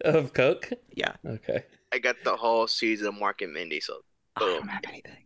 of 0.06 0.32
Coke. 0.32 0.70
yeah. 0.94 1.12
Okay. 1.26 1.64
I 1.92 1.98
got 1.98 2.16
the 2.24 2.34
whole 2.34 2.66
season 2.66 3.08
of 3.08 3.14
Mork 3.16 3.42
and 3.42 3.52
Mindy, 3.52 3.80
so 3.80 3.98
oh, 4.40 4.46
I 4.46 4.58
don't 4.58 4.68
have 4.68 4.84
anything. 4.88 5.24